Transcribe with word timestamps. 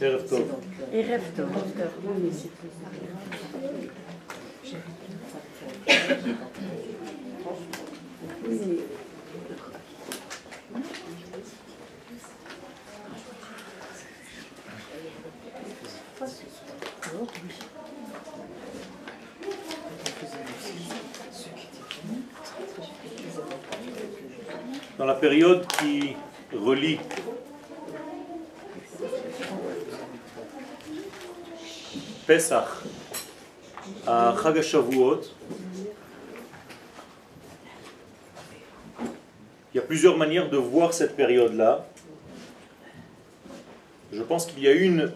ערב 0.00 0.22
טוב. 0.28 0.60
ערב 0.92 1.22
טוב. 1.36 1.48
Dans 24.98 25.04
la 25.04 25.14
période 25.14 25.66
qui 25.78 26.16
relie 26.52 26.98
Pesach 32.31 32.63
à 34.07 34.33
Chag 34.41 34.63
il 39.73 39.75
y 39.75 39.79
a 39.79 39.81
plusieurs 39.81 40.15
manières 40.15 40.49
de 40.49 40.55
voir 40.55 40.93
cette 40.93 41.17
période-là. 41.17 41.85
Je 44.13 44.23
pense 44.23 44.45
qu'il 44.45 44.63
y 44.63 44.69
a 44.69 44.71
une 44.71 45.11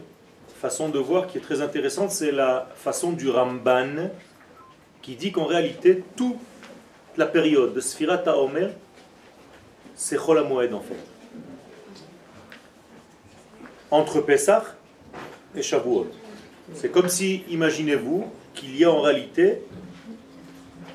façon 0.59 0.89
de 0.89 0.99
voir 0.99 1.27
qui 1.27 1.37
est 1.37 1.41
très 1.41 1.61
intéressante, 1.61 2.11
c'est 2.11 2.33
la 2.33 2.67
façon 2.75 3.13
du 3.13 3.29
Ramban, 3.29 4.09
qui 5.01 5.15
dit 5.15 5.31
qu'en 5.31 5.45
réalité, 5.45 6.03
toute 6.17 6.35
la 7.15 7.27
période 7.27 7.73
de 7.73 7.79
Sfirat 7.79 8.23
HaOmer, 8.25 8.71
c'est 9.95 10.17
Chol 10.17 10.39
HaMoed 10.39 10.73
en 10.73 10.81
fait. 10.81 10.99
Entre 13.89 14.19
Pesach 14.19 14.63
et 15.55 15.61
Shavuot. 15.61 16.11
C'est 16.73 16.91
comme 16.91 17.09
si, 17.09 17.43
imaginez-vous, 17.49 18.25
qu'il 18.53 18.75
y 18.77 18.83
a 18.83 18.91
en 18.91 19.01
réalité 19.01 19.61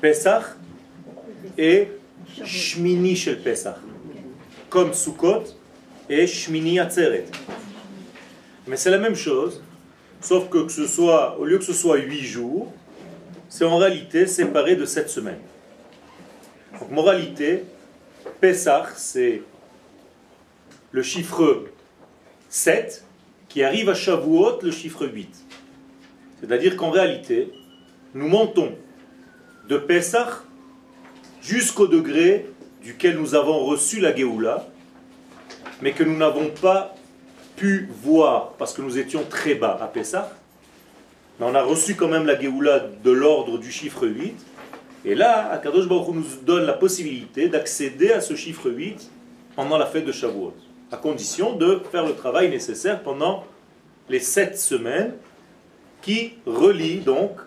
Pesach 0.01 0.43
et 1.57 1.87
Shmini 2.43 3.15
Shel 3.15 3.41
Pesach. 3.41 3.75
Comme 4.69 4.93
Sukkot 4.93 5.43
et 6.09 6.27
Shmini 6.27 6.79
Atzeret. 6.79 7.25
Mais 8.67 8.77
c'est 8.77 8.89
la 8.89 8.97
même 8.97 9.15
chose, 9.15 9.63
sauf 10.19 10.49
que, 10.49 10.59
que 10.59 10.71
ce 10.71 10.85
soit, 10.85 11.37
au 11.39 11.45
lieu 11.45 11.57
que 11.57 11.63
ce 11.63 11.73
soit 11.73 11.97
huit 11.97 12.23
jours, 12.23 12.71
c'est 13.49 13.65
en 13.65 13.77
réalité 13.77 14.27
séparé 14.27 14.75
de 14.75 14.85
sept 14.85 15.09
semaines. 15.09 15.41
Donc, 16.79 16.91
moralité, 16.91 17.63
Pesach, 18.39 18.89
c'est 18.95 19.41
le 20.91 21.03
chiffre 21.03 21.65
7 22.49 23.03
qui 23.49 23.63
arrive 23.63 23.89
à 23.89 23.93
Shavuot, 23.93 24.61
le 24.61 24.71
chiffre 24.71 25.05
8. 25.05 25.50
C'est-à-dire 26.41 26.75
qu'en 26.75 26.89
réalité, 26.89 27.51
nous 28.13 28.27
montons 28.27 28.71
de 29.69 29.77
Pesach 29.77 30.27
jusqu'au 31.41 31.87
degré 31.87 32.47
duquel 32.83 33.17
nous 33.17 33.35
avons 33.35 33.59
reçu 33.65 33.99
la 33.99 34.15
Géoula, 34.15 34.67
mais 35.81 35.93
que 35.93 36.03
nous 36.03 36.17
n'avons 36.17 36.49
pas 36.49 36.95
pu 37.55 37.89
voir 38.03 38.53
parce 38.53 38.73
que 38.73 38.81
nous 38.81 38.97
étions 38.97 39.23
très 39.29 39.55
bas 39.55 39.77
à 39.81 39.87
Pesach. 39.87 40.25
Mais 41.39 41.45
on 41.45 41.55
a 41.55 41.61
reçu 41.61 41.95
quand 41.95 42.07
même 42.07 42.25
la 42.25 42.39
Géoula 42.39 42.79
de 43.03 43.11
l'ordre 43.11 43.59
du 43.59 43.71
chiffre 43.71 44.07
8. 44.07 44.35
Et 45.05 45.15
là, 45.15 45.51
Akadosh 45.51 45.87
Baruch 45.87 46.13
nous 46.13 46.25
donne 46.43 46.65
la 46.65 46.73
possibilité 46.73 47.49
d'accéder 47.49 48.11
à 48.11 48.21
ce 48.21 48.35
chiffre 48.35 48.69
8 48.69 49.09
pendant 49.55 49.77
la 49.77 49.85
fête 49.85 50.05
de 50.05 50.11
Shavuot, 50.11 50.53
à 50.91 50.97
condition 50.97 51.55
de 51.55 51.81
faire 51.91 52.05
le 52.05 52.13
travail 52.13 52.49
nécessaire 52.49 53.01
pendant 53.01 53.43
les 54.09 54.19
sept 54.19 54.57
semaines 54.57 55.13
qui 56.01 56.33
relient 56.45 56.99
donc, 56.99 57.39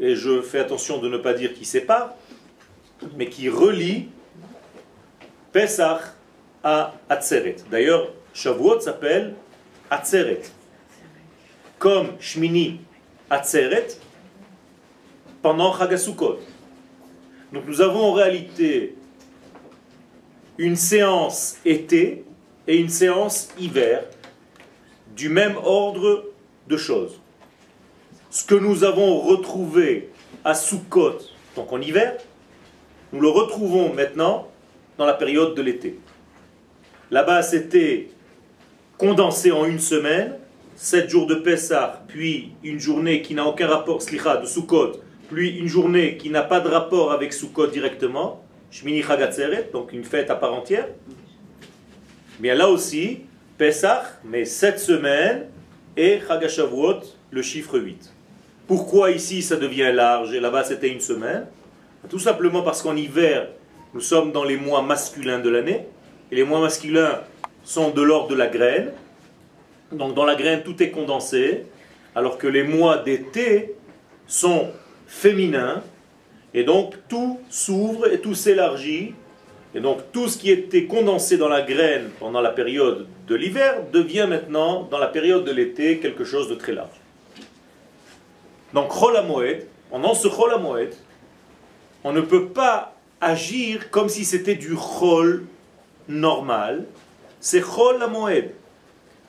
et 0.00 0.14
je 0.14 0.42
fais 0.42 0.60
attention 0.60 0.98
de 0.98 1.08
ne 1.08 1.18
pas 1.18 1.34
dire 1.34 1.54
qui 1.54 1.64
sépare, 1.64 2.14
mais 3.16 3.28
qui 3.28 3.48
relie 3.48 4.08
Pesach 5.52 6.00
à 6.62 6.94
Atzeret. 7.08 7.56
D'ailleurs, 7.70 8.12
Shavuot 8.34 8.80
s'appelle 8.80 9.34
Atzeret. 9.90 10.42
Comme 11.78 12.08
Shmini 12.20 12.80
Atzeret 13.30 13.88
pendant 15.42 15.76
Chagasukot. 15.76 16.38
Donc 17.52 17.64
nous 17.66 17.80
avons 17.80 18.00
en 18.00 18.12
réalité 18.12 18.96
une 20.58 20.76
séance 20.76 21.58
été 21.64 22.24
et 22.66 22.76
une 22.76 22.88
séance 22.88 23.48
hiver 23.58 24.04
du 25.16 25.28
même 25.28 25.56
ordre 25.56 26.24
de 26.66 26.76
choses. 26.76 27.20
Ce 28.30 28.44
que 28.44 28.54
nous 28.54 28.84
avons 28.84 29.20
retrouvé 29.20 30.10
à 30.44 30.52
Sukkot, 30.52 31.18
donc 31.56 31.72
en 31.72 31.80
hiver, 31.80 32.18
nous 33.10 33.20
le 33.20 33.28
retrouvons 33.28 33.94
maintenant 33.94 34.48
dans 34.98 35.06
la 35.06 35.14
période 35.14 35.54
de 35.54 35.62
l'été. 35.62 35.98
Là-bas, 37.10 37.42
c'était 37.42 38.10
condensé 38.98 39.50
en 39.50 39.64
une 39.64 39.78
semaine, 39.78 40.34
sept 40.76 41.08
jours 41.08 41.26
de 41.26 41.36
Pessah, 41.36 42.04
puis 42.06 42.52
une 42.62 42.78
journée 42.78 43.22
qui 43.22 43.32
n'a 43.32 43.46
aucun 43.46 43.66
rapport, 43.66 44.02
slicha, 44.02 44.36
de 44.36 44.44
Sukkot, 44.44 45.00
puis 45.30 45.56
une 45.56 45.68
journée 45.68 46.18
qui 46.18 46.28
n'a 46.28 46.42
pas 46.42 46.60
de 46.60 46.68
rapport 46.68 47.12
avec 47.12 47.32
Sukkot 47.32 47.68
directement, 47.68 48.44
Shmini 48.70 49.02
Chagatzeret, 49.02 49.70
donc 49.72 49.94
une 49.94 50.04
fête 50.04 50.28
à 50.28 50.36
part 50.36 50.52
entière. 50.52 50.88
Bien 52.40 52.54
là 52.54 52.68
aussi, 52.68 53.20
Pesach, 53.56 54.04
mais 54.22 54.44
sept 54.44 54.78
semaines, 54.78 55.46
et 55.96 56.20
Chagashavuot, 56.20 57.00
le 57.30 57.40
chiffre 57.40 57.78
8. 57.78 58.12
Pourquoi 58.68 59.12
ici 59.12 59.40
ça 59.40 59.56
devient 59.56 59.90
large 59.94 60.34
et 60.34 60.40
là-bas 60.40 60.62
c'était 60.62 60.90
une 60.90 61.00
semaine? 61.00 61.46
Tout 62.10 62.18
simplement 62.18 62.60
parce 62.60 62.82
qu'en 62.82 62.96
hiver, 62.96 63.48
nous 63.94 64.02
sommes 64.02 64.30
dans 64.30 64.44
les 64.44 64.58
mois 64.58 64.82
masculins 64.82 65.38
de 65.38 65.48
l'année, 65.48 65.86
et 66.30 66.36
les 66.36 66.44
mois 66.44 66.60
masculins 66.60 67.20
sont 67.64 67.88
de 67.88 68.02
l'ordre 68.02 68.28
de 68.28 68.34
la 68.34 68.46
graine. 68.46 68.92
Donc 69.90 70.14
dans 70.14 70.26
la 70.26 70.34
graine, 70.34 70.62
tout 70.62 70.82
est 70.82 70.90
condensé, 70.90 71.64
alors 72.14 72.36
que 72.36 72.46
les 72.46 72.62
mois 72.62 72.98
d'été 72.98 73.74
sont 74.26 74.68
féminins, 75.06 75.82
et 76.52 76.62
donc 76.62 76.94
tout 77.08 77.40
s'ouvre 77.48 78.12
et 78.12 78.20
tout 78.20 78.34
s'élargit, 78.34 79.14
et 79.74 79.80
donc 79.80 80.00
tout 80.12 80.28
ce 80.28 80.36
qui 80.36 80.50
était 80.50 80.84
condensé 80.84 81.38
dans 81.38 81.48
la 81.48 81.62
graine 81.62 82.10
pendant 82.20 82.42
la 82.42 82.50
période 82.50 83.06
de 83.26 83.34
l'hiver 83.34 83.78
devient 83.94 84.26
maintenant, 84.28 84.82
dans 84.90 84.98
la 84.98 85.08
période 85.08 85.46
de 85.46 85.52
l'été, 85.52 86.00
quelque 86.00 86.24
chose 86.24 86.50
de 86.50 86.54
très 86.54 86.74
large. 86.74 87.00
Donc 88.74 88.90
Chol 88.90 89.16
pendant 89.90 90.14
ce 90.14 90.28
Chol 90.28 90.52
on 92.04 92.12
ne 92.12 92.20
peut 92.20 92.48
pas 92.48 92.94
agir 93.20 93.90
comme 93.90 94.08
si 94.08 94.24
c'était 94.24 94.54
du 94.54 94.74
Chol 94.76 95.44
normal, 96.08 96.84
c'est 97.40 97.60
Chol 97.60 98.02
HaMoed. 98.02 98.50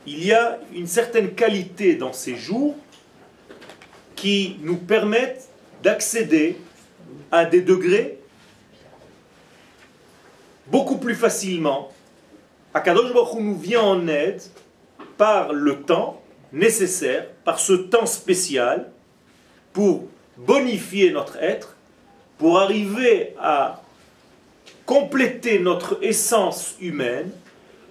Il 0.06 0.26
y 0.26 0.34
a 0.34 0.60
une 0.74 0.88
certaine 0.88 1.34
qualité 1.34 1.96
dans 1.96 2.14
ces 2.14 2.36
jours 2.36 2.76
qui 4.16 4.58
nous 4.62 4.78
permettent 4.78 5.48
d'accéder 5.84 6.58
à 7.32 7.46
des 7.46 7.62
degrés 7.62 8.20
beaucoup 10.68 10.98
plus 10.98 11.16
facilement. 11.16 11.92
Akadosh 12.74 13.14
Baruch 13.14 13.40
nous 13.40 13.58
vient 13.58 13.82
en 13.82 14.08
aide 14.08 14.42
par 15.18 15.54
le 15.54 15.82
temps 15.82 16.22
nécessaire, 16.54 17.28
par 17.44 17.60
ce 17.60 17.74
temps 17.74 18.06
spécial, 18.06 18.92
pour 19.74 20.06
bonifier 20.38 21.12
notre 21.12 21.38
être, 21.38 21.76
pour 22.38 22.60
arriver 22.60 23.34
à 23.40 23.82
compléter 24.86 25.60
notre 25.60 26.00
essence 26.02 26.76
humaine, 26.82 27.32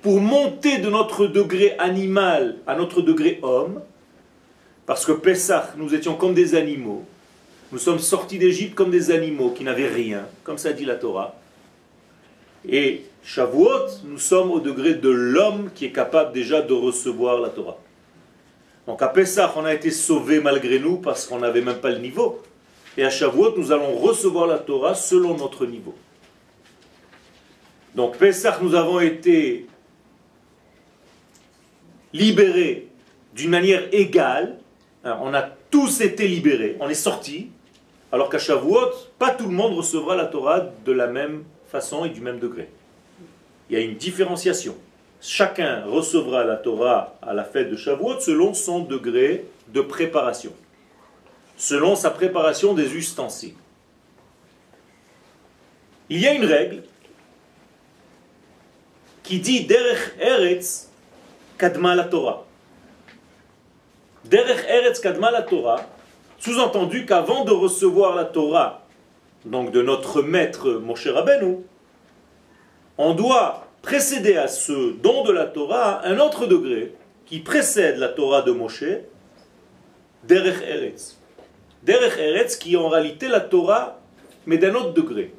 pour 0.03 0.21
monter 0.21 0.78
de 0.78 0.88
notre 0.88 1.27
degré 1.27 1.77
animal 1.78 2.56
à 2.67 2.75
notre 2.76 3.03
degré 3.03 3.38
homme, 3.43 3.81
parce 4.87 5.05
que 5.05 5.12
Pessah, 5.12 5.75
nous 5.76 5.94
étions 5.94 6.14
comme 6.14 6.35
des 6.35 6.55
animaux, 6.55 7.05
nous 7.70 7.79
sommes 7.79 7.99
sortis 7.99 8.38
d'Égypte 8.38 8.75
comme 8.75 8.91
des 8.91 9.11
animaux 9.11 9.50
qui 9.50 9.64
n'avaient 9.64 9.88
rien, 9.88 10.26
comme 10.44 10.56
ça 10.56 10.73
dit 10.73 10.87
la 10.87 10.94
Torah. 10.94 11.35
Et 12.67 13.03
Shavuot, 13.23 14.05
nous 14.05 14.19
sommes 14.19 14.50
au 14.50 14.61
degré 14.61 14.94
de 14.94 15.11
l'homme 15.11 15.70
qui 15.75 15.85
est 15.85 15.93
capable 15.93 16.32
déjà 16.32 16.62
de 16.62 16.73
recevoir 16.73 17.41
la 17.41 17.50
Torah. 17.50 17.79
Donc 18.88 19.02
à 19.02 19.08
Pessah, 19.08 19.52
on 19.55 19.67
a 19.67 19.75
été 19.75 19.90
sauvés 19.90 20.40
malgré 20.40 20.79
nous 20.79 20.96
parce 20.96 21.26
qu'on 21.26 21.40
n'avait 21.40 21.61
même 21.61 21.76
pas 21.76 21.90
le 21.90 21.99
niveau. 21.99 22.43
Et 22.96 23.05
à 23.05 23.11
Shavuot, 23.11 23.55
nous 23.58 23.70
allons 23.70 23.99
recevoir 23.99 24.46
la 24.46 24.58
Torah 24.58 24.94
selon 24.94 25.37
notre 25.37 25.67
niveau. 25.67 25.94
Donc 27.94 28.17
Pessah, 28.17 28.58
nous 28.62 28.75
avons 28.75 28.99
été 28.99 29.67
libérés 32.14 32.88
d'une 33.35 33.50
manière 33.50 33.82
égale. 33.93 34.58
On 35.05 35.34
a 35.34 35.43
tous 35.43 36.00
été 36.00 36.26
libérés, 36.26 36.79
on 36.81 36.88
est 36.88 36.94
sortis. 36.94 37.50
Alors 38.11 38.31
qu'à 38.31 38.38
Shavuot, 38.38 38.91
pas 39.19 39.32
tout 39.32 39.44
le 39.44 39.55
monde 39.55 39.75
recevra 39.75 40.17
la 40.17 40.25
Torah 40.25 40.61
de 40.61 40.93
la 40.93 41.08
même 41.08 41.44
façon 41.67 42.06
et 42.06 42.08
du 42.08 42.23
même 42.23 42.38
degré. 42.38 42.70
Il 43.69 43.79
y 43.79 43.79
a 43.79 43.84
une 43.84 43.96
différenciation. 43.96 44.75
Chacun 45.20 45.85
recevra 45.87 46.44
la 46.44 46.56
Torah 46.56 47.17
à 47.23 47.35
la 47.35 47.44
fête 47.44 47.70
de 47.70 47.76
Shavuot 47.76 48.20
selon 48.20 48.55
son 48.55 48.81
degré 48.81 49.47
de 49.69 49.81
préparation, 49.81 50.53
selon 51.56 51.97
sa 51.97 52.11
préparation 52.11 52.75
des 52.75 52.94
ustensiles. 52.94 53.55
Il 56.11 56.20
y 56.20 56.26
a 56.26 56.32
une 56.32 56.44
règle 56.44 56.82
qui 59.23 59.41
dit 59.41 59.65
Derech 59.67 60.15
Eretz 60.19 60.88
Kadma 61.59 61.94
la 61.94 62.05
Torah. 62.05 62.44
Derech 64.25 64.65
Eretz 64.69 65.00
Kadma 65.00 65.31
la 65.31 65.43
Torah, 65.43 65.85
sous-entendu 66.38 67.05
qu'avant 67.05 67.44
de 67.44 67.53
recevoir 67.53 68.15
la 68.15 68.25
Torah, 68.25 68.87
donc 69.44 69.70
de 69.70 69.82
notre 69.82 70.23
maître 70.23 70.70
Moshe 70.70 71.09
Rabbeinu, 71.09 71.59
on 72.97 73.15
doit 73.15 73.68
précéder 73.83 74.37
à 74.37 74.49
ce 74.49 74.93
don 75.01 75.25
de 75.25 75.33
la 75.33 75.47
Torah 75.47 76.01
un 76.05 76.19
autre 76.19 76.47
degré 76.47 76.95
qui 77.27 77.41
précède 77.41 77.99
la 77.99 78.09
Torah 78.09 78.43
de 78.43 78.53
Moshe, 78.53 78.85
Derech 80.25 80.63
Eretz. 80.63 81.19
Derech 81.83 82.19
Eretz 82.19 82.57
qui 82.57 82.75
est 82.75 82.77
en 82.77 82.89
réalité 82.89 83.29
la 83.29 83.41
Torah, 83.41 84.01
mais 84.47 84.59
d'un 84.59 84.75
autre 84.75 84.93
degré. 84.93 85.35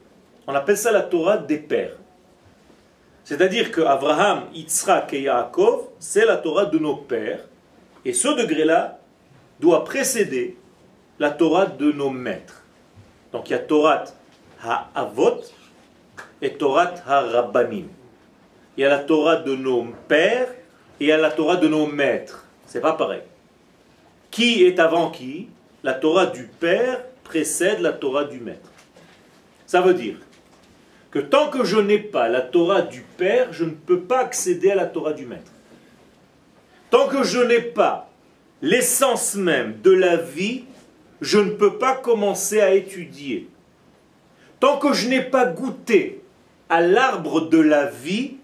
On 0.48 0.54
appelle 0.54 0.78
ça 0.78 0.92
la 0.92 1.02
Torah 1.02 1.38
des 1.38 1.58
pères. 1.58 1.98
C'est-à-dire 3.24 3.72
que 3.72 3.82
Abraham, 3.82 4.46
Yitzhak 4.54 5.14
et 5.14 5.22
Yaakov, 5.22 5.90
c'est 6.00 6.26
la 6.26 6.38
Torah 6.38 6.66
de 6.66 6.80
nos 6.80 6.96
pères. 6.96 7.46
Et 8.06 8.14
ce 8.14 8.28
degré-là 8.30 9.00
doit 9.60 9.84
précéder 9.84 10.58
la 11.20 11.30
Torah 11.32 11.66
de 11.66 11.92
nos 11.92 12.10
maîtres. 12.10 12.64
Donc 13.32 13.50
il 13.50 13.54
y 13.54 13.56
a 13.56 13.60
Torah 13.60 14.06
ha-avot 14.64 15.42
et 16.42 16.54
Torah 16.54 16.94
ha-rabbanim. 17.06 17.88
Y 18.80 18.86
a 18.86 18.88
la 18.88 19.00
Torah 19.00 19.36
de 19.36 19.58
nos 19.58 19.88
pères 20.08 20.48
et 21.02 21.12
a 21.12 21.18
la 21.18 21.32
Torah 21.32 21.58
de 21.58 21.68
nos 21.68 21.86
maîtres. 21.86 22.46
C'est 22.66 22.80
pas 22.80 22.94
pareil. 22.94 23.24
Qui 24.32 24.64
est 24.64 24.80
avant 24.80 25.12
qui? 25.12 25.50
La 25.84 25.94
Torah 25.94 26.28
du 26.28 26.44
père 26.46 27.04
précède 27.26 27.82
la 27.82 27.92
Torah 27.92 28.24
du 28.24 28.40
maître. 28.40 28.72
Ça 29.66 29.82
veut 29.82 29.96
dire 29.96 30.16
que 31.12 31.20
tant 31.20 31.50
que 31.50 31.66
je 31.66 31.76
n'ai 31.76 32.00
pas 32.00 32.30
la 32.30 32.40
Torah 32.40 32.82
du 32.84 33.02
père, 33.02 33.52
je 33.52 33.66
ne 33.66 33.72
peux 33.72 34.00
pas 34.00 34.20
accéder 34.20 34.72
à 34.72 34.76
la 34.76 34.86
Torah 34.86 35.12
du 35.12 35.26
maître. 35.26 35.52
Tant 36.90 37.10
que 37.10 37.24
je 37.24 37.40
n'ai 37.40 37.60
pas 37.60 38.10
l'essence 38.62 39.36
même 39.36 39.82
de 39.82 39.92
la 39.92 40.16
vie, 40.16 40.64
je 41.20 41.40
ne 41.40 41.50
peux 41.50 41.78
pas 41.78 41.96
commencer 41.96 42.62
à 42.62 42.74
étudier. 42.74 43.50
Tant 44.62 44.78
que 44.78 44.94
je 44.94 45.10
n'ai 45.10 45.24
pas 45.24 45.48
goûté 45.48 46.22
à 46.70 46.80
l'arbre 46.80 47.42
de 47.42 47.60
la 47.60 47.88
vie, 47.88 48.39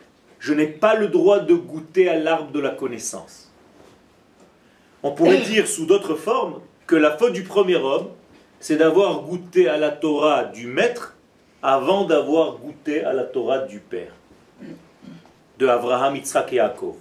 je 0.45 0.53
n'ai 0.53 0.67
pas 0.67 0.93
le 0.93 1.07
droit 1.07 1.39
de 1.39 1.55
goûter 1.55 2.07
à 2.07 2.19
l'arbre 2.19 2.51
de 2.51 2.59
la 2.59 2.69
connaissance. 2.69 3.51
On 5.01 5.09
pourrait 5.09 5.39
dire 5.39 5.67
sous 5.67 5.87
d'autres 5.87 6.13
formes 6.13 6.61
que 6.85 6.95
la 6.95 7.17
faute 7.17 7.33
du 7.33 7.41
premier 7.41 7.77
homme, 7.77 8.09
c'est 8.59 8.75
d'avoir 8.75 9.21
goûté 9.21 9.67
à 9.67 9.77
la 9.77 9.89
Torah 9.89 10.43
du 10.43 10.67
maître 10.67 11.15
avant 11.63 12.05
d'avoir 12.05 12.57
goûté 12.57 13.03
à 13.03 13.11
la 13.11 13.23
Torah 13.23 13.57
du 13.57 13.79
père, 13.79 14.11
de 15.57 15.65
Abraham, 15.65 16.15
Yitzhak 16.15 16.53
et 16.53 16.57
Yaakov. 16.57 16.93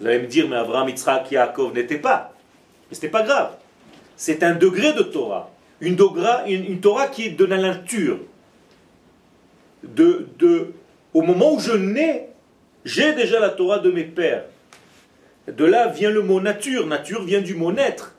Vous 0.00 0.06
allez 0.06 0.20
me 0.20 0.26
dire, 0.26 0.48
mais 0.48 0.56
Abraham, 0.56 0.88
Yitzhak 0.88 1.30
et 1.32 1.34
Yaakov 1.34 1.74
n'étaient 1.74 1.98
pas. 1.98 2.32
Mais 2.88 2.96
ce 2.96 3.02
n'est 3.02 3.12
pas 3.12 3.24
grave. 3.24 3.50
C'est 4.16 4.42
un 4.42 4.54
degré 4.54 4.94
de 4.94 5.02
Torah. 5.02 5.50
Une, 5.82 5.98
une, 6.46 6.80
Torah 6.80 7.08
qui 7.08 7.26
est 7.26 7.30
de 7.32 7.44
la 7.44 7.58
nature. 7.58 8.20
De, 9.82 10.28
de, 10.38 10.72
au 11.12 11.20
moment 11.20 11.52
où 11.52 11.60
je 11.60 11.72
nais, 11.72 12.30
j'ai 12.84 13.12
déjà 13.14 13.40
la 13.40 13.50
Torah 13.50 13.78
de 13.78 13.90
mes 13.90 14.04
pères. 14.04 14.44
De 15.48 15.64
là 15.64 15.88
vient 15.88 16.10
le 16.10 16.22
mot 16.22 16.40
nature. 16.40 16.86
Nature 16.86 17.24
vient 17.24 17.40
du 17.40 17.54
mot 17.54 17.72
naître. 17.72 18.14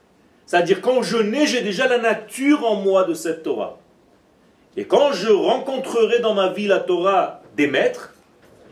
C'est-à-dire 0.46 0.82
quand 0.82 1.02
je 1.02 1.18
nais, 1.18 1.48
j'ai 1.48 1.62
déjà 1.62 1.88
la 1.88 1.98
nature 1.98 2.66
en 2.66 2.76
moi 2.76 3.04
de 3.04 3.14
cette 3.14 3.44
Torah. 3.44 3.80
Et 4.78 4.86
quand 4.86 5.14
je 5.14 5.30
rencontrerai 5.30 6.20
dans 6.20 6.34
ma 6.34 6.50
vie 6.50 6.68
la 6.68 6.80
Torah 6.80 7.42
des 7.56 7.68
maîtres, 7.68 8.14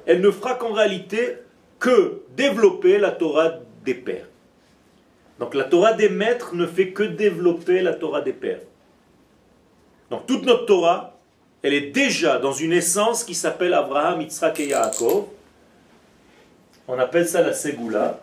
elle 0.06 0.22
ne 0.22 0.32
fera 0.32 0.56
qu'en 0.56 0.74
réalité 0.74 1.38
que 1.80 2.22
développer 2.36 2.98
la 2.98 3.12
Torah 3.12 3.54
des 3.86 3.94
pères. 3.94 4.28
Donc 5.40 5.56
la 5.56 5.64
Torah 5.64 5.94
des 5.94 6.10
maîtres 6.10 6.56
ne 6.56 6.66
fait 6.66 6.90
que 6.92 7.04
développer 7.04 7.82
la 7.82 7.94
Torah 7.94 8.22
des 8.22 8.34
pères. 8.34 8.62
Donc 10.10 10.28
toute 10.28 10.46
notre 10.46 10.66
Torah, 10.66 11.18
elle 11.64 11.74
est 11.74 11.92
déjà 11.92 12.38
dans 12.38 12.52
une 12.52 12.74
essence 12.74 13.24
qui 13.24 13.34
s'appelle 13.34 13.74
Abraham, 13.74 14.22
Yitzhak 14.22 14.60
et 14.60 14.68
Yaakov. 14.68 15.26
On 16.88 17.00
appelle 17.00 17.28
ça 17.28 17.42
la 17.42 17.54
Ségoula. 17.54 18.20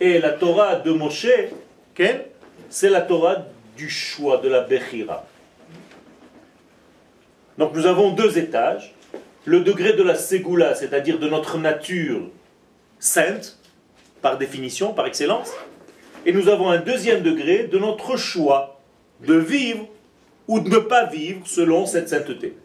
Et 0.00 0.18
la 0.18 0.32
Torah 0.32 0.76
de 0.76 0.90
Moshe, 0.90 1.26
c'est 2.68 2.90
la 2.90 3.00
Torah 3.00 3.46
du 3.76 3.88
choix, 3.88 4.38
de 4.38 4.48
la 4.48 4.60
Bechira. 4.60 5.24
Donc 7.56 7.74
nous 7.74 7.86
avons 7.86 8.10
deux 8.10 8.36
étages. 8.38 8.94
Le 9.46 9.60
degré 9.60 9.94
de 9.94 10.02
la 10.02 10.14
Ségoula, 10.16 10.74
c'est-à-dire 10.74 11.18
de 11.18 11.28
notre 11.28 11.56
nature 11.56 12.28
sainte, 12.98 13.58
par 14.20 14.36
définition, 14.36 14.92
par 14.92 15.06
excellence. 15.06 15.52
Et 16.26 16.32
nous 16.32 16.48
avons 16.48 16.68
un 16.68 16.78
deuxième 16.78 17.22
degré 17.22 17.64
de 17.64 17.78
notre 17.78 18.16
choix 18.16 18.80
de 19.20 19.34
vivre 19.34 19.86
ou 20.48 20.60
de 20.60 20.68
ne 20.68 20.78
pas 20.78 21.06
vivre 21.06 21.46
selon 21.46 21.86
cette 21.86 22.08
sainteté. 22.08 22.56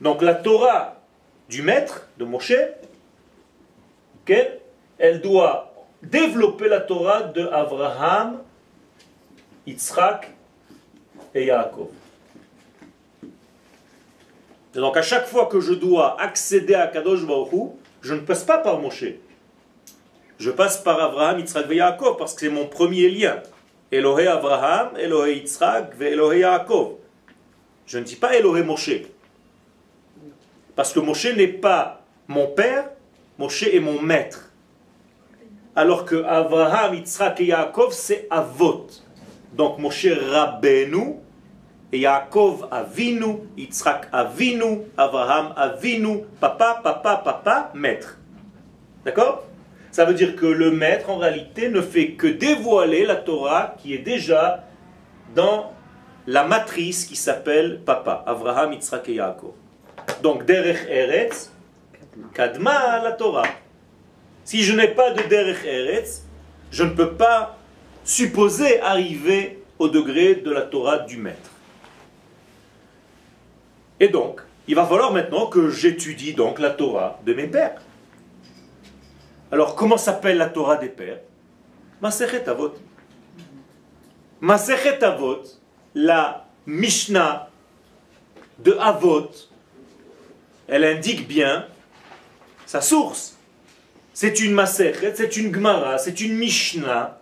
Donc 0.00 0.20
la 0.20 0.34
Torah 0.34 1.01
du 1.52 1.60
maître, 1.60 2.08
de 2.16 2.24
Moshe, 2.24 2.54
elle 4.98 5.20
doit 5.20 5.74
développer 6.02 6.66
la 6.66 6.80
Torah 6.80 7.24
de 7.24 7.46
Abraham, 7.46 8.38
Yitzhak 9.66 10.30
et 11.34 11.44
Yaakov. 11.44 11.88
Donc 14.72 14.96
à 14.96 15.02
chaque 15.02 15.26
fois 15.26 15.44
que 15.46 15.60
je 15.60 15.74
dois 15.74 16.18
accéder 16.18 16.74
à 16.74 16.86
Kadosh 16.86 17.26
Baruch 17.26 17.72
je 18.00 18.14
ne 18.14 18.20
passe 18.20 18.44
pas 18.44 18.58
par 18.58 18.80
Moshe. 18.80 19.04
Je 20.38 20.50
passe 20.50 20.78
par 20.78 20.98
Abraham, 21.00 21.38
Yitzhak 21.38 21.70
et 21.70 21.76
Yaakov 21.76 22.16
parce 22.16 22.32
que 22.32 22.40
c'est 22.40 22.48
mon 22.48 22.66
premier 22.66 23.10
lien. 23.10 23.42
Elohé 23.92 24.26
Abraham, 24.26 24.96
Elohé 24.96 25.34
Yitzhak, 25.34 26.00
Elohé 26.00 26.38
Yaakov. 26.38 26.94
Je 27.86 27.98
ne 27.98 28.04
dis 28.04 28.16
pas 28.16 28.34
Elohé 28.36 28.62
Moshe. 28.62 29.11
Parce 30.74 30.92
que 30.92 31.00
Moshe 31.00 31.26
n'est 31.26 31.48
pas 31.48 32.02
mon 32.28 32.46
père, 32.46 32.90
Moshe 33.38 33.64
est 33.64 33.80
mon 33.80 34.00
maître. 34.00 34.50
Alors 35.74 36.04
que 36.04 36.22
Abraham, 36.24 36.94
Yitzhak 36.94 37.40
et 37.40 37.46
Yaakov, 37.46 37.92
c'est 37.92 38.26
Avot. 38.30 38.86
Donc 39.52 39.78
Moshe 39.78 40.06
Rabbeinu, 40.06 41.16
et 41.92 42.00
Yaakov 42.00 42.68
Avinu, 42.70 43.40
Yitzhak 43.56 44.08
Avinu, 44.12 44.82
Abraham 44.96 45.52
Avinu, 45.56 46.24
papa, 46.40 46.80
papa, 46.82 47.20
papa, 47.22 47.70
maître. 47.74 48.18
D'accord? 49.04 49.44
Ça 49.90 50.06
veut 50.06 50.14
dire 50.14 50.36
que 50.36 50.46
le 50.46 50.70
maître, 50.70 51.10
en 51.10 51.18
réalité, 51.18 51.68
ne 51.68 51.82
fait 51.82 52.12
que 52.12 52.26
dévoiler 52.26 53.04
la 53.04 53.16
Torah 53.16 53.74
qui 53.78 53.92
est 53.92 53.98
déjà 53.98 54.64
dans 55.34 55.72
la 56.26 56.44
matrice 56.44 57.04
qui 57.04 57.16
s'appelle 57.16 57.80
papa, 57.84 58.24
Abraham, 58.26 58.72
Yitzhak 58.72 59.08
et 59.10 59.14
Yaakov. 59.14 59.52
Donc, 60.20 60.44
Derech 60.44 60.86
Eretz, 60.88 61.50
Kadma 62.34 63.02
la 63.02 63.12
Torah. 63.12 63.46
Si 64.44 64.62
je 64.62 64.74
n'ai 64.74 64.88
pas 64.88 65.12
de 65.12 65.22
Derech 65.22 65.64
Eretz, 65.64 66.24
je 66.70 66.84
ne 66.84 66.90
peux 66.90 67.12
pas 67.12 67.58
supposer 68.04 68.80
arriver 68.80 69.62
au 69.78 69.88
degré 69.88 70.36
de 70.36 70.50
la 70.50 70.62
Torah 70.62 70.98
du 70.98 71.16
maître. 71.16 71.50
Et 74.00 74.08
donc, 74.08 74.40
il 74.66 74.74
va 74.74 74.86
falloir 74.86 75.12
maintenant 75.12 75.46
que 75.46 75.70
j'étudie 75.70 76.34
donc 76.34 76.58
la 76.58 76.70
Torah 76.70 77.20
de 77.24 77.34
mes 77.34 77.46
pères. 77.46 77.80
Alors, 79.50 79.76
comment 79.76 79.96
s'appelle 79.96 80.38
la 80.38 80.48
Torah 80.48 80.76
des 80.76 80.88
pères? 80.88 81.20
Masechet 82.00 82.48
Avot. 82.48 82.74
Masechet 84.40 85.04
Avot, 85.04 85.42
la 85.94 86.46
Mishnah 86.66 87.48
de 88.58 88.72
Avot, 88.72 89.30
elle 90.68 90.84
indique 90.84 91.28
bien 91.28 91.66
sa 92.66 92.80
source. 92.80 93.36
C'est 94.14 94.40
une 94.40 94.52
Masechet, 94.52 95.14
c'est 95.14 95.36
une 95.36 95.54
Gemara, 95.54 95.98
c'est 95.98 96.20
une 96.20 96.34
Mishnah 96.34 97.18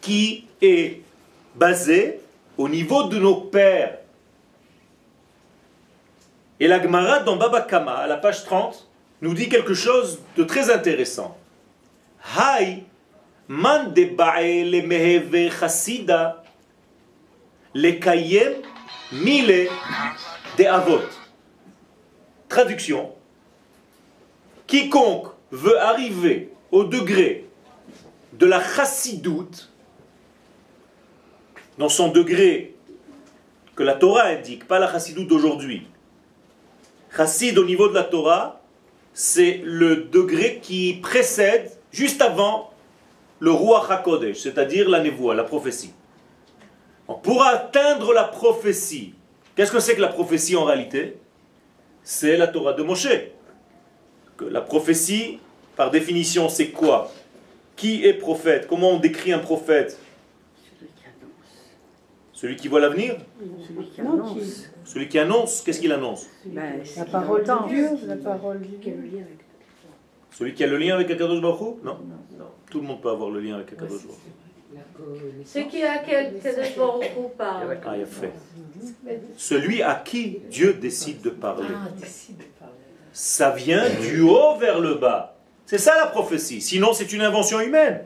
qui 0.00 0.46
est 0.60 1.00
basée 1.54 2.20
au 2.56 2.68
niveau 2.68 3.04
de 3.04 3.18
nos 3.18 3.36
pères 3.36 3.98
et 6.58 6.68
la 6.68 6.82
Gemara 6.82 7.20
dans 7.20 7.36
Baba 7.36 7.60
Kama, 7.60 7.92
à 7.92 8.06
la 8.06 8.16
page 8.16 8.44
30, 8.44 8.88
nous 9.20 9.34
dit 9.34 9.48
quelque 9.48 9.74
chose 9.74 10.20
de 10.36 10.44
très 10.44 10.70
intéressant. 10.70 11.36
Man 13.48 13.92
de 13.92 14.08
le 17.74 17.90
kayem 18.00 18.54
mile 19.12 19.68
de 20.58 20.64
avot. 20.64 21.02
Traduction. 22.48 23.12
quiconque 24.66 25.28
veut 25.50 25.78
arriver 25.80 26.52
au 26.70 26.84
degré 26.84 27.46
de 28.32 28.46
la 28.46 28.62
chassidoute, 28.62 29.70
dans 31.78 31.88
son 31.88 32.08
degré 32.08 32.74
que 33.74 33.82
la 33.82 33.94
Torah 33.94 34.26
indique, 34.26 34.66
pas 34.66 34.78
la 34.78 34.90
chassidoute 34.90 35.28
d'aujourd'hui. 35.28 35.86
Chassid 37.14 37.56
au 37.58 37.64
niveau 37.64 37.88
de 37.88 37.94
la 37.94 38.04
Torah, 38.04 38.60
c'est 39.12 39.60
le 39.64 39.96
degré 39.96 40.60
qui 40.62 40.94
précède, 41.02 41.70
juste 41.92 42.20
avant, 42.20 42.70
le 43.38 43.50
roi 43.50 43.90
HaKodesh, 43.90 44.38
c'est-à-dire 44.38 44.88
la 44.88 45.00
névoie, 45.00 45.34
la 45.34 45.44
prophétie. 45.44 45.92
Pour 47.22 47.44
atteindre 47.44 48.12
la 48.12 48.24
prophétie, 48.24 49.14
qu'est-ce 49.54 49.72
que 49.72 49.80
c'est 49.80 49.94
que 49.94 50.00
la 50.00 50.08
prophétie 50.08 50.56
en 50.56 50.64
réalité? 50.64 51.18
C'est 52.08 52.36
la 52.36 52.46
Torah 52.46 52.72
de 52.72 52.84
Moshe. 52.84 53.08
Que 54.36 54.44
la 54.44 54.60
prophétie, 54.60 55.40
par 55.74 55.90
définition, 55.90 56.48
c'est 56.48 56.68
quoi? 56.68 57.10
Qui 57.74 58.06
est 58.06 58.14
prophète? 58.14 58.68
Comment 58.68 58.90
on 58.90 59.00
décrit 59.00 59.32
un 59.32 59.40
prophète? 59.40 59.98
Celui 62.32 62.54
qui 62.54 62.68
voit 62.68 62.78
l'avenir? 62.78 63.16
Celui 63.66 63.86
qui 63.88 64.00
annonce. 64.00 64.70
Celui 64.84 65.08
qui 65.08 65.18
annonce, 65.18 65.62
qu'est-ce 65.62 65.80
qu'il 65.80 65.90
annonce? 65.90 66.28
Ben, 66.44 66.80
La 66.96 67.04
parole 67.06 67.42
de 67.42 67.68
Dieu, 67.68 67.88
la 68.06 68.16
parole 68.16 68.60
de 68.60 68.66
Dieu. 68.66 69.26
Celui 70.30 70.54
qui 70.54 70.62
a 70.62 70.68
le 70.68 70.76
lien 70.76 70.94
avec 70.94 71.10
Akadosh 71.10 71.40
Baruch 71.40 71.60
Hu? 71.60 71.84
Non. 71.84 71.98
Tout 72.70 72.82
le 72.82 72.86
monde 72.86 73.00
peut 73.00 73.10
avoir 73.10 73.30
le 73.30 73.40
lien 73.40 73.56
avec 73.56 73.72
Akadosh 73.72 74.06
Baruch 74.06 74.20
Hu. 74.98 75.44
Ce 75.44 75.58
qui 75.60 75.82
beaucoup 76.76 77.28
parle. 77.36 77.78
Ah, 77.84 77.96
il 77.96 78.02
a 78.02 78.06
fait. 78.06 78.32
Celui 79.36 79.82
à 79.82 79.94
qui 79.94 80.40
Dieu 80.50 80.74
décide 80.74 81.20
de 81.22 81.30
parler. 81.30 81.68
Ça 83.12 83.50
vient 83.50 83.88
du 84.00 84.20
haut 84.20 84.56
vers 84.58 84.80
le 84.80 84.94
bas. 84.94 85.36
C'est 85.64 85.78
ça 85.78 85.96
la 85.96 86.06
prophétie. 86.06 86.60
Sinon, 86.60 86.92
c'est 86.92 87.12
une 87.12 87.22
invention 87.22 87.60
humaine. 87.60 88.02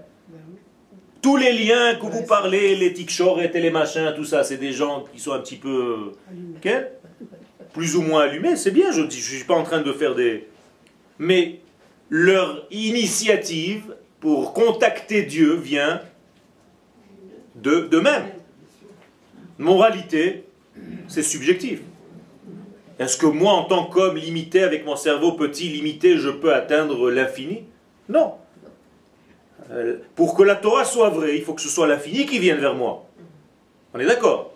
Tous 1.21 1.37
les 1.37 1.53
liens 1.53 1.97
que 1.97 2.07
vous 2.07 2.23
parlez, 2.23 2.75
les 2.77 2.95
tikshorets 2.95 3.51
et 3.53 3.61
les 3.61 3.71
machins, 3.71 4.13
tout 4.17 4.25
ça, 4.25 4.43
c'est 4.43 4.57
des 4.57 4.73
gens 4.73 5.05
qui 5.13 5.21
sont 5.21 5.33
un 5.33 5.41
petit 5.41 5.57
peu. 5.57 6.13
Plus 7.75 7.97
ou 7.97 8.03
moins 8.03 8.23
allumés, 8.23 8.57
c'est 8.57 8.71
bien, 8.71 8.91
je 8.91 9.03
ne 9.03 9.11
suis 9.11 9.45
pas 9.45 9.55
en 9.55 9.63
train 9.63 9.83
de 9.83 9.93
faire 9.93 10.15
des. 10.15 10.49
Mais 11.19 11.61
leur 12.09 12.67
initiative 12.71 13.95
pour 14.19 14.53
contacter 14.53 15.23
Dieu 15.23 15.55
vient 15.55 16.01
de 17.63 17.81
d'eux-mêmes. 17.81 18.31
Moralité, 19.59 20.45
c'est 21.09 21.23
subjectif. 21.23 21.81
Est-ce 22.99 23.17
que 23.17 23.27
moi, 23.27 23.53
en 23.53 23.65
tant 23.65 23.85
qu'homme 23.87 24.17
limité, 24.17 24.63
avec 24.63 24.85
mon 24.85 24.97
cerveau 24.97 25.33
petit, 25.33 25.69
limité, 25.69 26.19
je 26.19 26.29
peux 26.29 26.55
atteindre 26.55 27.11
l'infini? 27.11 27.65
Non. 28.09 28.35
Euh, 29.71 29.99
Pour 30.15 30.35
que 30.35 30.43
la 30.43 30.57
Torah 30.57 30.85
soit 30.85 31.11
vraie, 31.11 31.37
il 31.37 31.43
faut 31.43 31.55
que 31.55 31.63
ce 31.63 31.69
soit 31.69 31.87
l'infini 31.87 32.27
qui 32.27 32.39
vienne 32.39 32.59
vers 32.59 32.75
moi. 32.75 33.07
On 33.95 34.01
est 34.01 34.07
d'accord? 34.07 34.53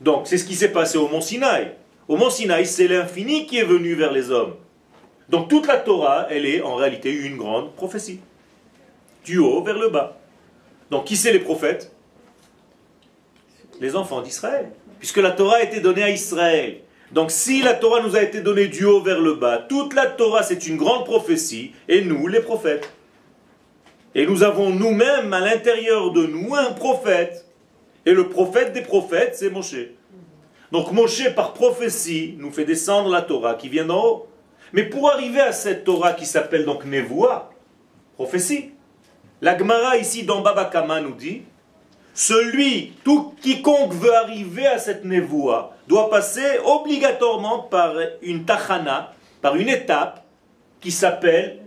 Donc, 0.00 0.26
c'est 0.26 0.38
ce 0.38 0.44
qui 0.44 0.54
s'est 0.54 0.72
passé 0.72 0.98
au 0.98 1.08
mont 1.08 1.20
Sinaï. 1.20 1.72
Au 2.08 2.16
mont 2.16 2.30
Sinaï, 2.30 2.66
c'est 2.66 2.88
l'infini 2.88 3.46
qui 3.46 3.58
est 3.58 3.64
venu 3.64 3.94
vers 3.94 4.12
les 4.12 4.30
hommes. 4.30 4.54
Donc, 5.28 5.48
toute 5.48 5.66
la 5.66 5.78
Torah, 5.78 6.26
elle 6.30 6.46
est 6.46 6.60
en 6.62 6.74
réalité 6.74 7.12
une 7.12 7.36
grande 7.36 7.74
prophétie. 7.74 8.20
Du 9.24 9.38
haut 9.38 9.62
vers 9.62 9.78
le 9.78 9.88
bas. 9.88 10.18
Donc, 10.90 11.06
qui 11.06 11.16
c'est 11.16 11.32
les 11.32 11.38
prophètes? 11.38 11.93
Les 13.80 13.96
enfants 13.96 14.20
d'Israël. 14.20 14.70
Puisque 14.98 15.18
la 15.18 15.32
Torah 15.32 15.56
a 15.56 15.62
été 15.62 15.80
donnée 15.80 16.02
à 16.02 16.10
Israël. 16.10 16.80
Donc 17.12 17.30
si 17.30 17.62
la 17.62 17.74
Torah 17.74 18.02
nous 18.02 18.16
a 18.16 18.22
été 18.22 18.40
donnée 18.40 18.68
du 18.68 18.84
haut 18.84 19.00
vers 19.00 19.20
le 19.20 19.34
bas, 19.34 19.58
toute 19.68 19.94
la 19.94 20.06
Torah 20.06 20.42
c'est 20.42 20.66
une 20.66 20.76
grande 20.76 21.04
prophétie, 21.04 21.72
et 21.88 22.02
nous 22.02 22.26
les 22.26 22.40
prophètes. 22.40 22.90
Et 24.14 24.26
nous 24.26 24.42
avons 24.42 24.70
nous-mêmes 24.70 25.32
à 25.32 25.40
l'intérieur 25.40 26.12
de 26.12 26.26
nous 26.26 26.54
un 26.54 26.72
prophète. 26.72 27.46
Et 28.06 28.12
le 28.12 28.28
prophète 28.28 28.72
des 28.72 28.82
prophètes, 28.82 29.34
c'est 29.36 29.50
Moshe. 29.50 29.76
Donc 30.72 30.92
Moshe, 30.92 31.34
par 31.34 31.52
prophétie, 31.52 32.36
nous 32.38 32.52
fait 32.52 32.64
descendre 32.64 33.10
la 33.10 33.22
Torah 33.22 33.54
qui 33.54 33.68
vient 33.68 33.86
d'en 33.86 34.04
haut. 34.04 34.26
Mais 34.72 34.84
pour 34.84 35.10
arriver 35.10 35.40
à 35.40 35.52
cette 35.52 35.84
Torah 35.84 36.12
qui 36.12 36.26
s'appelle 36.26 36.64
donc 36.64 36.84
Nevoa, 36.84 37.50
prophétie, 38.14 38.70
la 39.40 39.56
Gemara 39.58 39.96
ici 39.98 40.24
dans 40.24 40.40
Baba 40.42 40.64
Kama 40.64 41.00
nous 41.00 41.14
dit 41.14 41.42
celui, 42.14 42.92
tout 43.04 43.34
quiconque 43.42 43.92
veut 43.92 44.14
arriver 44.14 44.66
à 44.66 44.78
cette 44.78 45.04
Nevoa, 45.04 45.76
doit 45.88 46.08
passer 46.08 46.58
obligatoirement 46.64 47.58
par 47.58 47.94
une 48.22 48.44
tachana, 48.44 49.12
par 49.42 49.56
une 49.56 49.68
étape 49.68 50.24
qui 50.80 50.90
s'appelle 50.90 51.60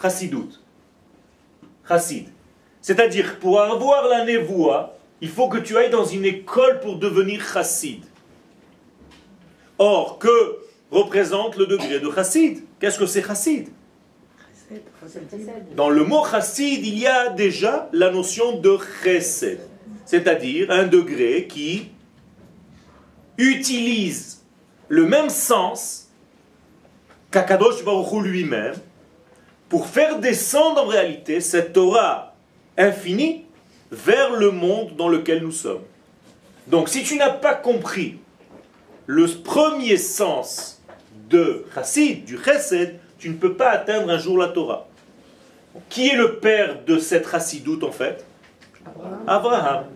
Chassidut. 0.00 0.58
Chassid. 1.86 2.28
C'est-à-dire, 2.80 3.38
pour 3.38 3.60
avoir 3.60 4.08
la 4.08 4.24
Nevoa, 4.24 4.96
il 5.20 5.28
faut 5.28 5.48
que 5.48 5.58
tu 5.58 5.76
ailles 5.76 5.90
dans 5.90 6.04
une 6.04 6.24
école 6.24 6.80
pour 6.80 6.96
devenir 6.96 7.42
chassid. 7.42 8.04
Or, 9.78 10.18
que 10.18 10.58
représente 10.90 11.56
le 11.56 11.66
degré 11.66 12.00
de 12.00 12.10
chassid? 12.10 12.64
Qu'est-ce 12.80 12.98
que 12.98 13.06
c'est 13.06 13.22
chassid? 13.22 13.68
Dans 15.74 15.90
le 15.90 16.04
mot 16.04 16.24
chassid, 16.24 16.84
il 16.84 16.98
y 16.98 17.06
a 17.06 17.30
déjà 17.30 17.88
la 17.92 18.10
notion 18.10 18.58
de 18.58 18.78
chesed, 19.02 19.60
c'est-à-dire 20.04 20.70
un 20.70 20.84
degré 20.84 21.46
qui 21.46 21.88
utilise 23.38 24.42
le 24.88 25.06
même 25.06 25.30
sens 25.30 26.08
qu'Akadosh 27.30 27.84
Baruch 27.84 28.24
lui-même 28.24 28.74
pour 29.68 29.86
faire 29.86 30.18
descendre 30.20 30.82
en 30.82 30.86
réalité 30.86 31.40
cette 31.40 31.72
Torah 31.72 32.34
infinie 32.76 33.44
vers 33.90 34.34
le 34.34 34.50
monde 34.50 34.96
dans 34.96 35.08
lequel 35.08 35.42
nous 35.42 35.52
sommes. 35.52 35.82
Donc 36.66 36.88
si 36.88 37.04
tu 37.04 37.16
n'as 37.16 37.30
pas 37.30 37.54
compris 37.54 38.18
le 39.06 39.26
premier 39.26 39.96
sens 39.96 40.82
de 41.28 41.64
chassid, 41.74 42.24
du 42.24 42.38
chesed, 42.38 42.98
tu 43.26 43.32
ne 43.32 43.38
peux 43.38 43.54
pas 43.54 43.70
atteindre 43.70 44.08
un 44.08 44.18
jour 44.18 44.38
la 44.38 44.46
Torah. 44.46 44.86
Qui 45.88 46.10
est 46.10 46.14
le 46.14 46.36
père 46.36 46.84
de 46.86 46.96
cette 46.96 47.28
chassidoute 47.28 47.82
en 47.82 47.90
fait? 47.90 48.24
Abraham. 49.26 49.86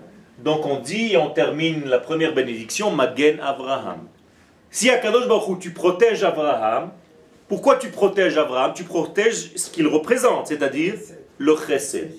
Donc 0.41 0.67
on 0.67 0.81
dit, 0.81 1.13
et 1.13 1.17
on 1.17 1.31
termine 1.31 1.85
la 1.85 2.01
première 2.01 2.35
bénédiction, 2.35 2.91
Magen 2.91 3.39
Abraham. 3.41 4.01
Si 4.69 4.91
à 4.91 4.99
Kadosh 4.99 5.29
Baruch 5.29 5.61
tu 5.61 5.71
protèges 5.71 6.25
Abraham, 6.25 6.91
pourquoi 7.47 7.77
tu 7.77 7.91
protèges 7.91 8.37
Abraham? 8.37 8.73
Tu 8.75 8.83
protèges 8.83 9.55
ce 9.55 9.71
qu'il 9.71 9.87
représente, 9.87 10.49
c'est-à-dire 10.49 10.95
le 11.39 11.55
chesed. 11.55 12.11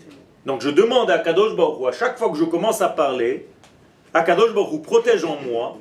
Donc 0.46 0.62
je 0.62 0.70
demande 0.70 1.12
à 1.12 1.20
Kadosh 1.20 1.58
Baruch 1.58 1.90
à 1.90 1.92
chaque 1.92 2.18
fois 2.18 2.32
que 2.32 2.38
je 2.38 2.46
commence 2.46 2.82
à 2.82 2.88
parler, 2.88 3.50
à 4.14 4.22
Kadosh 4.22 4.54
Baruch 4.54 4.82
protège 4.82 5.26
en 5.26 5.36
moi, 5.42 5.78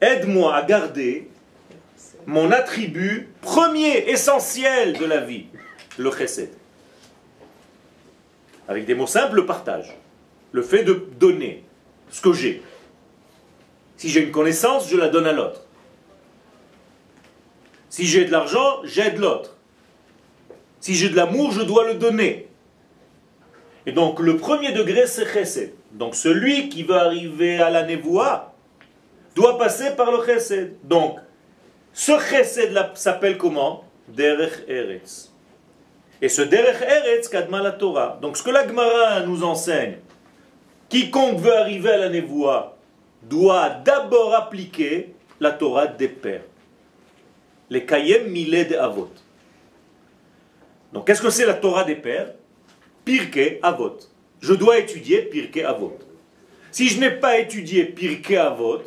aide-moi 0.00 0.54
à 0.54 0.62
garder 0.62 1.28
mon 2.26 2.50
attribut 2.50 3.28
premier, 3.40 4.10
essentiel 4.10 4.98
de 4.98 5.04
la 5.04 5.20
vie, 5.20 5.46
le 5.98 6.10
chesed. 6.10 6.50
Avec 8.68 8.86
des 8.86 8.94
mots 8.94 9.06
simples, 9.06 9.36
le 9.36 9.46
partage. 9.46 9.96
Le 10.52 10.62
fait 10.62 10.84
de 10.84 11.06
donner 11.18 11.64
ce 12.10 12.20
que 12.20 12.32
j'ai. 12.32 12.62
Si 13.96 14.08
j'ai 14.08 14.22
une 14.22 14.30
connaissance, 14.30 14.88
je 14.88 14.96
la 14.96 15.08
donne 15.08 15.26
à 15.26 15.32
l'autre. 15.32 15.62
Si 17.88 18.06
j'ai 18.06 18.24
de 18.24 18.32
l'argent, 18.32 18.80
j'aide 18.84 19.18
l'autre. 19.18 19.56
Si 20.80 20.94
j'ai 20.94 21.08
de 21.08 21.16
l'amour, 21.16 21.52
je 21.52 21.62
dois 21.62 21.86
le 21.86 21.94
donner. 21.94 22.48
Et 23.86 23.92
donc 23.92 24.20
le 24.20 24.36
premier 24.36 24.72
degré, 24.72 25.06
c'est 25.06 25.26
chesed. 25.26 25.74
Donc 25.92 26.14
celui 26.14 26.68
qui 26.68 26.82
veut 26.82 26.96
arriver 26.96 27.58
à 27.58 27.70
la 27.70 27.84
névoie 27.84 28.54
doit 29.34 29.58
passer 29.58 29.94
par 29.96 30.10
le 30.10 30.24
chesed. 30.24 30.76
Donc 30.84 31.18
ce 31.92 32.12
chesed 32.18 32.74
s'appelle 32.94 33.36
comment? 33.36 33.84
Derech 34.08 34.64
Eretz. 34.68 35.32
Et 36.20 36.28
ce 36.28 36.42
Derech 36.42 36.80
Eretz 36.82 37.28
kadma 37.28 37.62
la 37.62 37.72
Torah. 37.72 38.18
Donc 38.20 38.36
ce 38.36 38.42
que 38.42 38.50
la 38.50 38.66
Gemara 38.66 39.20
nous 39.20 39.42
enseigne, 39.42 39.96
quiconque 40.88 41.38
veut 41.38 41.56
arriver 41.56 41.90
à 41.90 41.96
la 41.98 42.08
névoie 42.08 42.76
doit 43.22 43.70
d'abord 43.70 44.34
appliquer 44.34 45.14
la 45.40 45.52
Torah 45.52 45.86
des 45.86 46.08
pères. 46.08 46.44
Les 47.70 47.84
Kayem 47.86 48.28
Miled 48.30 48.74
Avot. 48.74 49.10
Donc 50.92 51.06
qu'est-ce 51.06 51.22
que 51.22 51.30
c'est 51.30 51.46
la 51.46 51.54
Torah 51.54 51.84
des 51.84 51.96
pères? 51.96 52.32
Pirke 53.04 53.58
Avot. 53.62 53.98
Je 54.40 54.54
dois 54.54 54.78
étudier 54.78 55.22
Pirke 55.22 55.58
Avot. 55.58 55.98
Si 56.70 56.88
je 56.88 57.00
n'ai 57.00 57.10
pas 57.10 57.38
étudié 57.38 57.84
Pirke 57.84 58.32
Avot, 58.32 58.82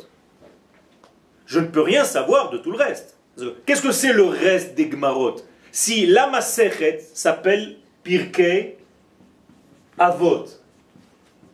je 1.46 1.60
ne 1.60 1.66
peux 1.66 1.80
rien 1.80 2.04
savoir 2.04 2.50
de 2.50 2.58
tout 2.58 2.70
le 2.70 2.78
reste. 2.78 3.16
Qu'est-ce 3.64 3.82
que 3.82 3.92
c'est 3.92 4.12
le 4.12 4.24
reste 4.24 4.74
des 4.74 4.86
Gmarot? 4.86 5.36
Si 5.70 6.06
la 6.06 6.26
Masechet 6.28 7.04
s'appelle 7.14 7.76
Pirke 8.02 8.76
Avot, 9.98 10.44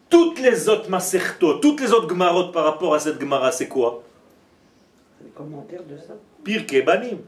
toutes 0.08 0.40
les 0.40 0.68
autres 0.68 0.88
Masertot, 0.90 1.54
toutes 1.54 1.80
les 1.80 1.92
autres 1.92 2.06
Gmarot 2.06 2.52
par 2.52 2.64
rapport 2.64 2.94
à 2.94 3.00
cette 3.00 3.20
Gemara, 3.20 3.50
c'est 3.52 3.68
quoi? 3.68 4.02
Les 5.22 5.30
commentaires 5.30 5.82
de 5.84 5.96
ça. 5.96 6.14
Pirke 6.44 6.84
Banim, 6.84 7.18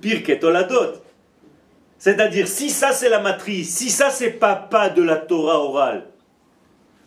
Pirke 0.00 0.38
Toladot. 0.38 1.00
C'est-à-dire, 1.98 2.46
si 2.46 2.70
ça 2.70 2.92
c'est 2.92 3.08
la 3.08 3.20
matrice, 3.20 3.74
si 3.74 3.90
ça 3.90 4.10
c'est 4.10 4.30
papa 4.30 4.90
de 4.90 5.02
la 5.02 5.16
Torah 5.16 5.58
orale, 5.58 6.06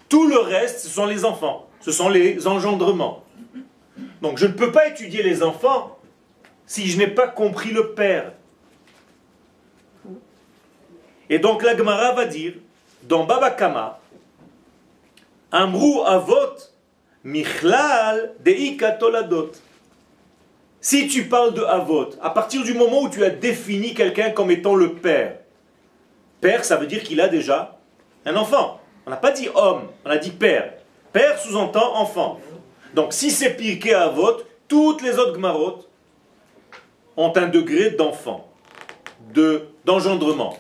tout 0.08 0.28
le 0.28 0.40
reste, 0.40 0.80
ce 0.80 0.90
sont 0.90 1.06
les 1.06 1.26
enfants, 1.26 1.68
ce 1.82 1.92
sont 1.92 2.10
les 2.10 2.48
engendrements. 2.48 3.24
Donc 4.22 4.38
je 4.38 4.46
ne 4.46 4.54
peux 4.54 4.72
pas 4.72 4.88
étudier 4.88 5.24
les 5.24 5.44
enfants 5.44 5.98
si 6.66 6.88
je 6.88 6.98
n'ai 6.98 7.08
pas 7.08 7.28
compris 7.28 7.72
le 7.72 7.94
père. 7.94 8.34
Et 11.30 11.40
donc 11.40 11.64
la 11.64 11.78
Gemara 11.78 12.14
va 12.14 12.26
dire, 12.26 12.54
dans 13.04 13.26
Baba 13.26 13.52
Kama, 13.52 14.00
Amrou 15.52 16.04
Avot, 16.06 16.58
Michlal 17.24 18.34
Deika 18.40 18.92
Toladot. 18.92 19.52
Si 20.82 21.08
tu 21.08 21.26
parles 21.26 21.54
de 21.54 21.62
Avot, 21.64 22.10
à 22.22 22.30
partir 22.30 22.64
du 22.64 22.74
moment 22.74 23.02
où 23.02 23.10
tu 23.10 23.24
as 23.24 23.30
défini 23.30 23.94
quelqu'un 23.94 24.32
comme 24.32 24.52
étant 24.52 24.76
le 24.76 24.94
père, 24.94 25.38
père, 26.42 26.64
ça 26.64 26.78
veut 26.78 26.88
dire 26.88 27.04
qu'il 27.04 27.20
a 27.22 27.28
déjà 27.28 27.78
un 28.26 28.36
enfant. 28.36 28.80
On 29.06 29.10
n'a 29.10 29.18
pas 29.18 29.32
dit 29.32 29.50
homme, 29.54 29.88
on 30.06 30.10
a 30.10 30.18
dit 30.18 30.32
père. 30.32 30.74
Père 31.12 31.40
sous-entend 31.40 31.96
enfant. 31.96 32.40
Donc 32.94 33.14
si 33.14 33.32
c'est 33.32 33.56
pire 33.56 34.00
Avot, 34.00 34.42
toutes 34.68 35.02
les 35.02 35.18
autres 35.18 35.34
Gmarot 35.34 35.86
ont 37.18 37.34
un 37.36 37.48
degré 37.48 37.92
d'enfant, 37.92 38.50
de, 39.34 39.68
d'engendrement, 39.86 40.58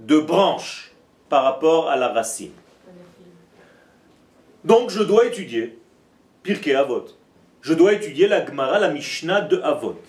de 0.00 0.18
branche 0.18 0.92
par 1.28 1.44
rapport 1.44 1.88
à 1.88 1.96
la 1.96 2.08
racine. 2.08 2.52
Donc 4.64 4.90
je 4.90 5.02
dois 5.02 5.26
étudier 5.26 5.78
Pirkei 6.42 6.74
Avot. 6.74 7.06
Je 7.62 7.74
dois 7.74 7.92
étudier 7.92 8.26
la 8.26 8.44
Gemara, 8.44 8.78
la 8.78 8.88
Mishnah 8.88 9.42
de 9.42 9.60
Avot. 9.60 10.00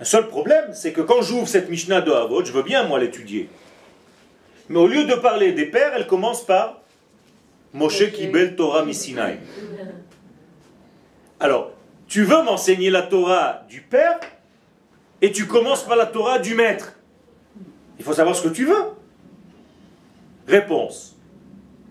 Un 0.00 0.04
seul 0.04 0.28
problème, 0.28 0.72
c'est 0.72 0.92
que 0.92 1.00
quand 1.00 1.22
j'ouvre 1.22 1.46
cette 1.46 1.68
Mishnah 1.68 2.00
de 2.00 2.10
Avot, 2.10 2.44
je 2.44 2.52
veux 2.52 2.62
bien 2.62 2.84
moi 2.84 2.98
l'étudier. 2.98 3.48
Mais 4.68 4.78
au 4.78 4.86
lieu 4.86 5.04
de 5.04 5.14
parler 5.14 5.52
des 5.52 5.66
pères, 5.66 5.92
elle 5.94 6.06
commence 6.06 6.46
par 6.46 6.79
Moshe 7.72 8.10
Kibel 8.12 8.56
Torah 8.56 8.84
Misinai. 8.84 9.38
Alors, 11.38 11.72
tu 12.08 12.24
veux 12.24 12.42
m'enseigner 12.42 12.90
la 12.90 13.02
Torah 13.02 13.62
du 13.68 13.80
père 13.80 14.18
et 15.22 15.30
tu 15.30 15.46
commences 15.46 15.84
par 15.84 15.96
la 15.96 16.06
Torah 16.06 16.38
du 16.38 16.54
maître. 16.54 16.96
Il 17.98 18.04
faut 18.04 18.12
savoir 18.12 18.34
ce 18.34 18.42
que 18.42 18.52
tu 18.52 18.64
veux. 18.64 18.84
Réponse. 20.48 21.16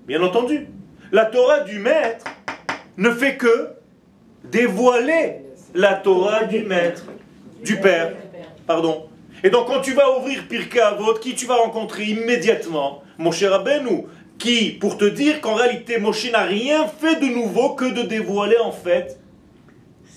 Bien 0.05 0.21
entendu. 0.21 0.67
La 1.11 1.25
Torah 1.25 1.61
du 1.61 1.79
maître 1.79 2.25
ne 2.97 3.11
fait 3.11 3.37
que 3.37 3.69
dévoiler 4.43 5.45
la 5.73 5.93
Torah 5.93 6.43
du 6.43 6.63
maître, 6.63 7.05
du 7.63 7.77
père. 7.77 8.13
Pardon. 8.67 9.07
Et 9.43 9.49
donc 9.49 9.67
quand 9.67 9.81
tu 9.81 9.93
vas 9.93 10.17
ouvrir 10.17 10.47
Pirkei 10.47 10.81
Avot, 10.81 11.13
qui 11.13 11.33
tu 11.33 11.45
vas 11.45 11.55
rencontrer 11.55 12.03
immédiatement? 12.03 13.03
Moshe 13.17 13.43
Rabbeinu, 13.43 14.05
qui, 14.39 14.71
pour 14.71 14.97
te 14.97 15.05
dire 15.05 15.41
qu'en 15.41 15.53
réalité 15.53 15.99
Moshe 15.99 16.31
n'a 16.31 16.43
rien 16.43 16.87
fait 16.87 17.17
de 17.17 17.25
nouveau 17.25 17.75
que 17.75 17.93
de 17.93 18.01
dévoiler 18.03 18.57
en 18.57 18.71
fait 18.71 19.19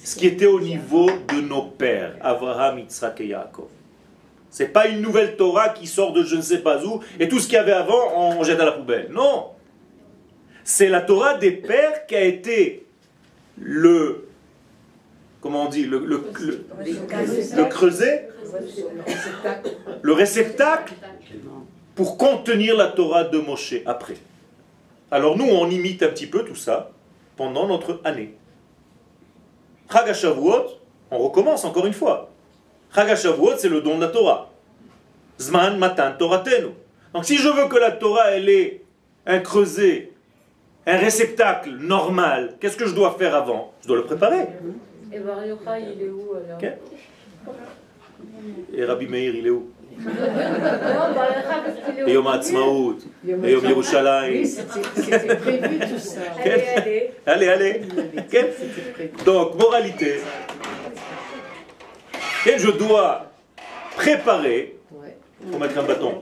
ce 0.04 0.16
qui 0.16 0.26
était 0.26 0.46
au 0.46 0.60
niveau 0.60 1.06
de 1.06 1.40
nos 1.40 1.62
pères, 1.62 2.16
Abraham, 2.20 2.78
Yitzhak 2.78 3.20
et 3.20 3.26
Yaakov. 3.26 3.68
C'est 4.50 4.68
pas 4.68 4.86
une 4.86 5.00
nouvelle 5.00 5.36
Torah 5.36 5.70
qui 5.70 5.86
sort 5.86 6.12
de 6.12 6.22
je 6.22 6.36
ne 6.36 6.42
sais 6.42 6.58
pas 6.58 6.84
où 6.84 7.00
et 7.18 7.28
tout 7.28 7.38
ce 7.38 7.46
qu'il 7.46 7.54
y 7.54 7.58
avait 7.58 7.72
avant 7.72 8.16
on 8.16 8.42
jette 8.42 8.60
à 8.60 8.64
la 8.64 8.72
poubelle. 8.72 9.08
Non. 9.10 9.50
C'est 10.64 10.88
la 10.88 11.00
Torah 11.00 11.34
des 11.34 11.52
pères 11.52 12.06
qui 12.06 12.14
a 12.14 12.22
été 12.22 12.86
le 13.58 14.28
comment 15.40 15.66
on 15.66 15.68
dit 15.68 15.84
le, 15.84 15.98
le, 15.98 16.22
le 17.56 17.64
creuset, 17.64 18.28
le 20.02 20.12
réceptacle 20.12 20.94
pour 21.94 22.16
contenir 22.16 22.76
la 22.76 22.88
Torah 22.88 23.24
de 23.24 23.38
Moshe 23.38 23.74
après. 23.86 24.16
Alors 25.10 25.36
nous, 25.36 25.44
on 25.44 25.68
imite 25.68 26.02
un 26.02 26.08
petit 26.08 26.26
peu 26.26 26.44
tout 26.44 26.54
ça 26.54 26.90
pendant 27.36 27.66
notre 27.66 28.00
année. 28.04 28.34
Chagashavuot, 29.90 30.78
on 31.10 31.18
recommence 31.18 31.64
encore 31.64 31.86
une 31.86 31.92
fois. 31.92 32.30
Chagashavuot, 32.94 33.56
c'est 33.58 33.68
le 33.68 33.82
don 33.82 33.96
de 33.96 34.02
la 34.02 34.08
Torah. 34.08 34.50
Zman 35.38 35.78
matan 35.78 36.12
Toratenu. 36.18 36.68
Donc 37.12 37.24
si 37.24 37.36
je 37.36 37.48
veux 37.48 37.68
que 37.68 37.76
la 37.76 37.90
Torah, 37.90 38.30
elle 38.30 38.48
ait 38.48 38.82
un 39.26 39.40
creuset, 39.40 40.12
un 40.86 40.96
réceptacle 40.96 41.70
normal, 41.70 42.56
qu'est-ce 42.58 42.76
que 42.76 42.86
je 42.86 42.94
dois 42.94 43.16
faire 43.18 43.34
avant? 43.34 43.72
Je 43.82 43.88
dois 43.88 43.96
le 43.98 44.04
préparer. 44.04 44.46
Et 45.12 45.18
Bar 45.18 45.44
Yochai, 45.44 45.94
il 45.94 46.02
est 46.02 46.08
où 46.08 46.34
alors? 46.34 46.58
Et 48.74 48.84
Rabbi 48.84 49.06
Meir, 49.06 49.34
il 49.34 49.46
est 49.46 49.50
où? 49.50 49.70
C'était 54.94 55.36
prévu 55.36 55.78
tout 55.78 55.98
ça. 55.98 56.20
Allez, 56.44 56.64
allez. 56.76 57.10
Allez, 57.26 57.48
allez. 57.48 57.80
Ok 58.18 59.24
Donc, 59.24 59.54
moralité. 59.58 60.20
Et 62.46 62.58
je 62.58 62.70
dois 62.70 63.26
préparer. 63.96 64.76
Faut 65.50 65.58
mettre 65.58 65.78
un 65.78 65.82
bâton. 65.82 66.20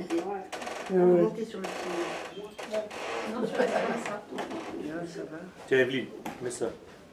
Tiens, 5.69 5.79
Evelyne, 5.79 6.07
mets 6.43 6.51
ça. 6.51 6.67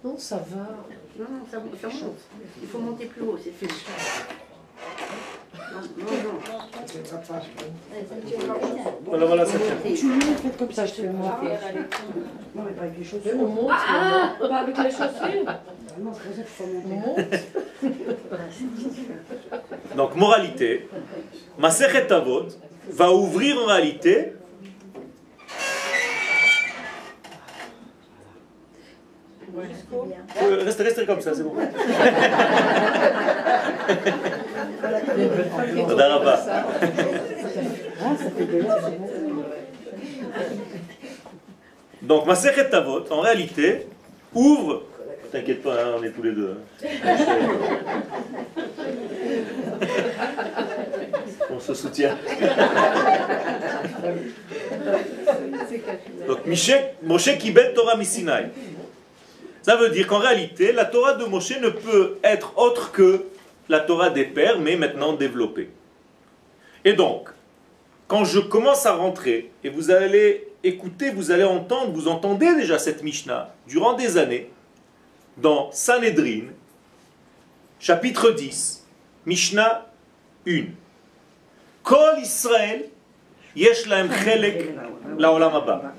Non, 0.04 0.17
ça 0.17 0.38
va. 0.38 0.67
Non, 1.20 1.26
non, 1.30 1.46
ça, 1.50 1.58
ça 1.82 1.88
monte. 1.88 2.20
Il 2.62 2.67
faut 2.67 2.80
monter 2.80 3.06
plus 3.06 3.22
haut, 3.24 3.38
c'est 3.41 3.52
fait. 3.52 3.67
Non, 5.73 5.82
non, 5.97 6.12
non. 6.23 6.39
Voilà, 9.06 9.25
voilà, 9.25 9.45
ça 9.45 9.58
tient. 9.60 9.75
Tu 9.95 10.06
me 10.06 10.21
faites 10.21 10.58
comme 10.58 10.71
ça, 10.71 10.86
je 10.86 10.93
te 10.93 11.01
le 11.01 11.12
montre. 11.12 11.41
Non, 12.56 12.63
mais 12.65 12.71
pas 12.71 12.84
avec 12.84 12.97
les 12.97 13.06
On 13.06 13.10
chaussures. 13.10 13.36
monte. 13.47 13.71
Ah, 13.71 14.34
pas 14.39 14.58
avec 14.60 14.77
les 14.77 14.89
chaussures. 14.91 15.43
Non, 15.99 16.12
c'est 16.13 16.23
pour 16.23 16.36
ça 16.36 16.36
qu'il 16.36 16.45
faut 16.45 16.63
on 16.63 16.89
monter. 16.89 17.39
monte. 17.84 17.95
Donc, 19.95 20.15
moralité. 20.15 20.88
Masechet 21.58 22.12
Avot 22.12 22.45
va 22.89 23.12
ouvrir 23.12 23.58
en 23.60 23.65
réalité 23.65 24.34
Euh, 30.41 30.63
Restez, 30.63 30.84
restez 30.84 31.06
comme 31.06 31.21
ça, 31.21 31.34
c'est 31.34 31.43
bon. 31.43 31.53
De 34.82 34.88
l'eau. 38.60 38.74
Donc, 42.02 42.26
Masechet 42.26 42.74
Avot, 42.74 43.04
en 43.12 43.20
réalité, 43.22 43.86
ouvre. 44.34 44.82
T'inquiète 45.32 45.62
pas, 45.62 45.74
hein, 45.74 45.96
on 46.00 46.04
est 46.04 46.10
tous 46.12 46.24
les 46.24 46.32
deux. 46.32 46.58
hein. 46.84 46.84
On 51.50 51.60
se 51.60 51.74
soutient. 51.74 52.16
Donc, 56.28 56.40
Moshe 57.04 57.38
Kibet 57.40 57.74
Torah 57.74 57.96
Misinaï. 57.98 58.50
Ça 59.63 59.76
veut 59.76 59.90
dire 59.90 60.06
qu'en 60.08 60.20
réalité, 60.20 60.72
la 60.72 60.86
Torah 60.86 61.13
de 61.13 61.26
Moshe 61.26 61.60
ne 61.60 61.70
peut 61.70 62.18
être 62.24 62.54
autre 62.58 62.92
que 62.92 63.26
la 63.69 63.80
Torah 63.82 64.10
des 64.10 64.25
pères, 64.25 64.60
mais 64.60 64.75
maintenant 64.75 65.13
développée. 65.13 65.69
Et 66.86 66.93
donc, 66.93 67.30
quand 68.08 68.23
je 68.23 68.39
commence 68.39 68.86
à 68.86 68.95
rentrer, 68.95 69.51
et 69.63 69.69
vous 69.69 69.91
allez 69.91 70.47
écouter, 70.63 71.12
vous 71.12 71.32
allez 71.32 71.43
entendre, 71.43 71.91
vous 71.91 72.08
entendez 72.08 72.56
déjà 72.56 72.80
cette 72.80 73.03
Mishnah 73.03 73.53
durant 73.67 73.93
des 73.93 74.17
années, 74.17 74.49
dans 75.38 75.71
Sanhedrin, 75.71 76.45
chapitre 77.80 78.32
10, 78.32 78.86
Mishnah 79.25 79.86
1. 80.47 80.63
Kol 81.84 82.19
Israël, 82.21 82.86
yesh 83.56 83.86
lahem 83.88 84.10
chelek 84.12 84.75
laolam 85.17 85.53
haba. 85.53 85.93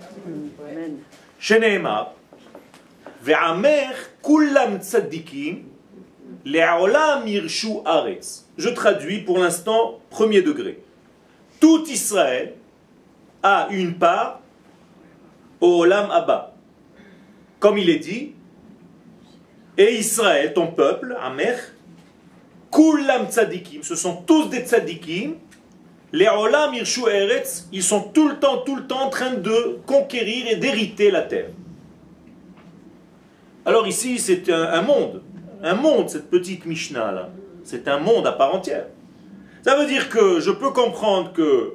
Ve'amer 3.22 3.94
kulam 4.22 4.78
tzadikim, 4.80 5.64
je 8.56 8.68
traduis 8.68 9.20
pour 9.20 9.38
l'instant 9.38 10.00
premier 10.10 10.42
degré. 10.42 10.82
Tout 11.60 11.84
Israël 11.88 12.54
a 13.42 13.68
une 13.70 13.94
part 13.98 14.40
au 15.60 15.82
Olam 15.82 16.10
Abba. 16.10 16.54
Comme 17.58 17.78
il 17.78 17.90
est 17.90 17.98
dit, 17.98 18.32
et 19.76 19.94
Israël, 19.94 20.52
ton 20.54 20.68
peuple, 20.68 21.16
Amech, 21.20 21.58
Kulam 22.70 23.26
tzadikim, 23.28 23.82
ce 23.82 23.94
sont 23.94 24.16
tous 24.26 24.46
des 24.46 24.60
tzadikim, 24.60 25.36
les 26.12 26.28
Olam 26.28 26.74
Irshu 26.74 27.02
Eretz, 27.08 27.68
ils 27.72 27.82
sont 27.82 28.00
tout 28.00 28.28
le 28.28 28.38
temps, 28.38 28.58
tout 28.58 28.76
le 28.76 28.86
temps 28.86 29.06
en 29.06 29.10
train 29.10 29.34
de 29.34 29.78
conquérir 29.86 30.48
et 30.48 30.56
d'hériter 30.56 31.10
la 31.10 31.22
terre. 31.22 31.50
Alors 33.64 33.86
ici, 33.86 34.18
c'est 34.18 34.50
un 34.50 34.82
monde, 34.82 35.22
un 35.62 35.74
monde, 35.74 36.08
cette 36.08 36.30
petite 36.30 36.66
Mishnah 36.66 37.12
là. 37.12 37.30
C'est 37.64 37.88
un 37.88 37.98
monde 37.98 38.26
à 38.26 38.32
part 38.32 38.54
entière. 38.54 38.86
Ça 39.62 39.76
veut 39.76 39.86
dire 39.86 40.08
que 40.08 40.40
je 40.40 40.50
peux 40.50 40.70
comprendre 40.70 41.32
que 41.32 41.74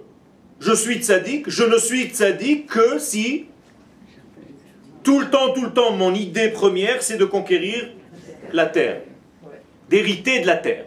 je 0.59 0.73
suis 0.73 0.99
tzaddik, 0.99 1.49
je 1.49 1.63
ne 1.63 1.77
suis 1.77 2.09
tzaddik 2.09 2.67
que 2.67 2.97
si 2.97 3.45
tout 5.03 5.19
le 5.19 5.29
temps, 5.29 5.53
tout 5.53 5.63
le 5.63 5.71
temps, 5.71 5.91
mon 5.91 6.13
idée 6.13 6.49
première, 6.49 7.03
c'est 7.03 7.17
de 7.17 7.25
conquérir 7.25 7.89
la 8.53 8.65
terre, 8.65 9.01
d'hériter 9.89 10.39
de 10.39 10.47
la 10.47 10.55
terre. 10.55 10.85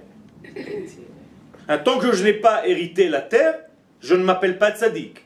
Hein, 1.68 1.78
tant 1.78 1.98
que 1.98 2.12
je 2.12 2.24
n'ai 2.24 2.32
pas 2.32 2.66
hérité 2.66 3.08
la 3.08 3.20
terre, 3.20 3.58
je 4.00 4.14
ne 4.14 4.24
m'appelle 4.24 4.58
pas 4.58 4.70
tzaddik. 4.70 5.22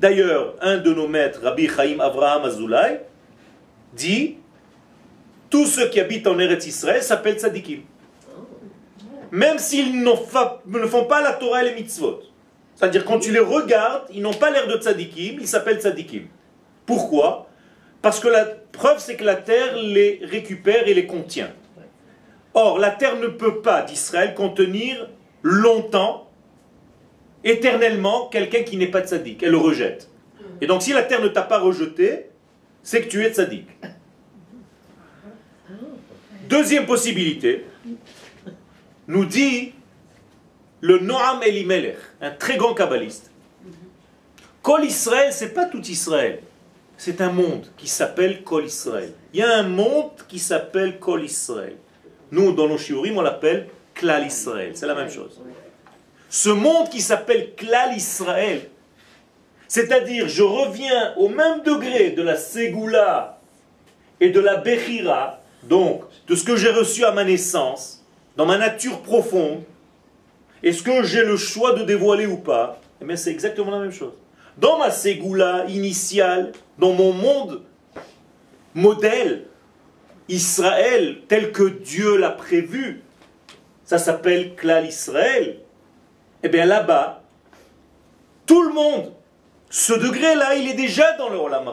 D'ailleurs, 0.00 0.56
un 0.60 0.78
de 0.78 0.92
nos 0.92 1.08
maîtres, 1.08 1.40
Rabbi 1.42 1.68
Chaim 1.68 2.00
Avraham 2.00 2.44
Azoulay, 2.44 3.02
dit 3.94 4.36
tous 5.50 5.66
ceux 5.66 5.88
qui 5.88 6.00
habitent 6.00 6.26
en 6.26 6.38
Eretz 6.38 6.66
Israël 6.66 7.02
s'appellent 7.02 7.38
tzaddikim. 7.38 7.82
Même 9.32 9.58
s'ils 9.58 10.02
ne 10.02 10.86
font 10.86 11.04
pas 11.04 11.22
la 11.22 11.32
Torah 11.32 11.62
et 11.62 11.68
les 11.68 11.74
mitzvot. 11.74 12.20
C'est-à-dire, 12.74 13.04
quand 13.04 13.18
tu 13.18 13.30
les 13.30 13.40
regardes, 13.40 14.04
ils 14.12 14.22
n'ont 14.22 14.32
pas 14.32 14.50
l'air 14.50 14.66
de 14.66 14.76
tzaddikim, 14.78 15.38
ils 15.40 15.48
s'appellent 15.48 15.80
tzaddikim. 15.80 16.28
Pourquoi? 16.86 17.48
Parce 18.00 18.20
que 18.20 18.28
la 18.28 18.44
preuve, 18.44 18.98
c'est 18.98 19.16
que 19.16 19.24
la 19.24 19.36
terre 19.36 19.76
les 19.76 20.20
récupère 20.22 20.88
et 20.88 20.94
les 20.94 21.06
contient. 21.06 21.52
Or, 22.54 22.78
la 22.78 22.90
terre 22.90 23.16
ne 23.16 23.26
peut 23.26 23.60
pas, 23.60 23.82
d'Israël, 23.82 24.34
contenir 24.34 25.08
longtemps, 25.42 26.30
éternellement, 27.44 28.28
quelqu'un 28.28 28.62
qui 28.62 28.76
n'est 28.76 28.90
pas 28.90 29.02
tzaddik. 29.02 29.42
Elle 29.42 29.50
le 29.50 29.58
rejette. 29.58 30.08
Et 30.60 30.66
donc, 30.66 30.82
si 30.82 30.92
la 30.92 31.02
terre 31.02 31.20
ne 31.20 31.28
t'a 31.28 31.42
pas 31.42 31.58
rejeté, 31.58 32.30
c'est 32.82 33.02
que 33.02 33.08
tu 33.08 33.24
es 33.24 33.30
tzaddik. 33.30 33.66
Deuxième 36.50 36.84
possibilité, 36.84 37.64
nous 39.06 39.24
dit 39.24 39.72
le 40.80 40.98
Noam 40.98 41.40
Elimelech, 41.44 41.96
un 42.20 42.32
très 42.32 42.56
grand 42.56 42.74
kabbaliste. 42.74 43.30
Kol 44.60 44.84
Israël, 44.84 45.32
c'est 45.32 45.54
pas 45.54 45.66
tout 45.66 45.82
Israël. 45.82 46.40
C'est 46.96 47.20
un 47.20 47.30
monde 47.30 47.68
qui 47.76 47.86
s'appelle 47.86 48.42
Kol 48.42 48.66
Israël. 48.66 49.12
Il 49.32 49.38
y 49.38 49.44
a 49.44 49.58
un 49.58 49.62
monde 49.62 50.10
qui 50.26 50.40
s'appelle 50.40 50.98
Kol 50.98 51.24
Israël. 51.24 51.76
Nous, 52.32 52.50
dans 52.50 52.66
nos 52.66 52.78
shiurim, 52.78 53.16
on 53.16 53.22
l'appelle 53.22 53.68
Klal 53.94 54.26
Israël. 54.26 54.72
C'est 54.74 54.88
la 54.88 54.96
même 54.96 55.08
chose. 55.08 55.40
Ce 56.28 56.50
monde 56.50 56.88
qui 56.88 57.00
s'appelle 57.00 57.54
Klal 57.54 57.96
Israël, 57.96 58.68
c'est-à-dire 59.68 60.26
je 60.26 60.42
reviens 60.42 61.14
au 61.16 61.28
même 61.28 61.62
degré 61.62 62.10
de 62.10 62.22
la 62.22 62.34
Ségoula 62.34 63.38
et 64.18 64.30
de 64.30 64.40
la 64.40 64.56
Bechira, 64.56 65.39
donc 65.70 66.02
de 66.26 66.34
ce 66.34 66.44
que 66.44 66.56
j'ai 66.56 66.70
reçu 66.70 67.04
à 67.04 67.12
ma 67.12 67.24
naissance, 67.24 68.04
dans 68.36 68.44
ma 68.44 68.58
nature 68.58 69.00
profonde, 69.00 69.62
est-ce 70.62 70.82
que 70.82 71.04
j'ai 71.04 71.24
le 71.24 71.36
choix 71.36 71.72
de 71.72 71.84
dévoiler 71.84 72.26
ou 72.26 72.36
pas? 72.36 72.80
Eh 73.00 73.04
bien, 73.04 73.16
c'est 73.16 73.30
exactement 73.30 73.70
la 73.70 73.78
même 73.78 73.92
chose. 73.92 74.12
Dans 74.58 74.78
ma 74.78 74.90
Ségoula 74.90 75.64
initiale, 75.68 76.52
dans 76.76 76.92
mon 76.92 77.12
monde 77.12 77.62
modèle, 78.74 79.46
Israël 80.28 81.22
tel 81.28 81.52
que 81.52 81.62
Dieu 81.62 82.16
l'a 82.16 82.30
prévu, 82.30 83.02
ça 83.84 83.98
s'appelle 83.98 84.54
Klal 84.56 84.86
Israël. 84.86 85.60
Eh 86.42 86.48
bien 86.48 86.66
là-bas, 86.66 87.22
tout 88.44 88.62
le 88.62 88.74
monde, 88.74 89.12
ce 89.70 89.92
degré-là, 89.92 90.56
il 90.56 90.68
est 90.68 90.74
déjà 90.74 91.12
dans 91.16 91.28
le 91.28 91.38
Olam. 91.38 91.64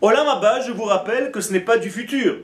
Olam 0.00 0.28
Abba, 0.28 0.60
je 0.60 0.72
vous 0.72 0.84
rappelle 0.84 1.30
que 1.30 1.40
ce 1.40 1.52
n'est 1.52 1.60
pas 1.60 1.78
du 1.78 1.90
futur. 1.90 2.38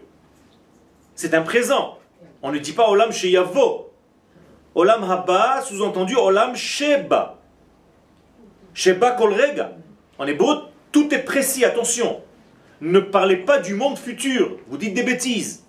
C'est 1.15 1.35
un 1.35 1.43
présent. 1.43 1.99
On 2.43 2.51
ne 2.51 2.59
dit 2.59 2.73
pas 2.73 2.89
Olam 2.89 3.13
Sheyavo. 3.13 3.91
Olam 4.75 5.05
Haba, 5.05 5.61
sous-entendu 5.63 6.17
Olam 6.17 6.57
Sheba. 6.57 7.39
Sheba 8.73 9.13
Kolrega. 9.13 9.73
En 10.19 10.27
hébreu, 10.27 10.63
tout 10.91 11.13
est 11.15 11.23
précis, 11.23 11.65
attention. 11.65 12.23
Ne 12.81 13.01
parlez 13.01 13.37
pas 13.37 13.59
du 13.59 13.75
monde 13.75 13.99
futur. 13.99 14.59
Vous 14.69 14.79
dites 14.79 14.95
des 14.95 15.03
bêtises. 15.03 15.65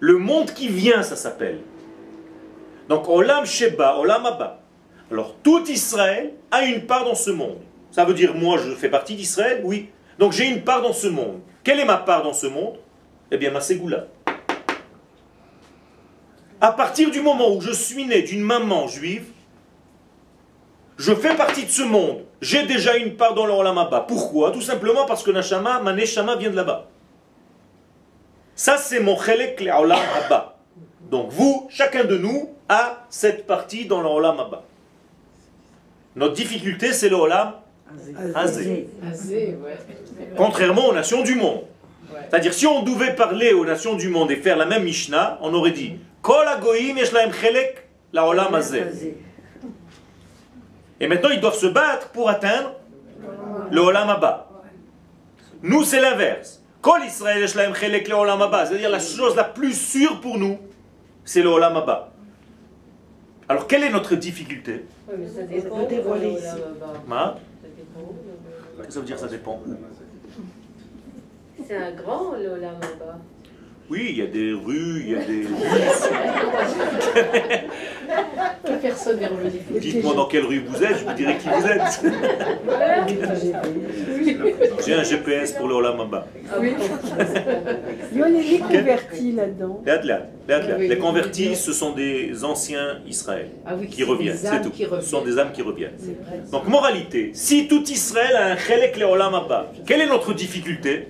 Le 0.00 0.16
monde 0.16 0.52
qui 0.52 0.68
vient, 0.68 1.02
ça 1.02 1.16
s'appelle. 1.16 1.60
Donc 2.88 3.08
Olam 3.08 3.44
Sheba, 3.44 3.98
Olam 3.98 4.24
Haba. 4.24 4.60
Alors 5.10 5.36
tout 5.42 5.64
Israël 5.68 6.32
a 6.50 6.64
une 6.64 6.86
part 6.86 7.04
dans 7.04 7.14
ce 7.14 7.30
monde. 7.30 7.60
Ça 7.90 8.04
veut 8.04 8.14
dire 8.14 8.34
moi 8.34 8.58
je 8.58 8.74
fais 8.74 8.88
partie 8.88 9.16
d'Israël 9.16 9.60
Oui. 9.64 9.90
Donc 10.18 10.32
j'ai 10.32 10.46
une 10.46 10.62
part 10.62 10.82
dans 10.82 10.92
ce 10.92 11.06
monde. 11.06 11.40
Quelle 11.64 11.80
est 11.80 11.84
ma 11.84 11.98
part 11.98 12.22
dans 12.22 12.32
ce 12.32 12.46
monde? 12.46 12.78
Eh 13.30 13.36
bien 13.36 13.50
ma 13.50 13.60
Ségoula. 13.60 14.06
À 16.60 16.72
partir 16.72 17.10
du 17.10 17.20
moment 17.20 17.52
où 17.52 17.60
je 17.60 17.72
suis 17.72 18.06
né 18.06 18.22
d'une 18.22 18.40
maman 18.40 18.88
juive, 18.88 19.26
je 20.96 21.14
fais 21.14 21.34
partie 21.34 21.64
de 21.64 21.70
ce 21.70 21.82
monde. 21.82 22.24
J'ai 22.40 22.64
déjà 22.64 22.96
une 22.96 23.16
part 23.16 23.34
dans 23.34 23.46
Haba. 23.46 24.00
Pourquoi? 24.00 24.50
Tout 24.50 24.62
simplement 24.62 25.04
parce 25.06 25.22
que 25.22 25.30
Nashama, 25.30 25.80
ma 25.80 25.92
Neshama 25.92 26.36
vient 26.36 26.50
de 26.50 26.56
là-bas. 26.56 26.88
Ça 28.54 28.78
c'est 28.78 29.00
mon 29.00 29.18
Chelek 29.18 29.60
Haba. 29.68 30.56
Donc 31.10 31.30
vous, 31.30 31.68
chacun 31.70 32.04
de 32.04 32.16
nous, 32.16 32.50
a 32.68 33.06
cette 33.10 33.46
partie 33.46 33.86
dans 33.86 34.00
le 34.00 34.08
Olam 34.08 34.40
Haba. 34.40 34.64
Notre 36.16 36.34
difficulté, 36.34 36.92
c'est 36.92 37.10
le 37.10 37.16
Azé, 38.34 38.88
ouais. 39.62 39.76
Contrairement 40.36 40.88
aux 40.88 40.94
nations 40.94 41.22
du 41.22 41.34
monde. 41.34 41.62
C'est-à-dire, 42.28 42.52
si 42.54 42.66
on 42.66 42.82
devait 42.82 43.14
parler 43.14 43.52
aux 43.52 43.64
nations 43.64 43.94
du 43.94 44.08
monde 44.08 44.30
et 44.30 44.36
faire 44.36 44.56
la 44.56 44.66
même 44.66 44.84
Mishnah, 44.84 45.38
on 45.42 45.52
aurait 45.54 45.70
dit 45.70 45.96
Kol 46.22 46.46
chelek 46.64 47.88
la 48.12 48.26
olam. 48.26 48.58
Et 50.98 51.06
maintenant, 51.06 51.30
ils 51.30 51.40
doivent 51.40 51.58
se 51.58 51.66
battre 51.66 52.08
pour 52.10 52.28
atteindre 52.28 52.74
le 53.70 53.80
olam 53.80 54.08
haba. 54.08 54.48
Nous, 55.62 55.84
c'est 55.84 56.00
l'inverse. 56.00 56.62
Kol 56.80 57.00
Israël 57.06 57.46
chelek 57.46 58.08
la 58.08 58.18
olam 58.18 58.42
haba. 58.42 58.66
C'est-à-dire, 58.66 58.90
la 58.90 58.98
chose 58.98 59.36
la 59.36 59.44
plus 59.44 59.74
sûre 59.74 60.20
pour 60.20 60.38
nous, 60.38 60.58
c'est 61.24 61.42
le 61.42 61.48
olam 61.48 61.76
haba. 61.76 62.12
Alors, 63.48 63.68
quelle 63.68 63.84
est 63.84 63.90
notre 63.90 64.16
difficulté? 64.16 64.86
Oui, 65.08 65.14
mais 65.20 65.28
ça 65.28 65.42
dépend. 65.42 65.76
Que 68.86 68.92
ça 68.92 69.00
veut 69.00 69.06
dire 69.06 69.18
ça 69.18 69.28
dépend 69.28 69.60
C'est 71.66 71.76
un 71.76 71.92
grand, 71.92 72.32
le 72.32 72.48
Olam 72.50 72.76
Abba. 72.76 73.18
Oui, 73.88 74.06
il 74.10 74.18
y 74.18 74.22
a 74.22 74.26
des 74.26 74.52
rues, 74.52 75.02
il 75.04 75.10
y 75.12 75.14
a 75.14 75.24
des... 75.24 75.46
Que 78.64 78.72
personne 78.82 79.20
n'est 79.20 79.26
revenu. 79.26 79.50
Dites-moi 79.80 80.14
dans 80.14 80.26
quelle 80.26 80.44
rue 80.44 80.64
vous 80.66 80.82
êtes, 80.82 80.98
je 80.98 81.04
vous 81.04 81.12
dirai 81.14 81.36
qui 81.38 81.48
vous 81.48 81.66
êtes. 81.66 82.02
J'ai 84.86 84.94
un 84.94 85.02
GPS 85.04 85.52
pour 85.52 85.68
le 85.68 85.74
Olam 85.74 86.00
Haba. 86.00 86.26
Oui. 86.60 86.74
Il 88.12 88.18
y 88.18 88.22
a 88.22 88.28
les 88.28 88.58
convertis 88.58 89.32
là-dedans. 89.32 89.82
Les 90.78 90.98
convertis, 90.98 91.54
ce 91.54 91.72
sont 91.72 91.92
des 91.92 92.44
anciens 92.44 92.98
Israël 93.06 93.50
Ah 93.64 93.74
qui 93.88 94.02
reviennent, 94.02 94.36
c'est 94.36 94.62
tout. 94.62 94.72
Ce 94.74 95.08
sont 95.08 95.22
des 95.22 95.38
âmes 95.38 95.52
qui 95.52 95.62
reviennent. 95.62 95.96
Donc, 96.50 96.66
moralité, 96.68 97.30
si 97.34 97.68
tout 97.68 97.84
Israël 97.88 98.34
a 98.36 98.46
un 98.52 98.56
Chelek 98.56 98.96
le 98.98 99.04
Olam 99.06 99.34
Haba, 99.34 99.72
quelle 99.86 100.00
est 100.00 100.06
notre 100.08 100.32
difficulté 100.34 101.08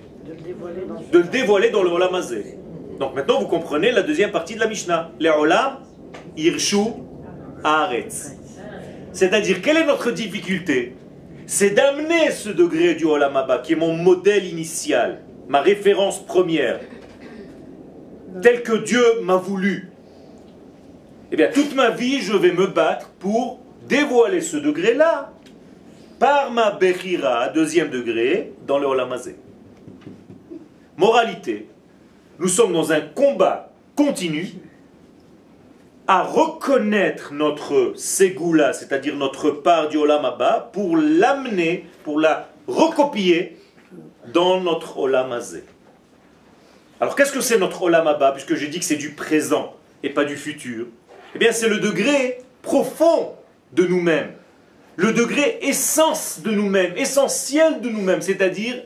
De 1.11 1.17
le 1.19 1.25
dévoiler 1.25 1.69
dans 1.69 1.83
le 1.83 1.89
Olam 1.89 2.13
Hazé. 2.15 2.57
Donc 2.99 3.15
maintenant, 3.15 3.39
vous 3.39 3.47
comprenez 3.47 3.91
la 3.91 4.01
deuxième 4.01 4.31
partie 4.31 4.55
de 4.55 4.59
la 4.59 4.67
Mishnah. 4.67 5.11
Le 5.19 5.29
Olam, 5.29 5.77
Irshu, 6.35 6.77
Haaretz. 7.63 8.35
C'est-à-dire, 9.13 9.61
quelle 9.61 9.77
est 9.77 9.85
notre 9.85 10.11
difficulté? 10.11 10.95
C'est 11.45 11.71
d'amener 11.71 12.31
ce 12.31 12.49
degré 12.49 12.95
du 12.95 13.05
Olam 13.05 13.35
Haba, 13.35 13.59
qui 13.59 13.73
est 13.73 13.77
mon 13.77 13.93
modèle 13.93 14.45
initial, 14.45 15.21
ma 15.47 15.61
référence 15.61 16.25
première, 16.25 16.79
tel 18.41 18.63
que 18.63 18.73
Dieu 18.73 19.21
m'a 19.23 19.37
voulu. 19.37 19.89
Eh 21.31 21.35
bien, 21.35 21.49
toute 21.53 21.75
ma 21.75 21.89
vie, 21.89 22.21
je 22.21 22.33
vais 22.33 22.51
me 22.51 22.67
battre 22.67 23.09
pour 23.19 23.59
dévoiler 23.87 24.41
ce 24.41 24.57
degré-là 24.57 25.31
par 26.19 26.51
ma 26.51 26.71
Bechira, 26.71 27.49
deuxième 27.49 27.89
degré, 27.89 28.53
dans 28.65 28.79
le 28.79 28.87
Olam 28.87 29.11
Hazé. 29.13 29.35
Moralité, 30.97 31.67
nous 32.39 32.47
sommes 32.47 32.73
dans 32.73 32.91
un 32.91 33.01
combat 33.01 33.71
continu 33.95 34.53
à 36.07 36.23
reconnaître 36.23 37.33
notre 37.33 37.93
Ségoula, 37.95 38.71
c'est-à-dire 38.73 39.15
notre 39.15 39.51
part 39.51 39.89
du 39.89 39.97
Olam 39.97 40.23
Abba, 40.23 40.69
pour 40.71 40.95
l'amener, 40.95 41.85
pour 42.03 42.19
la 42.19 42.49
recopier 42.67 43.57
dans 44.33 44.61
notre 44.61 44.97
Olam 44.97 45.31
Hazé. 45.31 45.63
Alors 47.01 47.15
qu'est-ce 47.15 47.31
que 47.31 47.41
c'est 47.41 47.59
notre 47.59 47.81
Olam 47.81 48.07
Abba, 48.07 48.31
puisque 48.31 48.55
j'ai 48.55 48.67
dit 48.67 48.79
que 48.79 48.85
c'est 48.85 48.95
du 48.95 49.11
présent 49.11 49.75
et 50.01 50.09
pas 50.09 50.23
du 50.23 50.37
futur? 50.37 50.87
Eh 51.35 51.39
bien 51.39 51.51
c'est 51.51 51.69
le 51.69 51.79
degré 51.79 52.39
profond 52.61 53.33
de 53.73 53.85
nous-mêmes, 53.85 54.33
le 54.95 55.11
degré 55.11 55.59
essence 55.61 56.39
de 56.41 56.51
nous-mêmes, 56.51 56.95
essentiel 56.95 57.81
de 57.81 57.89
nous-mêmes, 57.89 58.21
c'est-à-dire 58.21 58.83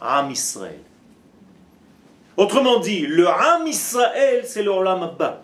Am 0.00 0.30
Israël. 0.30 0.80
Autrement 2.40 2.78
dit, 2.80 3.06
le 3.06 3.28
Ham 3.28 3.66
Israël, 3.66 4.44
c'est 4.46 4.62
le 4.62 4.70
Olam 4.70 5.02
Abba. 5.02 5.42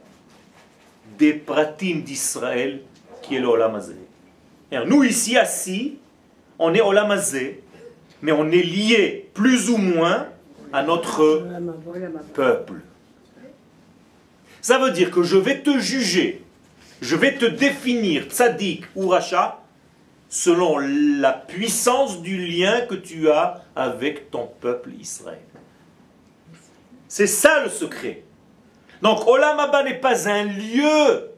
Des 1.19 1.35
pratim 1.35 2.01
d'Israël, 2.01 2.81
qui 3.21 3.37
est 3.37 3.39
le 3.39 3.49
Olam 3.49 3.75
Hazé. 3.75 3.97
Et 4.73 4.79
Nous, 4.87 5.05
ici, 5.05 5.37
assis, 5.37 5.99
on 6.59 6.73
est 6.73 6.81
Olam 6.81 7.11
Hazé, 7.11 7.63
mais 8.23 8.33
on 8.33 8.51
est 8.51 8.63
lié 8.63 9.29
plus 9.35 9.69
ou 9.69 9.77
moins 9.77 10.29
à 10.73 10.83
notre 10.83 11.47
peuple. 12.33 12.81
Ça 14.63 14.79
veut 14.79 14.91
dire 14.91 15.11
que 15.11 15.23
je 15.23 15.37
vais 15.37 15.61
te 15.61 15.79
juger, 15.79 16.43
je 17.03 17.15
vais 17.15 17.35
te 17.35 17.45
définir, 17.45 18.25
tzaddik 18.31 18.85
ou 18.95 19.09
racha, 19.09 19.61
selon 20.31 20.79
la 20.79 21.35
puissance 21.35 22.23
du 22.23 22.39
lien 22.47 22.87
que 22.87 22.95
tu 22.95 23.29
as 23.31 23.63
avec 23.77 24.31
ton 24.31 24.49
peuple 24.63 24.93
Israël. 24.99 25.46
C'est 27.09 27.27
ça 27.27 27.63
le 27.63 27.71
secret. 27.71 28.25
Donc 29.03 29.27
Olam 29.27 29.59
Abba 29.61 29.83
n'est 29.83 30.01
pas 30.01 30.29
un 30.29 30.45
lieu, 30.45 31.31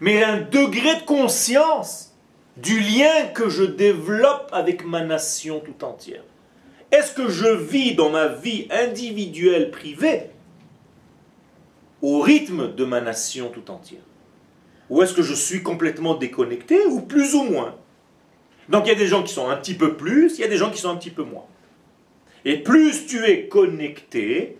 mais 0.00 0.22
un 0.22 0.40
degré 0.40 0.96
de 0.96 1.02
conscience 1.02 2.14
du 2.56 2.80
lien 2.80 3.28
que 3.34 3.48
je 3.48 3.64
développe 3.64 4.48
avec 4.52 4.84
ma 4.84 5.02
nation 5.04 5.60
tout 5.60 5.84
entière. 5.84 6.22
Est-ce 6.90 7.12
que 7.12 7.28
je 7.28 7.48
vis 7.48 7.94
dans 7.94 8.10
ma 8.10 8.28
vie 8.28 8.68
individuelle 8.70 9.70
privée 9.70 10.30
au 12.02 12.20
rythme 12.20 12.74
de 12.74 12.84
ma 12.84 13.00
nation 13.00 13.48
tout 13.48 13.70
entière? 13.70 14.02
Ou 14.90 15.02
est-ce 15.02 15.14
que 15.14 15.22
je 15.22 15.34
suis 15.34 15.62
complètement 15.62 16.14
déconnecté 16.14 16.84
ou 16.86 17.00
plus 17.00 17.34
ou 17.34 17.44
moins? 17.44 17.74
Donc 18.68 18.86
il 18.86 18.88
y 18.88 18.92
a 18.92 18.98
des 18.98 19.06
gens 19.06 19.22
qui 19.22 19.32
sont 19.32 19.48
un 19.48 19.56
petit 19.56 19.74
peu 19.74 19.96
plus, 19.96 20.38
il 20.38 20.42
y 20.42 20.44
a 20.44 20.48
des 20.48 20.58
gens 20.58 20.70
qui 20.70 20.78
sont 20.78 20.90
un 20.90 20.96
petit 20.96 21.10
peu 21.10 21.22
moins. 21.22 21.46
Et 22.44 22.58
plus 22.58 23.06
tu 23.06 23.24
es 23.24 23.46
connecté, 23.46 24.56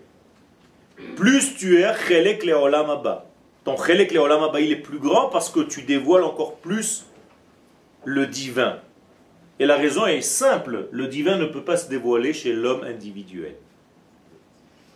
plus 1.15 1.55
tu 1.55 1.81
es 1.81 1.93
Chelek 2.07 2.45
Leolam 2.45 2.89
Abba. 2.89 3.25
Ton 3.65 3.77
Chelek 3.77 4.11
Leolam 4.11 4.43
Abba, 4.43 4.61
il 4.61 4.71
est 4.71 4.77
plus 4.77 4.99
grand 4.99 5.29
parce 5.29 5.49
que 5.49 5.59
tu 5.59 5.81
dévoiles 5.81 6.23
encore 6.23 6.55
plus 6.55 7.05
le 8.05 8.27
divin. 8.27 8.79
Et 9.59 9.65
la 9.65 9.75
raison 9.75 10.05
est 10.05 10.21
simple, 10.21 10.87
le 10.91 11.07
divin 11.07 11.37
ne 11.37 11.45
peut 11.45 11.61
pas 11.63 11.77
se 11.77 11.89
dévoiler 11.89 12.33
chez 12.33 12.53
l'homme 12.53 12.83
individuel. 12.83 13.55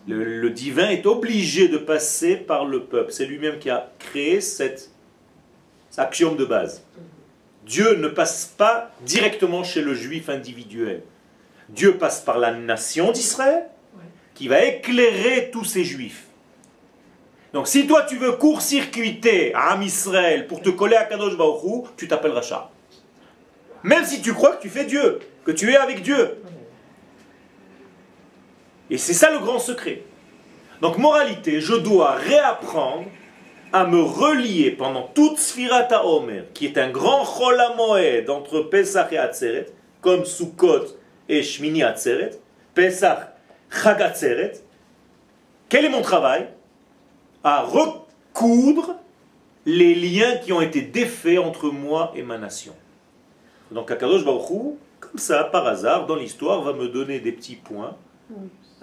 Le, 0.08 0.23
le 0.23 0.50
divin 0.50 0.89
est 0.89 1.06
obligé 1.06 1.67
de 1.67 1.78
passer 1.78 2.38
par 2.38 2.65
le 2.65 2.84
peuple. 2.84 3.12
C'est 3.12 3.26
lui-même 3.26 3.60
qui 3.60 3.69
a 3.69 3.91
créé 4.00 4.39
cet 4.39 4.91
axiome 5.97 6.38
de 6.38 6.45
base. 6.45 6.84
Dieu 7.65 7.95
ne 7.95 8.08
passe 8.08 8.45
pas 8.58 8.91
directement 9.02 9.63
chez 9.63 9.82
le 9.82 9.93
juif 9.93 10.30
individuel. 10.30 11.02
Dieu 11.69 11.97
passe 11.97 12.21
par 12.21 12.38
la 12.38 12.51
nation 12.51 13.12
d'Israël 13.12 13.67
qui 14.34 14.47
va 14.47 14.63
éclairer 14.63 15.49
tous 15.51 15.65
ces 15.65 15.84
juifs. 15.84 16.25
Donc 17.53 17.67
si 17.67 17.88
toi 17.88 18.03
tu 18.03 18.17
veux 18.17 18.34
court-circuiter 18.34 19.53
Am 19.56 19.82
Israël 19.82 20.47
pour 20.47 20.62
te 20.62 20.69
coller 20.69 20.95
à 20.95 21.06
Kadosh 21.06 21.36
Baruch 21.36 21.63
Hu, 21.63 21.88
tu 21.97 22.08
t'appelles 22.08 22.32
Racha. 22.32 22.69
Même 23.84 24.06
si 24.06 24.21
tu 24.21 24.34
crois 24.34 24.56
que 24.56 24.62
tu 24.62 24.69
fais 24.69 24.86
Dieu, 24.86 25.19
que 25.45 25.51
tu 25.51 25.71
es 25.71 25.77
avec 25.77 26.01
Dieu. 26.01 26.38
Et 28.89 28.97
c'est 28.97 29.13
ça 29.13 29.32
le 29.32 29.39
grand 29.39 29.60
secret. 29.60 30.03
Donc 30.82 30.97
moralité, 30.97 31.60
je 31.60 31.73
dois 31.73 32.12
réapprendre 32.12 33.08
à 33.73 33.86
me 33.86 34.01
relier 34.01 34.71
pendant 34.71 35.03
toute 35.03 35.39
Sfirata 35.39 36.06
Omer, 36.06 36.45
qui 36.53 36.65
est 36.65 36.77
un 36.77 36.89
grand 36.89 37.25
Chol 37.25 37.60
HaMoed 37.60 38.30
entre 38.30 38.62
Pesach 38.62 39.12
et 39.12 39.17
Atzeret, 39.17 39.67
comme 40.01 40.25
Sukkot 40.25 40.97
et 41.30 41.44
Shmini 41.44 41.84
Atzeret, 41.84 42.32
Pesach, 42.74 43.20
Chag 43.72 44.02
Atzeret. 44.02 44.54
Quel 45.70 45.86
est 45.86 45.90
mon 45.90 46.02
travail 46.02 46.48
À 47.44 47.62
recoudre 47.63 48.96
les 49.66 49.96
liens 49.96 50.38
qui 50.38 50.54
ont 50.54 50.62
été 50.62 50.82
défaits 50.82 51.40
entre 51.40 51.70
moi 51.70 52.13
et 52.16 52.24
ma 52.24 52.38
nation. 52.38 52.74
Donc 53.72 53.92
Akadosh 53.92 54.24
Baruch 54.24 54.50
Hu, 54.50 54.78
comme 55.00 55.18
ça, 55.18 55.44
par 55.44 55.68
hasard, 55.68 56.06
dans 56.06 56.16
l'histoire, 56.16 56.62
va 56.62 56.74
me 56.74 56.88
donner 56.88 57.20
des 57.20 57.34
petits 57.34 57.58
points 57.58 57.96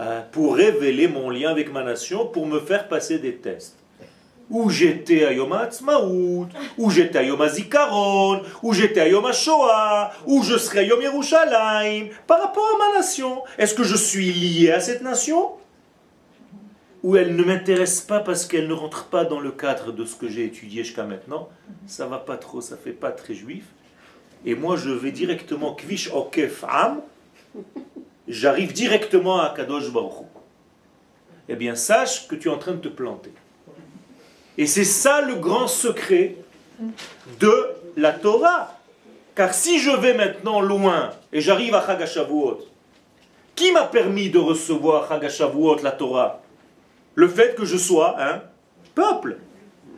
euh, 0.01 0.23
pour 0.33 0.57
révéler 0.57 1.09
mon 1.09 1.31
lien 1.31 1.51
avec 1.51 1.73
ma 1.73 1.83
nation, 1.83 2.27
pour 2.27 2.47
me 2.47 2.61
faire 2.61 2.89
passer 2.89 3.19
des 3.19 3.37
tests. 3.37 3.79
Où 4.51 4.69
j'étais 4.69 5.25
à 5.25 5.33
Yom 5.33 5.53
HaAtzmaout, 5.53 6.49
où 6.77 6.91
j'étais 6.91 7.19
à 7.19 7.23
Yom 7.23 7.41
HaZikaron, 7.41 8.43
où 8.63 8.73
j'étais 8.75 9.01
à 9.01 9.09
Yom 9.09 9.25
HaShoah, 9.25 10.13
où 10.27 10.43
je 10.43 10.59
serai 10.59 10.81
à 10.81 10.83
Yom 10.83 11.01
Yerushalayim, 11.01 12.09
par 12.27 12.43
rapport 12.43 12.69
à 12.75 12.79
ma 12.79 12.99
nation. 12.99 13.43
Est-ce 13.57 13.75
que 13.75 13.85
je 13.85 13.97
suis 13.97 14.33
lié 14.33 14.71
à 14.71 14.81
cette 14.81 15.03
nation? 15.03 15.53
Ou 17.03 17.17
elle 17.17 17.37
ne 17.37 17.43
m'intéresse 17.43 18.01
pas 18.01 18.21
parce 18.21 18.47
qu'elle 18.47 18.69
ne 18.69 18.75
rentre 18.75 19.07
pas 19.07 19.25
dans 19.25 19.41
le 19.41 19.51
cadre 19.51 19.93
de 19.93 20.05
ce 20.05 20.15
que 20.15 20.29
j'ai 20.29 20.45
étudié 20.45 20.85
jusqu'à 20.85 21.05
maintenant? 21.05 21.49
Ça 21.87 22.07
va 22.07 22.19
pas 22.19 22.37
trop, 22.37 22.61
ça 22.61 22.77
fait 22.77 22.93
pas 22.93 23.13
très 23.13 23.35
juif. 23.35 23.65
Et 24.47 24.55
moi 24.55 24.77
je 24.77 24.91
vais 24.91 25.11
directement 25.11 25.75
Kvish 25.75 26.11
Okef 26.13 26.65
Am, 26.69 27.01
j'arrive 28.29 28.73
directement 28.73 29.41
à 29.41 29.55
Kadosh 29.55 29.91
Baruch. 29.91 30.27
Eh 31.49 31.57
bien 31.57 31.75
sache 31.75 32.27
que 32.29 32.35
tu 32.35 32.49
es 32.49 32.51
en 32.51 32.59
train 32.59 32.73
de 32.73 32.79
te 32.79 32.89
planter. 32.89 33.33
Et 34.57 34.67
c'est 34.67 34.85
ça 34.85 35.21
le 35.21 35.35
grand 35.35 35.67
secret 35.67 36.37
de 37.41 37.69
la 37.97 38.13
Torah. 38.13 38.79
Car 39.35 39.53
si 39.53 39.81
je 39.81 39.91
vais 39.91 40.15
maintenant 40.15 40.61
loin 40.61 41.11
et 41.33 41.41
j'arrive 41.41 41.75
à 41.75 41.85
Chagashavuot, 41.85 42.61
qui 43.57 43.73
m'a 43.73 43.85
permis 43.85 44.31
de 44.31 44.39
recevoir 44.39 45.09
Chagashavuot, 45.09 45.83
la 45.83 45.93
Torah? 45.93 46.41
Le 47.17 47.29
fait 47.29 47.55
que 47.57 47.65
je 47.65 47.77
sois 47.77 48.17
un 48.21 48.43
peuple. 48.95 49.39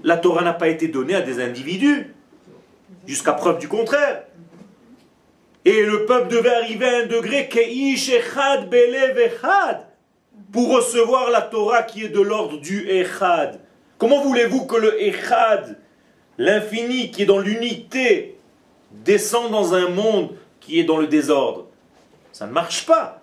La 0.03 0.17
Torah 0.17 0.43
n'a 0.43 0.53
pas 0.53 0.69
été 0.69 0.89
donnée 0.89 1.15
à 1.15 1.23
des 1.23 1.41
individus, 1.41 2.15
jusqu'à 3.07 3.33
preuve 3.33 3.59
du 3.59 3.69
contraire. 3.69 4.23
Et 5.65 5.83
le 5.83 6.07
peuple 6.07 6.29
devait 6.29 6.55
arriver 6.55 6.87
à 6.87 6.99
un 6.99 7.07
degré 7.07 7.49
pour 10.53 10.71
recevoir 10.71 11.31
la 11.31 11.43
Torah 11.43 11.83
qui 11.83 12.05
est 12.05 12.09
de 12.09 12.21
l'ordre 12.21 12.59
du 12.61 12.89
Echad. 12.89 13.61
Comment 13.99 14.23
voulez-vous 14.23 14.67
que 14.67 14.77
le 14.77 15.03
Echad, 15.03 15.79
l'infini 16.39 17.11
qui 17.11 17.23
est 17.23 17.27
dans 17.27 17.39
l'unité, 17.39 18.37
descend 18.93 19.51
dans 19.51 19.75
un 19.75 19.89
monde 19.89 20.35
qui 20.61 20.79
est 20.79 20.85
dans 20.85 20.99
le 20.99 21.07
désordre? 21.07 21.67
Ça 22.33 22.47
ne 22.47 22.53
marche 22.53 22.85
pas. 22.87 23.23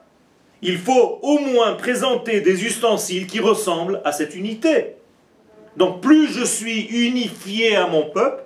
Il 0.61 0.77
faut 0.77 1.19
au 1.21 1.39
moins 1.39 1.73
présenter 1.73 2.41
des 2.41 2.65
ustensiles 2.65 3.27
qui 3.27 3.39
ressemblent 3.39 4.01
à 4.05 4.11
cette 4.11 4.33
unité. 4.33 4.95
Donc 5.77 6.01
plus 6.01 6.27
je 6.27 6.43
suis 6.43 6.81
unifié 6.85 7.75
à 7.75 7.87
mon 7.87 8.09
peuple, 8.09 8.43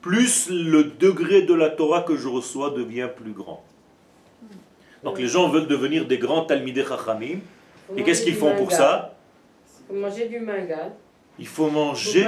plus 0.00 0.48
le 0.50 0.84
degré 0.84 1.42
de 1.42 1.54
la 1.54 1.68
Torah 1.68 2.02
que 2.02 2.16
je 2.16 2.28
reçois 2.28 2.70
devient 2.70 3.08
plus 3.14 3.32
grand. 3.32 3.64
Donc 5.02 5.18
les 5.18 5.28
gens 5.28 5.48
veulent 5.48 5.66
devenir 5.66 6.06
des 6.06 6.18
grands 6.18 6.44
Talmidei 6.44 6.84
Chachamim. 6.84 7.40
Et 7.96 8.02
qu'est-ce 8.02 8.22
qu'ils 8.22 8.36
font 8.36 8.54
pour 8.56 8.72
ça? 8.72 9.14
Faut 9.88 9.94
manger 9.94 10.28
du 10.28 10.40
mangal. 10.40 10.92
Il 11.38 11.46
faut 11.46 11.70
manger. 11.70 12.26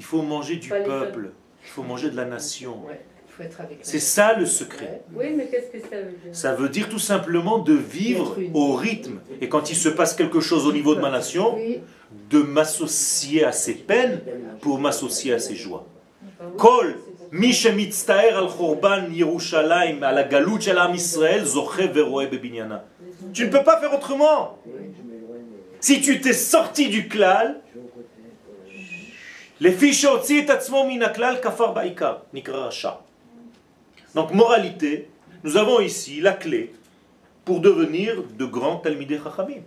Faut, 0.00 0.22
manger 0.22 0.56
du 0.56 0.68
peuple. 0.68 1.30
Il 1.62 1.68
faut 1.68 1.82
manger 1.82 2.10
de 2.10 2.16
la 2.16 2.24
nation. 2.24 2.82
C'est 3.82 4.00
ça 4.00 4.34
le 4.34 4.46
secret. 4.46 5.02
Mais 5.12 5.48
qu'est-ce 5.50 5.70
que 5.70 5.78
ça 6.32 6.54
veut 6.54 6.68
dire? 6.68 6.88
Tout 6.88 6.98
simplement 6.98 7.58
de 7.58 7.74
vivre 7.74 8.36
au 8.52 8.74
rythme. 8.74 9.20
Et 9.40 9.48
quand 9.48 9.70
il 9.70 9.76
se 9.76 9.88
passe 9.88 10.14
quelque 10.14 10.40
chose 10.40 10.66
au 10.66 10.72
niveau 10.72 10.94
de 10.94 11.00
ma 11.00 11.10
nation, 11.10 11.56
de 12.30 12.38
m'associer 12.38 13.44
à 13.44 13.52
ses 13.52 13.74
peines 13.74 14.20
pour 14.60 14.78
m'associer 14.78 15.32
à 15.32 15.38
ses 15.38 15.56
joies. 15.56 15.86
Kol, 16.56 16.96
al 17.32 19.12
Yerushalayim, 19.12 20.00
Tu 23.32 23.46
ne 23.46 23.50
peux 23.50 23.64
pas 23.64 23.80
faire 23.80 23.94
autrement. 23.94 24.58
Si 25.84 26.00
tu 26.00 26.18
t'es 26.18 26.32
sorti 26.32 26.88
du 26.88 27.08
klal, 27.08 27.60
donc 34.14 34.32
moralité, 34.32 35.10
nous 35.42 35.58
avons 35.58 35.80
ici 35.80 36.22
la 36.22 36.32
clé 36.32 36.72
pour 37.44 37.60
devenir 37.60 38.22
de 38.22 38.46
grands 38.46 38.78
talmidés 38.78 39.20
chachamim. 39.22 39.60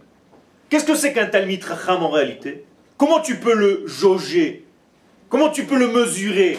Qu'est-ce 0.69 0.85
que 0.85 0.95
c'est 0.95 1.13
qu'un 1.13 1.27
talmid 1.27 1.63
chacham 1.63 2.01
en 2.01 2.09
réalité? 2.09 2.65
Comment 2.97 3.19
tu 3.19 3.35
peux 3.35 3.53
le 3.53 3.85
jauger? 3.85 4.65
Comment 5.29 5.51
tu 5.51 5.65
peux 5.65 5.77
le 5.77 5.89
mesurer? 5.89 6.57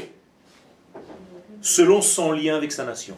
Selon 1.62 2.00
son 2.00 2.30
lien 2.30 2.54
avec 2.54 2.70
sa 2.70 2.84
nation. 2.84 3.16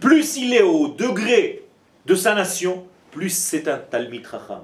Plus 0.00 0.38
il 0.38 0.54
est 0.54 0.62
au 0.62 0.88
degré 0.88 1.64
de 2.06 2.14
sa 2.14 2.34
nation, 2.34 2.86
plus 3.10 3.28
c'est 3.28 3.68
un 3.68 3.76
talmid 3.76 4.26
chacham. 4.26 4.62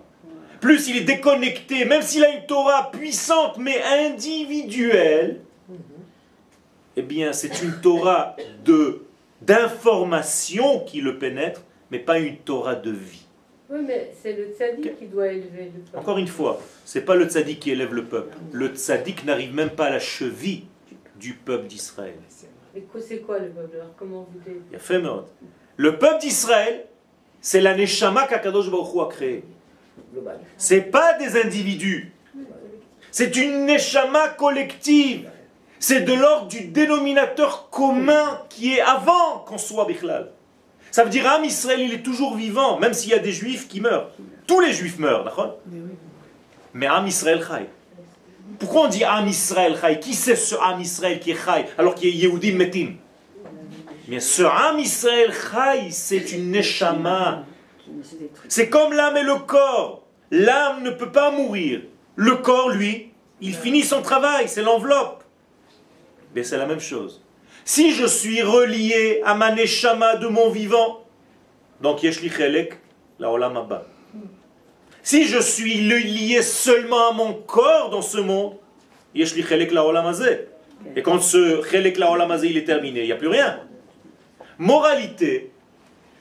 Plus 0.60 0.88
il 0.88 0.96
est 0.98 1.04
déconnecté, 1.04 1.84
même 1.84 2.02
s'il 2.02 2.24
a 2.24 2.30
une 2.30 2.46
Torah 2.46 2.90
puissante 2.90 3.58
mais 3.58 3.80
individuelle, 3.82 5.40
eh 6.96 7.02
bien 7.02 7.32
c'est 7.32 7.62
une 7.62 7.80
Torah 7.80 8.36
de 8.64 9.02
d'information 9.42 10.80
qui 10.80 11.00
le 11.02 11.18
pénètre, 11.18 11.60
mais 11.90 11.98
pas 11.98 12.18
une 12.18 12.36
Torah 12.38 12.74
de 12.74 12.90
vie. 12.90 13.26
Oui, 13.68 13.80
mais 13.86 14.12
c'est 14.22 14.32
le 14.32 14.54
tzaddik 14.56 14.98
qui 14.98 15.06
doit 15.06 15.26
élever 15.28 15.64
le 15.74 15.80
peuple. 15.82 15.98
Encore 15.98 16.18
une 16.18 16.26
fois, 16.28 16.60
c'est 16.84 17.02
pas 17.04 17.14
le 17.16 17.26
tzaddik 17.26 17.60
qui 17.60 17.70
élève 17.72 17.92
le 17.92 18.04
peuple. 18.04 18.36
Le 18.52 18.68
tzaddik 18.68 19.24
n'arrive 19.24 19.54
même 19.54 19.70
pas 19.70 19.86
à 19.86 19.90
la 19.90 19.98
cheville 19.98 20.64
du 21.16 21.34
peuple 21.34 21.66
d'Israël. 21.66 22.14
Et 22.74 22.80
quoi- 22.82 23.00
c'est 23.00 23.18
quoi 23.18 23.38
le 23.40 23.48
peuple? 23.48 23.76
Alors, 23.76 23.94
comment 23.98 24.26
vous 24.32 24.38
dites? 24.38 24.62
Il 24.70 24.72
y 24.74 24.76
a 24.76 24.78
fait 24.78 25.00
merde. 25.00 25.26
Le 25.76 25.98
peuple 25.98 26.20
d'Israël, 26.20 26.86
c'est 27.40 27.60
la 27.60 27.74
neshama 27.76 28.26
qu'Akadosh 28.26 28.70
Baruch 28.70 28.94
Hu 28.94 29.00
a 29.00 29.06
créée. 29.06 29.44
C'est 30.56 30.82
pas 30.82 31.14
des 31.14 31.40
individus. 31.40 32.12
C'est 33.10 33.36
une 33.36 33.66
neshama 33.66 34.28
collective. 34.30 35.28
C'est 35.78 36.00
de 36.00 36.12
l'ordre 36.12 36.48
du 36.48 36.64
dénominateur 36.64 37.68
commun 37.70 38.42
qui 38.48 38.74
est 38.74 38.80
avant 38.80 39.38
qu'on 39.46 39.58
soit 39.58 39.84
Bichlal. 39.84 40.30
Ça 40.90 41.04
veut 41.04 41.10
dire 41.10 41.26
Am 41.30 41.44
Israël, 41.44 41.80
il 41.80 41.92
est 41.92 42.02
toujours 42.02 42.34
vivant, 42.34 42.78
même 42.78 42.94
s'il 42.94 43.10
y 43.10 43.14
a 43.14 43.18
des 43.18 43.32
juifs 43.32 43.68
qui 43.68 43.80
meurent. 43.80 44.10
Tous 44.46 44.60
les 44.60 44.72
juifs 44.72 44.98
meurent, 44.98 45.24
d'accord? 45.24 45.56
Mais 46.72 46.86
Am 46.86 47.06
Israël 47.06 47.44
Chai. 47.46 47.68
Pourquoi 48.58 48.82
on 48.82 48.88
dit 48.88 49.04
Am 49.04 49.26
Israël 49.26 49.76
Chai? 49.80 50.00
Qui 50.00 50.14
c'est 50.14 50.36
ce 50.36 50.54
Am 50.54 50.80
Israël 50.80 51.20
qui 51.20 51.32
est 51.32 51.34
Chai 51.34 51.66
alors 51.76 51.94
qu'il 51.94 52.08
y 52.08 52.12
a 52.24 52.28
Yehudim 52.28 52.56
Metim? 52.56 52.96
Mais 54.08 54.20
ce 54.20 54.42
Am 54.42 54.78
Israël 54.78 55.32
Chai, 55.32 55.90
c'est 55.90 56.32
une 56.32 56.50
neshama. 56.50 57.44
C'est 58.48 58.70
comme 58.70 58.92
l'âme 58.94 59.16
et 59.18 59.22
le 59.22 59.36
corps. 59.36 60.05
L'âme 60.30 60.82
ne 60.82 60.90
peut 60.90 61.12
pas 61.12 61.30
mourir. 61.30 61.82
Le 62.16 62.36
corps, 62.36 62.70
lui, 62.70 63.12
il 63.40 63.54
finit 63.54 63.82
son 63.82 64.02
travail, 64.02 64.48
c'est 64.48 64.62
l'enveloppe. 64.62 65.22
Mais 66.34 66.42
c'est 66.42 66.56
la 66.56 66.66
même 66.66 66.80
chose. 66.80 67.22
Si 67.64 67.92
je 67.92 68.06
suis 68.06 68.42
relié 68.42 69.20
à 69.24 69.34
ma 69.34 69.52
neshama 69.52 70.16
de 70.16 70.28
mon 70.28 70.50
vivant, 70.50 71.04
donc 71.80 72.02
yeshli 72.02 72.30
chelek, 72.30 72.78
la 73.18 73.30
olam 73.30 73.56
haba. 73.56 73.86
Si 75.02 75.24
je 75.24 75.38
suis 75.38 75.74
lié 75.74 76.42
seulement 76.42 77.10
à 77.10 77.12
mon 77.12 77.34
corps 77.34 77.90
dans 77.90 78.02
ce 78.02 78.18
monde, 78.18 78.54
yeshli 79.14 79.42
chelek 79.42 79.72
la 79.72 79.84
olam. 79.84 80.12
Et 80.94 81.02
quand 81.02 81.20
ce 81.20 81.62
chelek 81.62 81.98
la 81.98 82.10
olam 82.10 82.36
il 82.44 82.56
est 82.56 82.64
terminé, 82.64 83.00
il 83.00 83.06
n'y 83.06 83.12
a 83.12 83.16
plus 83.16 83.28
rien. 83.28 83.60
Moralité, 84.58 85.50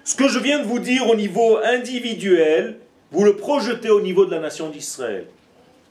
ce 0.03 0.15
que 0.15 0.27
je 0.27 0.39
viens 0.39 0.59
de 0.59 0.65
vous 0.65 0.79
dire 0.79 1.07
au 1.09 1.15
niveau 1.15 1.57
individuel, 1.63 2.79
vous 3.11 3.23
le 3.23 3.35
projetez 3.35 3.89
au 3.89 4.01
niveau 4.01 4.25
de 4.25 4.31
la 4.31 4.39
nation 4.39 4.69
d'Israël. 4.69 5.27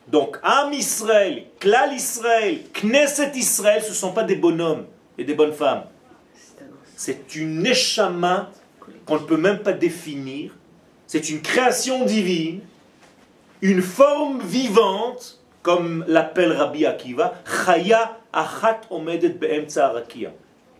Donc, 0.08 0.38
Am 0.42 0.72
Israël, 0.72 1.44
Klal 1.58 1.94
Israël, 1.94 2.60
Knesset 2.74 3.32
Israël, 3.34 3.82
ce 3.82 3.90
ne 3.90 3.94
sont 3.94 4.12
pas 4.12 4.24
des 4.24 4.36
bonhommes 4.36 4.86
et 5.16 5.24
des 5.24 5.34
bonnes 5.34 5.52
femmes. 5.52 5.84
C'est 6.96 7.34
une 7.34 7.62
neshama 7.62 8.50
qu'on 9.06 9.14
ne 9.14 9.24
peut 9.24 9.36
même 9.36 9.60
pas 9.60 9.72
définir. 9.72 10.52
C'est 11.06 11.30
une 11.30 11.40
création 11.40 12.04
divine, 12.04 12.60
une 13.62 13.82
forme 13.82 14.40
vivante, 14.40 15.40
comme 15.62 16.04
l'appelle 16.06 16.52
Rabbi 16.52 16.84
Akiva, 16.84 17.34
Chaya 17.44 18.18
Achat 18.32 18.82
Omedet. 18.90 19.38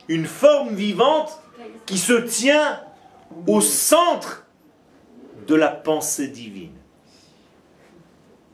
Une 0.08 0.26
forme 0.26 0.74
vivante 0.74 1.40
qui 1.86 1.96
se 1.96 2.12
tient 2.12 2.80
au 3.46 3.60
centre 3.62 4.43
de 5.46 5.54
la 5.54 5.68
pensée 5.68 6.28
divine. 6.28 6.72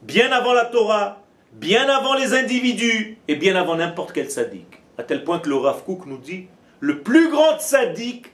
Bien 0.03 0.33
avant 0.33 0.53
la 0.53 0.65
Torah, 0.65 1.23
bien 1.53 1.89
avant 1.89 2.15
les 2.15 2.35
individus 2.35 3.19
et 3.29 3.37
bien 3.37 3.57
avant 3.57 3.77
n'importe 3.77 4.13
quel 4.13 4.31
sadique. 4.31 4.81
À 4.99 5.03
tel 5.03 5.25
point 5.25 5.39
que 5.39 5.49
le 5.49 5.57
Rav 5.57 5.85
Kook 5.85 6.07
nous 6.07 6.19
dit 6.19 6.47
le 6.81 7.01
plus 7.01 7.31
grand 7.31 7.59
sadique 7.59 8.27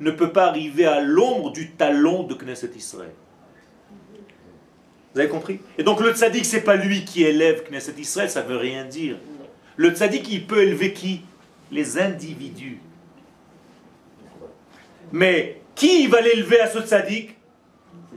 ne 0.00 0.10
peut 0.10 0.32
pas 0.32 0.46
arriver 0.46 0.86
à 0.86 1.00
l'ombre 1.00 1.52
du 1.52 1.70
talon 1.72 2.24
de 2.24 2.34
Knesset 2.34 2.70
Israël. 2.76 3.12
Vous 5.14 5.20
avez 5.20 5.28
compris? 5.28 5.60
Et 5.76 5.82
donc 5.82 6.00
le 6.00 6.12
tzaddik, 6.12 6.44
c'est 6.44 6.62
pas 6.62 6.76
lui 6.76 7.04
qui 7.04 7.22
élève 7.22 7.64
Knesset 7.68 7.94
Israël, 7.98 8.30
ça 8.30 8.40
veut 8.40 8.56
rien 8.56 8.84
dire. 8.84 9.16
Le 9.76 9.90
tzaddik, 9.90 10.30
il 10.30 10.46
peut 10.46 10.62
élever 10.62 10.92
qui? 10.92 11.22
Les 11.70 11.98
individus. 11.98 12.80
Mais 15.12 15.60
qui 15.74 16.06
va 16.06 16.20
l'élever 16.20 16.60
à 16.60 16.70
ce 16.70 16.80
tzaddik 16.80 17.36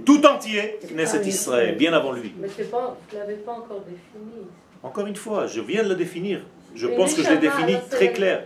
Tout 0.04 0.26
entier, 0.26 0.78
Knesset 0.92 1.26
Israël, 1.26 1.76
bien 1.78 1.94
avant 1.94 2.12
lui. 2.12 2.34
Mais 2.40 2.48
pas, 2.48 2.98
vous 3.10 3.16
ne 3.16 3.22
l'avez 3.22 3.36
pas 3.36 3.54
encore 3.54 3.82
défini. 3.82 4.46
Encore 4.84 5.08
une 5.08 5.16
fois, 5.16 5.48
je 5.48 5.62
viens 5.62 5.84
de 5.84 5.90
le 5.90 5.96
définir. 5.96 6.42
Je 6.76 6.88
Mais 6.88 6.96
pense 6.96 7.14
que 7.14 7.24
je 7.24 7.30
l'ai 7.30 7.38
défini 7.38 7.76
très 7.90 8.06
la- 8.08 8.12
clair. 8.12 8.44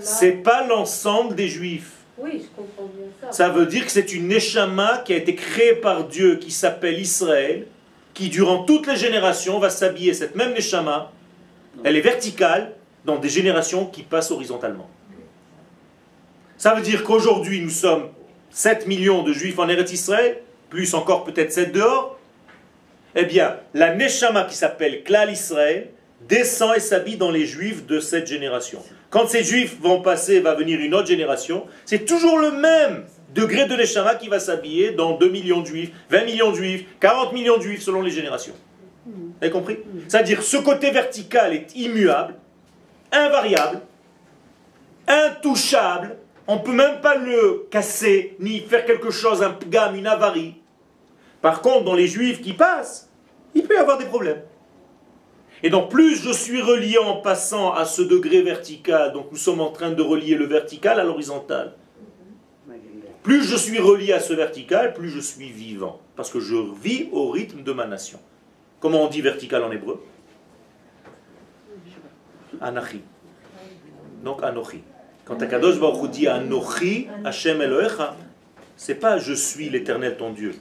C'est 0.00 0.32
pas 0.42 0.66
l'ensemble 0.66 1.34
des 1.36 1.46
juifs. 1.48 1.92
Oui, 2.18 2.42
je 2.42 2.56
comprends 2.56 2.90
bien 2.96 3.06
ça. 3.22 3.30
Ça 3.30 3.48
veut 3.48 3.66
dire 3.66 3.84
que 3.84 3.92
c'est 3.92 4.12
une 4.12 4.26
neshama 4.26 4.98
qui 5.04 5.12
a 5.12 5.16
été 5.16 5.36
créée 5.36 5.74
par 5.74 6.04
Dieu, 6.08 6.36
qui 6.36 6.50
s'appelle 6.50 6.98
Israël, 6.98 7.66
qui 8.12 8.28
durant 8.28 8.64
toutes 8.64 8.88
les 8.88 8.96
générations 8.96 9.60
va 9.60 9.70
s'habiller. 9.70 10.12
Cette 10.14 10.34
même 10.34 10.52
neshama, 10.52 11.12
elle 11.84 11.94
est 11.96 12.00
verticale 12.00 12.72
dans 13.04 13.16
des 13.16 13.28
générations 13.28 13.86
qui 13.86 14.02
passent 14.02 14.32
horizontalement. 14.32 14.90
Ça 16.56 16.74
veut 16.74 16.82
dire 16.82 17.04
qu'aujourd'hui, 17.04 17.60
nous 17.60 17.70
sommes 17.70 18.08
7 18.50 18.86
millions 18.86 19.22
de 19.22 19.32
juifs 19.32 19.58
en 19.58 19.68
Eretz 19.68 19.92
Israël, 19.92 20.38
plus 20.70 20.94
encore 20.94 21.24
peut-être 21.24 21.52
7 21.52 21.72
dehors. 21.72 22.18
Eh 23.14 23.24
bien, 23.24 23.56
la 23.74 23.94
neshama 23.94 24.44
qui 24.44 24.54
s'appelle 24.54 25.02
Klal 25.02 25.32
Israël 25.32 25.88
descend 26.28 26.76
et 26.76 26.80
s'habille 26.80 27.16
dans 27.16 27.30
les 27.30 27.46
juifs 27.46 27.86
de 27.86 28.00
cette 28.00 28.26
génération. 28.26 28.82
Quand 29.10 29.28
ces 29.28 29.42
juifs 29.42 29.76
vont 29.80 30.02
passer, 30.02 30.40
va 30.40 30.54
venir 30.54 30.80
une 30.80 30.94
autre 30.94 31.06
génération, 31.06 31.66
c'est 31.84 32.04
toujours 32.04 32.38
le 32.38 32.52
même 32.52 33.04
degré 33.34 33.66
de 33.66 33.74
neshama 33.74 34.14
qui 34.16 34.28
va 34.28 34.40
s'habiller 34.40 34.92
dans 34.92 35.16
2 35.16 35.28
millions 35.30 35.60
de 35.60 35.66
juifs, 35.66 35.90
20 36.10 36.24
millions 36.24 36.50
de 36.50 36.56
juifs, 36.56 36.84
40 37.00 37.32
millions 37.32 37.56
de 37.56 37.62
juifs 37.62 37.82
selon 37.82 38.02
les 38.02 38.10
générations. 38.10 38.54
Vous 39.06 39.32
avez 39.40 39.50
compris? 39.50 39.78
C'est-à-dire 40.06 40.42
ce 40.42 40.56
côté 40.58 40.90
vertical 40.90 41.54
est 41.54 41.74
immuable, 41.76 42.34
invariable, 43.12 43.80
intouchable, 45.06 46.16
on 46.48 46.56
ne 46.56 46.60
peut 46.60 46.72
même 46.72 47.00
pas 47.00 47.14
le 47.14 47.66
casser, 47.70 48.34
ni 48.40 48.60
faire 48.60 48.84
quelque 48.84 49.10
chose, 49.10 49.42
un 49.42 49.50
pgam, 49.50 49.94
une 49.94 50.06
avarie. 50.06 50.56
Par 51.42 51.60
contre, 51.60 51.84
dans 51.84 51.94
les 51.94 52.08
juifs 52.08 52.40
qui 52.40 52.54
passent, 52.54 53.10
il 53.54 53.62
peut 53.62 53.74
y 53.74 53.78
avoir 53.78 53.98
des 53.98 54.06
problèmes. 54.06 54.42
Et 55.62 55.70
donc, 55.70 55.90
plus 55.90 56.16
je 56.16 56.32
suis 56.32 56.62
relié 56.62 56.98
en 56.98 57.16
passant 57.16 57.72
à 57.72 57.84
ce 57.84 58.00
degré 58.00 58.42
vertical, 58.42 59.12
donc 59.12 59.30
nous 59.30 59.36
sommes 59.36 59.60
en 59.60 59.70
train 59.70 59.90
de 59.90 60.02
relier 60.02 60.34
le 60.34 60.46
vertical 60.46 60.98
à 60.98 61.04
l'horizontal, 61.04 61.74
plus 63.22 63.44
je 63.44 63.56
suis 63.56 63.78
relié 63.78 64.14
à 64.14 64.20
ce 64.20 64.32
vertical, 64.32 64.94
plus 64.94 65.10
je 65.10 65.20
suis 65.20 65.50
vivant. 65.50 66.00
Parce 66.16 66.30
que 66.30 66.40
je 66.40 66.56
vis 66.80 67.10
au 67.12 67.28
rythme 67.28 67.62
de 67.62 67.72
ma 67.72 67.86
nation. 67.86 68.18
Comment 68.80 69.02
on 69.02 69.08
dit 69.08 69.20
vertical 69.20 69.62
en 69.64 69.70
hébreu? 69.70 70.02
Anachi. 72.58 73.02
Donc 74.24 74.42
Anochi. 74.42 74.82
Quand 75.28 75.42
Akadosh 75.42 75.78
Baruch 75.78 76.10
dit 76.10 76.26
Anochi, 76.26 77.06
Hashem 77.22 77.60
Elohecha, 77.60 78.16
c'est 78.78 78.94
pas 78.94 79.18
je 79.18 79.34
suis 79.34 79.68
l'éternel 79.68 80.16
ton 80.16 80.32
Dieu, 80.32 80.54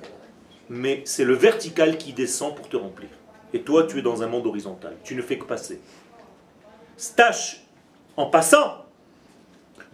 mais 0.70 1.04
c'est 1.06 1.24
le 1.24 1.36
vertical 1.36 1.98
qui 1.98 2.12
descend 2.12 2.54
pour 2.54 2.68
te 2.68 2.76
remplir. 2.76 3.08
Et 3.54 3.62
toi, 3.62 3.88
tu 3.88 4.00
es 4.00 4.02
dans 4.02 4.24
un 4.24 4.28
monde 4.28 4.46
horizontal. 4.46 4.94
Tu 5.06 5.16
ne 5.16 5.22
fais 5.22 5.38
que 5.38 5.46
passer. 5.46 5.80
Tâche, 7.16 7.62
en 8.18 8.26
passant, 8.26 8.86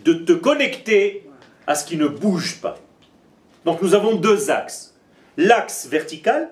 de 0.04 0.14
te 0.14 0.34
connecter 0.34 1.30
à 1.68 1.76
ce 1.76 1.86
qui 1.86 1.96
ne 1.96 2.08
bouge 2.08 2.60
pas. 2.60 2.80
Donc 3.66 3.80
nous 3.84 3.94
avons 3.94 4.16
deux 4.16 4.50
axes. 4.50 4.96
L'axe 5.38 5.86
vertical 5.86 6.50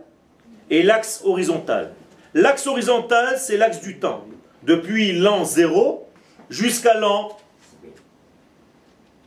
et 0.69 0.83
l'axe 0.83 1.21
horizontal. 1.23 1.91
L'axe 2.35 2.67
horizontal, 2.67 3.39
c'est 3.39 3.57
l'axe 3.57 3.81
du 3.81 3.97
temps. 3.97 4.27
Depuis 4.61 5.11
l'an 5.11 5.43
0 5.43 6.07
jusqu'à 6.51 6.93
l'an... 6.99 7.35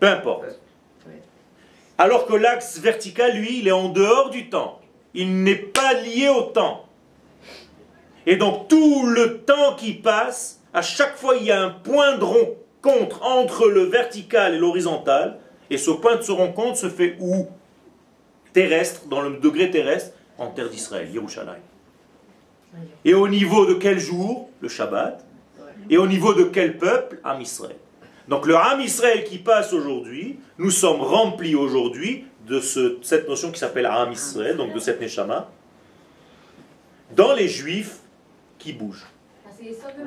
Peu 0.05 0.11
importe. 0.11 0.61
Alors 1.97 2.27
que 2.27 2.35
l'axe 2.35 2.79
vertical, 2.79 3.39
lui, 3.39 3.61
il 3.61 3.69
est 3.69 3.73
en 3.73 3.89
dehors 3.89 4.29
du 4.29 4.51
temps. 4.51 4.83
Il 5.15 5.43
n'est 5.45 5.55
pas 5.57 5.95
lié 5.95 6.29
au 6.29 6.43
temps. 6.43 6.85
Et 8.27 8.37
donc 8.37 8.69
tout 8.69 9.07
le 9.07 9.39
temps 9.39 9.77
qui 9.77 9.95
passe, 9.95 10.61
à 10.75 10.83
chaque 10.83 11.17
fois 11.17 11.37
il 11.37 11.45
y 11.45 11.51
a 11.51 11.59
un 11.59 11.71
point 11.71 12.19
de 12.19 12.25
rencontre 12.25 13.23
entre 13.23 13.67
le 13.69 13.85
vertical 13.85 14.53
et 14.53 14.59
l'horizontal, 14.59 15.39
et 15.71 15.79
ce 15.79 15.91
point 15.91 16.17
de 16.17 16.23
se 16.23 16.33
rencontre 16.33 16.77
se 16.77 16.91
fait 16.91 17.17
où? 17.19 17.49
Terrestre, 18.53 19.07
dans 19.09 19.23
le 19.23 19.39
degré 19.39 19.71
terrestre, 19.71 20.15
en 20.37 20.49
terre 20.49 20.69
d'Israël, 20.69 21.11
Yerushalayim. 21.15 21.63
Et 23.07 23.15
au 23.15 23.27
niveau 23.27 23.65
de 23.65 23.73
quel 23.73 23.99
jour? 23.99 24.51
Le 24.61 24.69
Shabbat. 24.69 25.25
Et 25.89 25.97
au 25.97 26.07
niveau 26.07 26.35
de 26.35 26.45
quel 26.45 26.77
peuple? 26.77 27.21
Am 27.25 27.41
Israël. 27.41 27.77
Donc 28.29 28.47
le 28.47 28.57
Am 28.57 28.81
Israël 28.81 29.25
qui 29.25 29.39
passe 29.39 29.73
aujourd'hui, 29.73 30.39
nous 30.59 30.71
sommes 30.71 31.01
remplis 31.03 31.55
aujourd'hui 31.55 32.25
de 32.47 32.61
ce- 32.61 32.99
cette 33.03 33.29
notion 33.29 33.51
qui 33.53 33.59
s'appelle 33.59 33.87
Am 33.87 34.13
Israël, 34.13 34.57
donc 34.57 34.73
de 34.73 34.79
cette 34.79 35.01
Neshama, 35.01 35.49
dans 37.15 37.33
les 37.35 37.49
Juifs 37.49 37.99
qui 38.59 38.73
bougent. 38.73 39.07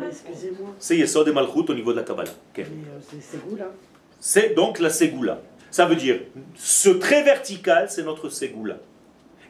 Excusez-moi, 0.09 0.69
C'est 0.79 0.97
Yesod 0.97 1.27
et 1.27 1.31
Malchut 1.31 1.69
au 1.69 1.73
niveau 1.73 1.91
de 1.91 1.97
la 1.97 2.03
Kabbalah. 2.03 2.29
Euh. 2.57 2.63
C'est 4.19 4.53
donc 4.55 4.79
la 4.79 4.89
Ségoula. 4.89 5.39
Ça 5.71 5.85
veut 5.85 5.95
dire, 5.95 6.19
ce 6.55 6.89
trait 6.89 7.23
vertical, 7.23 7.89
c'est 7.89 8.03
notre 8.03 8.29
Ségoula. 8.29 8.77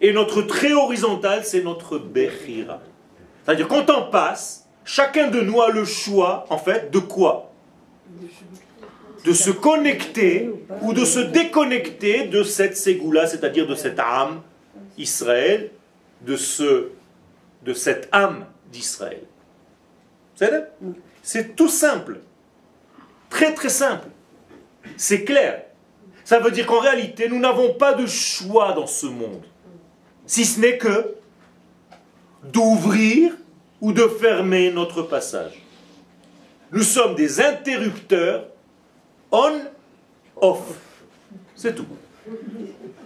Et 0.02 0.14
notre 0.14 0.42
trait 0.42 0.74
horizontal, 0.74 1.44
c'est 1.44 1.62
notre 1.64 1.98
Bechira. 1.98 2.80
C'est-à-dire, 3.46 3.68
quand 3.68 3.90
on 3.90 4.10
passe, 4.12 4.68
chacun 4.86 5.28
de 5.30 5.42
nous 5.42 5.62
a 5.62 5.72
le 5.72 5.86
choix, 5.86 6.46
en 6.50 6.58
fait, 6.58 6.92
de 6.92 7.00
quoi? 7.00 7.47
De 9.26 9.34
se 9.34 9.50
connecter 9.50 10.50
ou 10.82 10.94
de 10.94 11.04
se 11.04 11.20
déconnecter 11.20 12.28
de 12.28 12.44
cette 12.44 12.78
Ségoula, 12.78 13.28
c'est-à-dire 13.28 13.68
de 13.68 13.76
cette 13.76 14.00
âme 14.00 14.42
Israël, 14.98 15.72
de, 16.22 16.38
de 17.64 17.74
cette 17.74 18.10
âme 18.12 18.46
d'Israël. 18.72 19.24
C'est 21.22 21.56
tout 21.56 21.68
simple. 21.70 22.20
Très 23.30 23.54
très 23.54 23.70
simple. 23.70 24.08
C'est 24.96 25.24
clair. 25.24 25.64
Ça 26.24 26.40
veut 26.40 26.52
dire 26.52 26.66
qu'en 26.66 26.80
réalité, 26.80 27.28
nous 27.28 27.40
n'avons 27.40 27.74
pas 27.74 27.94
de 27.94 28.06
choix 28.06 28.74
dans 28.74 28.88
ce 28.88 29.08
monde. 29.08 29.44
Si 30.26 30.46
ce 30.46 30.60
n'est 30.60 30.78
que 30.78 31.16
d'ouvrir 32.44 33.34
ou 33.82 33.92
de 33.94 34.08
fermer 34.08 34.72
notre 34.72 35.04
passage. 35.04 35.62
Nous 36.72 36.84
sommes 36.84 37.16
des 37.16 37.40
interrupteurs 37.42 38.48
on, 39.32 39.62
off. 40.36 40.62
C'est 41.56 41.76
tout. 41.76 41.86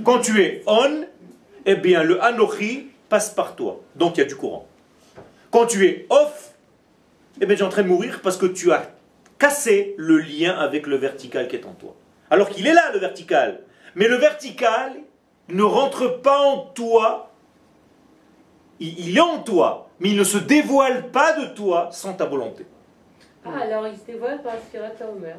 Quand 0.03 0.19
tu 0.19 0.41
es 0.41 0.63
on, 0.65 1.05
eh 1.65 1.75
bien 1.75 2.03
le 2.03 2.23
anochi 2.23 2.87
passe 3.09 3.29
par 3.29 3.55
toi. 3.55 3.81
Donc 3.95 4.17
il 4.17 4.21
y 4.21 4.23
a 4.23 4.27
du 4.27 4.35
courant. 4.35 4.67
Quand 5.51 5.65
tu 5.65 5.85
es 5.85 6.05
off, 6.09 6.53
eh 7.39 7.45
bien 7.45 7.55
tu 7.55 7.61
es 7.61 7.65
en 7.65 7.69
train 7.69 7.83
de 7.83 7.87
mourir 7.87 8.21
parce 8.21 8.37
que 8.37 8.45
tu 8.45 8.71
as 8.71 8.91
cassé 9.37 9.95
le 9.97 10.19
lien 10.19 10.57
avec 10.57 10.87
le 10.87 10.95
vertical 10.95 11.47
qui 11.47 11.55
est 11.55 11.65
en 11.65 11.73
toi. 11.73 11.95
Alors 12.29 12.49
qu'il 12.49 12.65
est 12.67 12.73
là, 12.73 12.91
le 12.93 12.99
vertical. 12.99 13.61
Mais 13.95 14.07
le 14.07 14.15
vertical 14.15 14.93
ne 15.49 15.63
rentre 15.63 16.21
pas 16.21 16.39
en 16.39 16.59
toi. 16.59 17.31
Il, 18.79 19.15
est 19.15 19.21
en 19.21 19.39
toi, 19.39 19.89
mais 19.99 20.09
il 20.09 20.17
ne 20.17 20.23
se 20.23 20.39
dévoile 20.39 21.11
pas 21.11 21.33
de 21.33 21.53
toi 21.53 21.89
sans 21.91 22.13
ta 22.13 22.25
volonté. 22.25 22.65
Ah, 23.45 23.59
alors 23.61 23.87
il 23.87 23.97
se 23.97 24.05
dévoile 24.05 24.41
par 24.41 24.53
Sfirata 24.67 25.09
Omer. 25.09 25.37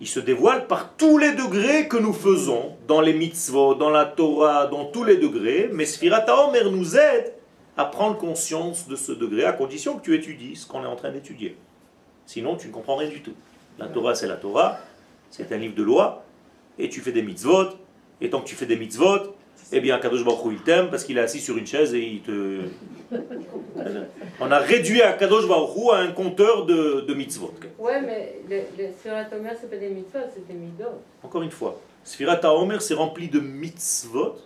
Il 0.00 0.08
se 0.08 0.20
dévoile 0.20 0.66
par 0.66 0.94
tous 0.96 1.18
les 1.18 1.32
degrés 1.32 1.88
que 1.88 1.96
nous 1.96 2.12
faisons, 2.12 2.76
dans 2.88 3.00
les 3.00 3.12
mitzvot, 3.12 3.74
dans 3.74 3.90
la 3.90 4.06
Torah, 4.06 4.66
dans 4.66 4.86
tous 4.86 5.04
les 5.04 5.18
degrés. 5.18 5.70
Mais 5.72 5.84
Sfirata 5.84 6.46
Omer 6.46 6.70
nous 6.70 6.96
aide 6.96 7.32
à 7.76 7.84
prendre 7.84 8.16
conscience 8.16 8.88
de 8.88 8.96
ce 8.96 9.12
degré, 9.12 9.44
à 9.44 9.52
condition 9.52 9.98
que 9.98 10.02
tu 10.02 10.14
étudies 10.14 10.56
ce 10.56 10.66
qu'on 10.66 10.82
est 10.82 10.86
en 10.86 10.96
train 10.96 11.10
d'étudier. 11.10 11.56
Sinon, 12.26 12.56
tu 12.56 12.68
ne 12.68 12.72
comprends 12.72 12.96
rien 12.96 13.08
du 13.08 13.20
tout. 13.20 13.34
La 13.78 13.86
Torah, 13.86 14.14
c'est 14.14 14.26
la 14.26 14.36
Torah, 14.36 14.78
c'est 15.30 15.52
un 15.52 15.58
livre 15.58 15.74
de 15.74 15.82
loi, 15.82 16.24
et 16.78 16.88
tu 16.88 17.00
fais 17.00 17.12
des 17.12 17.22
mitzvot, 17.22 17.70
et 18.20 18.30
tant 18.30 18.40
que 18.40 18.46
tu 18.46 18.54
fais 18.54 18.66
des 18.66 18.76
mitzvot, 18.76 19.33
eh 19.72 19.80
bien, 19.80 19.98
Kadosh 19.98 20.24
Baruch 20.24 20.44
Hu, 20.44 20.52
il 20.52 20.62
t'aime 20.62 20.90
parce 20.90 21.04
qu'il 21.04 21.16
est 21.18 21.22
assis 21.22 21.40
sur 21.40 21.56
une 21.56 21.66
chaise 21.66 21.94
et 21.94 22.00
il 22.00 22.20
te... 22.20 22.60
On 24.40 24.50
a 24.50 24.58
réduit 24.58 25.02
à 25.02 25.12
Kadosh 25.12 25.48
Baruch 25.48 25.76
Hu 25.76 25.90
à 25.92 25.96
un 25.98 26.12
compteur 26.12 26.66
de, 26.66 27.00
de 27.02 27.14
mitzvot. 27.14 27.54
Ouais, 27.78 28.00
mais 28.00 28.40
le, 28.48 28.62
le 28.78 28.92
Sfirat 28.98 29.26
Omer, 29.36 29.56
c'est 29.60 29.70
pas 29.70 29.76
des 29.76 29.90
mitzvot, 29.90 30.20
c'est 30.32 30.46
des 30.46 30.54
midot. 30.54 31.00
Encore 31.22 31.42
une 31.42 31.50
fois, 31.50 31.80
Sfirat 32.02 32.40
Omer, 32.44 32.82
c'est 32.82 32.94
rempli 32.94 33.28
de 33.28 33.40
mitzvot, 33.40 34.36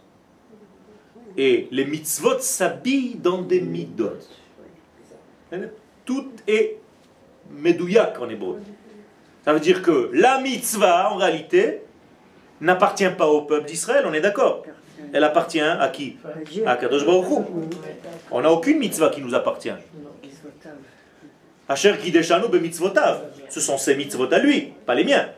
et 1.36 1.68
les 1.70 1.84
mitzvot 1.84 2.38
s'habillent 2.40 3.16
dans 3.16 3.42
des 3.42 3.60
midot. 3.60 4.16
Tout 6.04 6.30
est 6.46 6.78
medouyak 7.50 8.20
en 8.20 8.28
hébreu. 8.28 8.60
Ça 9.44 9.52
veut 9.52 9.60
dire 9.60 9.82
que 9.82 10.10
la 10.12 10.40
mitzvah, 10.40 11.12
en 11.12 11.16
réalité, 11.16 11.82
n'appartient 12.60 13.08
pas 13.16 13.26
au 13.28 13.42
peuple 13.42 13.66
d'Israël, 13.66 14.04
on 14.06 14.12
est 14.12 14.20
d'accord 14.20 14.64
Elle 15.12 15.24
appartient 15.24 15.60
à 15.60 15.88
qui 15.88 16.16
À 16.66 16.76
Kadosh 16.76 17.04
Baruch. 17.04 17.46
On 18.30 18.40
n'a 18.40 18.52
aucune 18.52 18.78
mitzvah 18.78 19.10
qui 19.10 19.20
nous 19.20 19.34
appartient. 19.34 19.72
Asher 21.68 21.94
Kideshanu 22.02 22.48
be 22.48 22.56
mitzvotav. 22.56 23.20
Ce 23.50 23.60
sont 23.60 23.76
ses 23.76 23.94
mitzvot 23.94 24.32
à 24.32 24.38
lui, 24.38 24.72
pas 24.86 24.94
les 24.94 25.04
miens. 25.04 25.28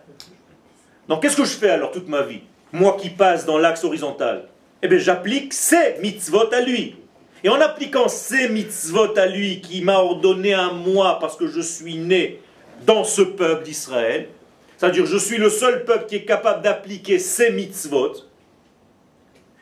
Donc 1.08 1.22
qu'est-ce 1.22 1.36
que 1.36 1.44
je 1.44 1.56
fais 1.56 1.70
alors 1.70 1.90
toute 1.90 2.08
ma 2.08 2.22
vie 2.22 2.42
Moi 2.72 2.96
qui 3.00 3.10
passe 3.10 3.44
dans 3.44 3.58
l'axe 3.58 3.82
horizontal, 3.82 4.44
eh 4.80 4.86
bien 4.86 4.98
j'applique 4.98 5.52
ses 5.52 5.96
mitzvot 6.00 6.52
à 6.52 6.60
lui. 6.60 6.96
Et 7.42 7.48
en 7.48 7.60
appliquant 7.60 8.06
ces 8.08 8.48
mitzvot 8.48 9.18
à 9.18 9.26
lui 9.26 9.60
qui 9.60 9.82
m'a 9.82 9.98
ordonné 9.98 10.54
à 10.54 10.70
moi 10.70 11.18
parce 11.20 11.36
que 11.36 11.48
je 11.48 11.60
suis 11.60 11.96
né 11.96 12.40
dans 12.86 13.02
ce 13.02 13.22
peuple 13.22 13.64
d'Israël, 13.64 14.28
c'est-à-dire 14.76 15.06
je 15.06 15.16
suis 15.16 15.36
le 15.36 15.50
seul 15.50 15.84
peuple 15.84 16.06
qui 16.06 16.16
est 16.16 16.24
capable 16.24 16.62
d'appliquer 16.62 17.18
ces 17.18 17.50
mitzvot. 17.50 18.29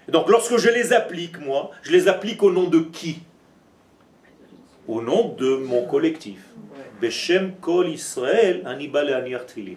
Donc 0.08 0.28
lorsque 0.30 0.56
je 0.56 0.70
les 0.70 0.92
applique, 0.92 1.38
moi, 1.38 1.70
je 1.82 1.92
les 1.92 2.08
applique 2.08 2.42
au 2.42 2.50
nom 2.50 2.64
de 2.64 2.80
qui? 2.80 3.20
Au 4.86 5.02
nom 5.02 5.34
de 5.38 5.56
mon 5.56 5.84
collectif. 5.86 6.40
Beshem 7.00 7.52
kol 7.60 7.90
Israël, 7.90 8.62
anibale 8.66 9.12
aniach 9.12 9.46
tfilin. 9.46 9.76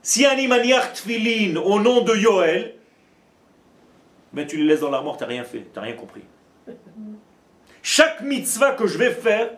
Si 0.00 0.24
animaniach 0.24 0.92
tfilin 0.94 1.56
au 1.56 1.80
nom 1.80 2.02
de 2.02 2.14
Yoel, 2.14 2.74
mais 4.32 4.46
tu 4.46 4.56
les 4.56 4.64
laisses 4.64 4.80
dans 4.80 4.90
l'armoire, 4.90 5.16
tu 5.16 5.24
n'as 5.24 5.28
rien 5.28 5.44
fait, 5.44 5.60
tu 5.60 5.76
n'as 5.76 5.82
rien 5.82 5.94
compris. 5.94 6.22
Chaque 7.82 8.22
mitzvah 8.22 8.72
que 8.72 8.86
je 8.86 8.96
vais 8.96 9.10
faire, 9.10 9.50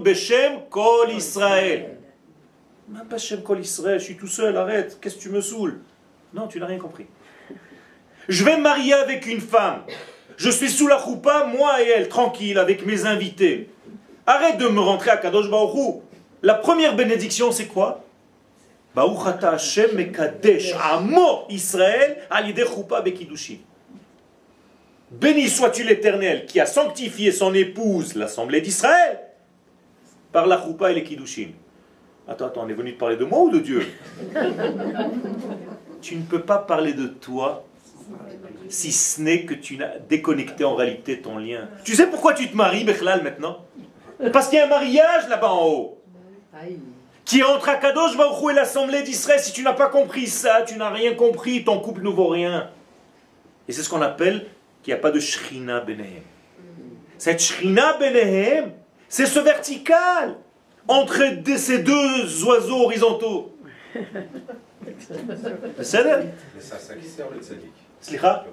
Beshem 0.00 0.60
Kol 0.70 1.10
Israël. 1.10 1.95
Même 2.88 3.06
pas 3.06 3.16
Kol 3.44 3.62
je 3.64 3.98
suis 3.98 4.16
tout 4.16 4.28
seul, 4.28 4.56
arrête, 4.56 4.98
qu'est-ce 5.00 5.16
que 5.16 5.22
tu 5.22 5.30
me 5.30 5.40
saoules? 5.40 5.80
Non, 6.32 6.46
tu 6.46 6.60
n'as 6.60 6.66
rien 6.66 6.78
compris. 6.78 7.06
Je 8.28 8.44
vais 8.44 8.56
me 8.56 8.62
marier 8.62 8.92
avec 8.92 9.26
une 9.26 9.40
femme. 9.40 9.82
Je 10.36 10.50
suis 10.50 10.70
sous 10.70 10.86
la 10.86 10.98
choupa, 11.02 11.46
moi 11.46 11.82
et 11.82 11.88
elle, 11.88 12.08
tranquille, 12.08 12.58
avec 12.58 12.86
mes 12.86 13.06
invités. 13.06 13.70
Arrête 14.26 14.58
de 14.58 14.68
me 14.68 14.80
rentrer 14.80 15.10
à 15.10 15.16
Kadosh 15.16 15.50
Baruch 15.50 16.02
La 16.42 16.54
première 16.54 16.94
bénédiction, 16.94 17.50
c'est 17.52 17.66
quoi? 17.66 18.04
Hashem 18.96 19.94
Mekadesh 19.94 20.72
Amo 20.80 21.44
Israël 21.50 22.18
Alide 22.30 22.64
Choupa 22.64 23.02
Bekidushin. 23.02 23.58
Béni 25.10 25.48
sois-tu 25.48 25.84
l'Éternel 25.84 26.46
qui 26.46 26.60
a 26.60 26.66
sanctifié 26.66 27.30
son 27.30 27.54
épouse, 27.54 28.14
l'Assemblée 28.14 28.60
d'Israël, 28.60 29.20
par 30.32 30.46
la 30.46 30.60
choupa 30.60 30.90
et 30.90 30.94
les 30.94 31.04
kiddushin. 31.04 31.50
Attends, 32.28 32.46
attends, 32.46 32.64
on 32.64 32.68
est 32.68 32.74
venu 32.74 32.94
te 32.94 32.98
parler 32.98 33.16
de 33.16 33.24
moi 33.24 33.40
ou 33.40 33.50
de 33.50 33.58
Dieu? 33.58 33.86
Tu 36.02 36.14
ne 36.14 36.22
peux 36.22 36.42
pas 36.42 36.58
parler 36.58 36.92
de 36.92 37.06
toi 37.06 37.64
si 38.68 38.92
ce 38.92 39.20
n'est 39.20 39.44
que 39.44 39.54
tu 39.54 39.76
n'as 39.76 39.98
déconnecté 39.98 40.62
en 40.62 40.74
réalité 40.74 41.20
ton 41.20 41.38
lien. 41.38 41.68
Tu 41.84 41.94
sais 41.94 42.06
pourquoi 42.06 42.34
tu 42.34 42.48
te 42.48 42.56
maries, 42.56 42.84
Bechlal, 42.84 43.22
maintenant? 43.22 43.64
Parce 44.32 44.48
qu'il 44.48 44.58
y 44.58 44.60
a 44.60 44.66
un 44.66 44.68
mariage 44.68 45.28
là-bas 45.28 45.50
en 45.50 45.66
haut. 45.66 46.02
Qui 47.24 47.40
est 47.40 47.44
entre 47.44 47.68
Akadosh 47.70 48.16
Baruch 48.16 48.52
et 48.52 48.54
l'Assemblée 48.54 49.02
d'Israël. 49.02 49.40
Si 49.40 49.52
tu 49.52 49.62
n'as 49.62 49.72
pas 49.72 49.88
compris 49.88 50.26
ça, 50.26 50.62
tu 50.62 50.76
n'as 50.76 50.90
rien 50.90 51.14
compris, 51.14 51.64
ton 51.64 51.80
couple 51.80 52.02
ne 52.02 52.10
vaut 52.10 52.28
rien. 52.28 52.70
Et 53.66 53.72
c'est 53.72 53.82
ce 53.82 53.88
qu'on 53.88 54.02
appelle 54.02 54.46
qu'il 54.82 54.94
n'y 54.94 54.98
a 54.98 55.02
pas 55.02 55.10
de 55.10 55.18
Shrina 55.18 55.80
Benehem. 55.80 56.22
Cette 57.18 57.42
Shrina 57.42 57.94
Benehem, 57.94 58.72
c'est 59.08 59.26
ce 59.26 59.40
vertical 59.40 60.36
entre 60.88 61.22
ces 61.56 61.78
deux 61.78 62.44
oiseaux 62.44 62.84
horizontaux. 62.84 63.56
C'est 65.82 65.84
ça, 66.60 66.78
ça 66.78 66.94
qui 66.94 67.06
sert 67.06 67.30
le 67.30 67.40
tzaddik. 67.40 67.72
Slicha 68.00 68.44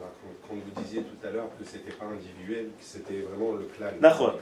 Quand 0.48 0.56
vous 0.56 0.82
disiez 0.82 1.02
tout 1.04 1.28
à 1.28 1.32
l'heure 1.32 1.50
que 1.60 1.66
c'était 1.66 1.92
pas 1.92 2.06
individuel, 2.06 2.66
que 2.78 2.84
c'était 2.84 3.22
vraiment 3.22 3.54
le 3.54 3.66
clan. 3.66 3.88
D'accord. 4.02 4.40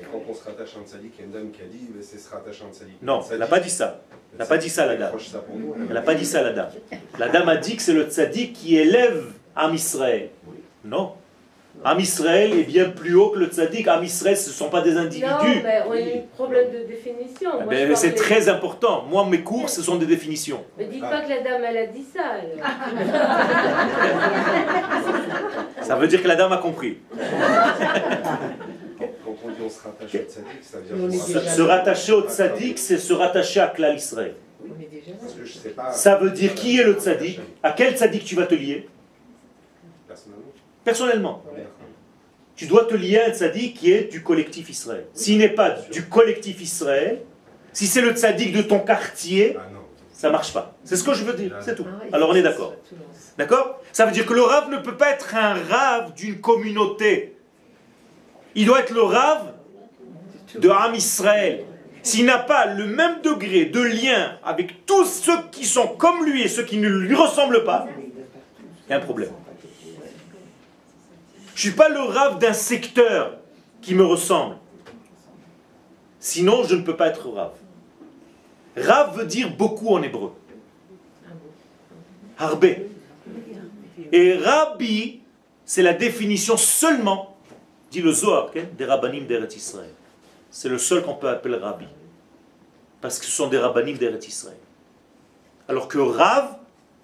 Et 0.00 0.04
quand 0.04 0.22
on 0.28 0.34
se 0.34 0.44
rattache 0.44 0.76
à 0.76 0.80
un 0.80 0.84
tzaddik, 0.84 1.12
il 1.16 1.20
y 1.20 1.22
a 1.22 1.26
une 1.26 1.32
dame 1.32 1.50
qui 1.50 1.62
a 1.62 1.66
dit 1.66 1.88
c'est 2.02 2.18
se 2.18 2.28
rattacher 2.30 2.64
à 2.64 2.68
un 2.68 2.72
tzaddik. 2.72 3.02
Non, 3.02 3.20
elle 3.30 3.38
n'a 3.38 3.46
pas 3.46 3.60
dit 3.60 3.70
ça. 3.70 4.00
Elle 4.32 4.38
n'a 4.38 4.46
pas 4.46 4.58
dit 4.58 4.68
ça, 4.68 4.86
la 4.86 4.96
dame. 4.96 5.16
Elle 5.88 5.94
n'a 5.94 6.02
pas 6.02 6.14
dit 6.14 6.26
ça, 6.26 6.42
la 6.42 6.52
dame. 6.52 6.70
La 7.18 7.28
dame 7.28 7.48
a 7.48 7.56
dit 7.56 7.76
que 7.76 7.82
c'est 7.82 7.92
le 7.92 8.04
tzaddik 8.04 8.52
qui 8.52 8.76
élève 8.76 9.32
Am 9.56 9.74
Israël. 9.74 10.30
Non. 10.84 11.14
Am 11.82 12.00
Israël 12.00 12.52
est 12.58 12.62
bien 12.64 12.88
plus 12.88 13.14
haut 13.14 13.30
que 13.30 13.38
le 13.38 13.46
tzaddik. 13.46 13.88
Am 13.88 14.02
Israël, 14.04 14.36
ce 14.36 14.48
ne 14.48 14.54
sont 14.54 14.68
pas 14.70 14.80
des 14.80 14.96
individus. 14.96 15.30
Non, 15.30 15.38
mais 15.62 15.82
on 15.86 15.92
a 15.92 15.96
un 15.96 16.22
problème 16.34 16.70
de 16.70 16.86
définition. 16.86 17.50
Ah 17.60 17.64
ben, 17.68 17.94
c'est 17.96 18.14
très 18.14 18.48
important. 18.48 19.04
Moi, 19.10 19.26
mes 19.26 19.42
cours, 19.42 19.68
ce 19.68 19.82
sont 19.82 19.96
des 19.96 20.06
définitions. 20.06 20.64
Mais 20.78 20.86
dites 20.86 21.02
pas 21.02 21.20
que 21.20 21.28
la 21.28 21.40
dame, 21.40 21.62
elle 21.66 21.76
a 21.76 21.86
dit 21.86 22.04
ça. 22.14 22.22
ça 25.82 25.96
veut 25.96 26.06
dire 26.06 26.22
que 26.22 26.28
la 26.28 26.36
dame 26.36 26.52
a 26.52 26.58
compris. 26.58 26.98
Quand 28.98 29.34
on 29.44 29.48
dit 29.48 29.56
on 29.64 29.68
se 29.68 29.82
rattache 29.82 30.14
au 30.14 30.18
tzaddik, 30.18 30.62
ça 30.62 30.78
veut 30.78 31.08
dire... 31.08 31.22
Se, 31.22 31.38
se 31.38 31.62
rattacher 31.62 32.12
au 32.12 32.22
tzaddik, 32.22 32.78
c'est 32.78 32.98
se 32.98 33.12
rattacher 33.12 33.60
à 33.60 33.68
Klal 33.68 33.96
Israël. 33.96 34.34
Ça 35.92 36.16
veut 36.16 36.30
dire 36.30 36.54
qui 36.54 36.78
est 36.78 36.84
le 36.84 36.94
tzaddik? 36.94 37.40
À 37.62 37.72
quel 37.72 37.94
tzaddik 37.94 38.24
tu 38.24 38.34
vas 38.34 38.46
te 38.46 38.54
lier? 38.54 38.88
Personnellement. 40.84 41.42
Tu 42.56 42.66
dois 42.66 42.84
te 42.84 42.94
lier 42.94 43.18
à 43.18 43.26
un 43.28 43.32
tzaddik 43.32 43.74
qui 43.76 43.92
est 43.92 44.04
du 44.12 44.22
collectif 44.22 44.68
Israël. 44.70 45.06
S'il 45.12 45.38
n'est 45.38 45.48
pas 45.48 45.70
du 45.90 46.04
collectif 46.04 46.60
Israël, 46.60 47.22
Si 47.72 47.88
c'est 47.88 48.02
le 48.02 48.12
tzaddik 48.12 48.54
de 48.54 48.62
ton 48.62 48.78
quartier, 48.78 49.56
Ah 49.58 49.62
ça 50.12 50.30
marche 50.30 50.52
pas. 50.52 50.76
C'est 50.84 50.94
ce 50.96 51.02
que 51.02 51.12
je 51.12 51.24
veux 51.24 51.32
dire, 51.32 51.56
c'est 51.60 51.74
tout. 51.74 51.84
Ah, 51.88 52.04
Alors 52.12 52.30
on 52.30 52.34
est 52.36 52.42
d'accord. 52.42 52.74
D'accord? 53.36 53.80
Ça 53.92 54.06
veut 54.06 54.12
dire 54.12 54.24
que 54.26 54.32
le 54.34 54.42
rave 54.42 54.70
ne 54.70 54.78
peut 54.78 54.96
pas 54.96 55.10
être 55.10 55.34
un 55.34 55.54
rave 55.54 56.14
d'une 56.14 56.40
communauté. 56.40 57.36
Il 58.54 58.66
doit 58.66 58.80
être 58.80 58.92
le 58.94 59.02
rave 59.02 59.52
de 60.56 60.68
Ham 60.68 60.94
Israël. 60.94 61.64
S'il 62.04 62.26
n'a 62.26 62.38
pas 62.38 62.66
le 62.66 62.86
même 62.86 63.22
degré 63.22 63.64
de 63.64 63.80
lien 63.80 64.38
avec 64.44 64.86
tous 64.86 65.06
ceux 65.06 65.38
qui 65.50 65.64
sont 65.64 65.88
comme 65.88 66.24
lui 66.24 66.42
et 66.42 66.48
ceux 66.48 66.62
qui 66.62 66.76
ne 66.78 66.88
lui 66.88 67.14
ressemblent 67.16 67.64
pas, 67.64 67.88
il 68.86 68.90
y 68.90 68.94
a 68.94 68.98
un 68.98 69.00
problème. 69.00 69.30
Je 71.54 71.68
ne 71.68 71.70
suis 71.70 71.76
pas 71.76 71.88
le 71.88 72.00
rave 72.00 72.38
d'un 72.38 72.52
secteur 72.52 73.38
qui 73.80 73.94
me 73.94 74.04
ressemble. 74.04 74.56
Sinon, 76.18 76.64
je 76.64 76.74
ne 76.74 76.82
peux 76.82 76.96
pas 76.96 77.08
être 77.08 77.28
rave. 77.28 77.52
Rav 78.76 79.16
veut 79.16 79.26
dire 79.26 79.54
beaucoup 79.54 79.88
en 79.90 80.02
hébreu. 80.02 80.32
Harbé. 82.38 82.88
Et 84.10 84.34
Rabbi, 84.34 85.20
c'est 85.64 85.82
la 85.82 85.92
définition 85.92 86.56
seulement, 86.56 87.36
dit 87.90 88.02
le 88.02 88.10
Zohar, 88.10 88.50
des 88.76 88.84
rabbanim 88.84 89.26
d'Eretz 89.26 89.54
Israël. 89.56 89.92
C'est 90.50 90.68
le 90.68 90.78
seul 90.78 91.02
qu'on 91.02 91.14
peut 91.14 91.28
appeler 91.28 91.56
Rabbi. 91.56 91.86
Parce 93.00 93.18
que 93.18 93.26
ce 93.26 93.30
sont 93.30 93.48
des 93.48 93.58
rabbanim 93.58 93.96
d'Eretz 93.96 94.26
Israël. 94.26 94.58
Alors 95.68 95.86
que 95.86 95.98
Rav, 95.98 96.56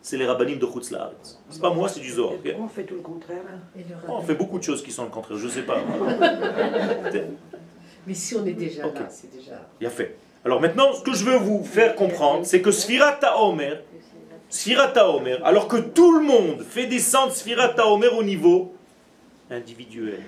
c'est 0.03 0.17
les 0.17 0.27
rabbanim 0.27 0.59
de 0.59 0.67
Chutz 0.67 0.91
La'aretz. 0.91 1.39
C'est 1.51 1.61
pas 1.61 1.73
moi, 1.73 1.89
c'est 1.89 2.01
du 2.01 2.11
Zohar. 2.11 2.33
ok 2.33 2.55
On 2.59 2.69
fait 2.69 2.85
tout 2.85 2.95
le 2.95 3.01
contraire. 3.01 3.43
Et 3.77 3.81
le 3.81 3.95
on 4.09 4.23
fait 4.23 4.35
beaucoup 4.35 4.59
de 4.59 4.65
choses 4.65 4.83
qui 4.83 4.93
sont 4.93 5.05
le 5.05 5.11
contraire, 5.11 5.39
je 5.39 5.49
sais 5.49 5.63
pas. 5.63 5.79
Mais 8.07 8.15
si 8.15 8.35
on 8.35 8.47
est 8.47 8.53
déjà 8.55 8.87
là, 8.87 9.09
c'est 9.11 9.31
déjà. 9.31 9.69
Il 9.81 9.87
a 9.87 9.91
fait. 9.91 10.17
Alors 10.45 10.61
maintenant, 10.61 10.93
ce 10.95 11.03
que 11.03 11.13
je 11.13 11.25
veux 11.25 11.37
vous 11.37 11.63
faire 11.65 11.95
comprendre, 11.95 12.47
c'est 12.47 12.63
que 12.63 12.71
Sfirat 12.71 13.21
Omer, 13.39 13.83
Sfirat 14.49 14.95
Omer, 15.15 15.39
alors 15.45 15.69
que 15.69 15.77
tout 15.77 16.19
le 16.19 16.25
monde 16.25 16.63
fait 16.63 16.87
descendre 16.87 17.33
Sfirat 17.33 17.75
Omer 17.87 18.17
au 18.17 18.23
niveau 18.23 18.75
individuel. 19.51 20.23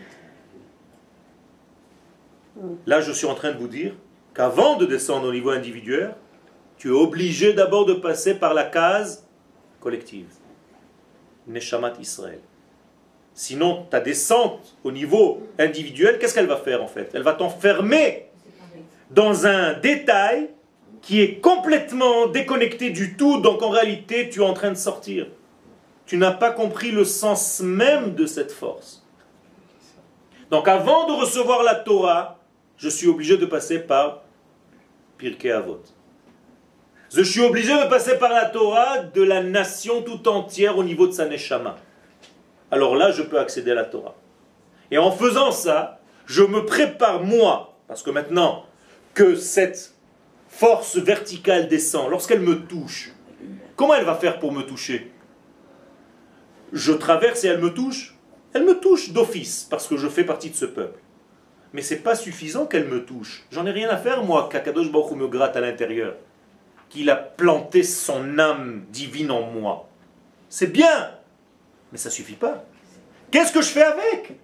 Là, 2.86 3.00
je 3.00 3.12
suis 3.12 3.26
en 3.26 3.34
train 3.34 3.52
de 3.52 3.58
vous 3.58 3.68
dire 3.68 3.94
qu'avant 4.34 4.76
de 4.76 4.84
descendre 4.84 5.28
au 5.28 5.32
niveau 5.32 5.50
individuel, 5.50 6.14
tu 6.76 6.88
es 6.88 6.92
obligé 6.92 7.54
d'abord 7.54 7.86
de 7.86 7.94
passer 7.94 8.34
par 8.34 8.52
la 8.52 8.64
case 8.64 9.21
collective. 9.82 10.28
Neshamat 11.46 11.94
Israël. 12.00 12.40
Sinon, 13.34 13.86
ta 13.90 14.00
descente 14.00 14.76
au 14.84 14.92
niveau 14.92 15.42
individuel, 15.58 16.18
qu'est-ce 16.18 16.34
qu'elle 16.34 16.46
va 16.46 16.56
faire 16.56 16.82
en 16.82 16.86
fait? 16.86 17.10
Elle 17.14 17.22
va 17.22 17.32
t'enfermer 17.32 18.28
dans 19.10 19.46
un 19.46 19.72
détail 19.74 20.50
qui 21.00 21.20
est 21.20 21.40
complètement 21.40 22.28
déconnecté 22.28 22.90
du 22.90 23.16
tout, 23.16 23.40
donc 23.40 23.62
en 23.62 23.70
réalité, 23.70 24.28
tu 24.28 24.40
es 24.40 24.44
en 24.44 24.52
train 24.52 24.70
de 24.70 24.76
sortir. 24.76 25.26
Tu 26.06 26.16
n'as 26.16 26.32
pas 26.32 26.52
compris 26.52 26.92
le 26.92 27.04
sens 27.04 27.60
même 27.60 28.14
de 28.14 28.26
cette 28.26 28.52
force. 28.52 29.04
Donc 30.50 30.68
avant 30.68 31.06
de 31.06 31.12
recevoir 31.12 31.62
la 31.62 31.74
Torah, 31.74 32.38
je 32.76 32.88
suis 32.88 33.08
obligé 33.08 33.36
de 33.36 33.46
passer 33.46 33.80
par 33.80 34.22
Pirkei 35.16 35.50
Avot. 35.50 35.82
Je 37.14 37.22
suis 37.22 37.42
obligé 37.42 37.72
de 37.72 37.90
passer 37.90 38.16
par 38.16 38.32
la 38.32 38.46
Torah 38.46 39.00
de 39.00 39.22
la 39.22 39.42
nation 39.42 40.00
tout 40.00 40.26
entière 40.28 40.78
au 40.78 40.84
niveau 40.84 41.06
de 41.06 41.12
sa 41.12 41.26
neshama. 41.26 41.76
Alors 42.70 42.96
là, 42.96 43.10
je 43.10 43.22
peux 43.22 43.38
accéder 43.38 43.72
à 43.72 43.74
la 43.74 43.84
Torah. 43.84 44.14
Et 44.90 44.96
en 44.96 45.10
faisant 45.10 45.52
ça, 45.52 46.00
je 46.24 46.42
me 46.42 46.64
prépare 46.64 47.22
moi, 47.22 47.76
parce 47.86 48.02
que 48.02 48.10
maintenant 48.10 48.64
que 49.12 49.36
cette 49.36 49.94
force 50.48 50.96
verticale 50.96 51.68
descend, 51.68 52.08
lorsqu'elle 52.08 52.40
me 52.40 52.62
touche, 52.62 53.12
comment 53.76 53.94
elle 53.94 54.06
va 54.06 54.14
faire 54.14 54.38
pour 54.38 54.52
me 54.52 54.62
toucher? 54.62 55.12
Je 56.72 56.92
traverse 56.92 57.44
et 57.44 57.48
elle 57.48 57.60
me 57.60 57.74
touche? 57.74 58.16
Elle 58.54 58.64
me 58.64 58.80
touche 58.80 59.10
d'office, 59.10 59.66
parce 59.68 59.86
que 59.86 59.98
je 59.98 60.08
fais 60.08 60.24
partie 60.24 60.48
de 60.48 60.56
ce 60.56 60.64
peuple. 60.64 60.98
Mais 61.74 61.82
c'est 61.82 61.96
pas 61.96 62.14
suffisant 62.14 62.64
qu'elle 62.64 62.88
me 62.88 63.04
touche. 63.04 63.44
J'en 63.50 63.66
ai 63.66 63.70
rien 63.70 63.90
à 63.90 63.98
faire, 63.98 64.24
moi, 64.24 64.48
qu'Akadosh 64.50 64.90
Baruch 64.90 65.12
me 65.12 65.28
gratte 65.28 65.56
à 65.56 65.60
l'intérieur. 65.60 66.14
Qu'il 66.92 67.08
a 67.08 67.16
planté 67.16 67.82
son 67.84 68.38
âme 68.38 68.84
divine 68.90 69.30
en 69.30 69.40
moi. 69.50 69.88
C'est 70.50 70.66
bien, 70.66 71.10
mais 71.90 71.96
ça 71.96 72.10
suffit 72.10 72.34
pas. 72.34 72.64
Qu'est-ce 73.30 73.50
que 73.50 73.62
je 73.62 73.68
fais 73.68 73.82
avec? 73.82 74.38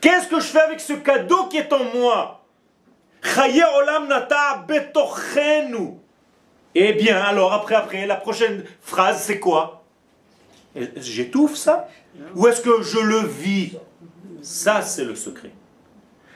Qu'est-ce 0.00 0.26
que 0.26 0.40
je 0.40 0.46
fais 0.46 0.60
avec 0.60 0.80
ce 0.80 0.94
cadeau 0.94 1.46
qui 1.46 1.58
est 1.58 1.72
en 1.72 1.84
moi? 1.94 2.44
Eh 6.74 6.92
bien, 6.94 7.16
alors, 7.22 7.52
après, 7.52 7.76
après, 7.76 8.04
la 8.04 8.16
prochaine 8.16 8.64
phrase, 8.80 9.22
c'est 9.22 9.38
quoi? 9.38 9.84
J'étouffe 10.96 11.54
ça? 11.54 11.88
Ou 12.34 12.48
est-ce 12.48 12.60
que 12.60 12.82
je 12.82 12.98
le 12.98 13.20
vis? 13.20 13.76
Ça, 14.42 14.82
c'est 14.82 15.04
le 15.04 15.14
secret. 15.14 15.52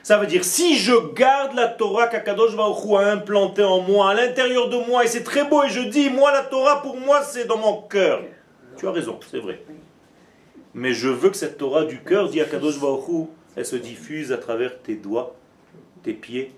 Ça 0.03 0.18
veut 0.18 0.26
dire, 0.26 0.44
si 0.44 0.78
je 0.78 0.92
garde 1.14 1.55
la 1.55 1.68
Torah 1.68 2.07
qu'Akadosh 2.07 2.57
Baruch 2.57 2.78
a 2.98 3.12
implantée 3.12 3.62
en 3.62 3.80
moi, 3.80 4.11
à 4.11 4.14
l'intérieur 4.14 4.68
de 4.68 4.78
moi, 4.88 5.05
et 5.05 5.09
c'est 5.09 5.24
très 5.24 5.44
beau, 5.44 5.62
et 5.62 5.68
je 5.68 5.80
dis, 5.80 6.09
moi, 6.09 6.32
la 6.32 6.42
Torah, 6.42 6.80
pour 6.82 6.96
moi, 6.96 7.22
c'est 7.22 7.44
dans 7.44 7.59
mon 7.59 7.82
cœur. 7.82 8.22
Tu 8.76 8.88
as 8.88 8.92
raison, 8.92 9.20
c'est 9.30 9.40
vrai. 9.40 9.62
Mais 10.72 10.92
je 10.92 11.09
veux 11.09 11.30
que 11.30 11.36
cette 11.36 11.59
Torah 11.59 11.84
du 11.84 12.03
cœur, 12.03 12.28
dit 12.28 12.40
Akadosh 12.40 12.76
elle 13.57 13.66
se 13.66 13.76
diffuse 13.76 14.32
à 14.32 14.38
travers 14.38 14.80
tes 14.80 14.94
doigts, 14.94 15.34
tes 16.03 16.14
pieds, 16.14 16.53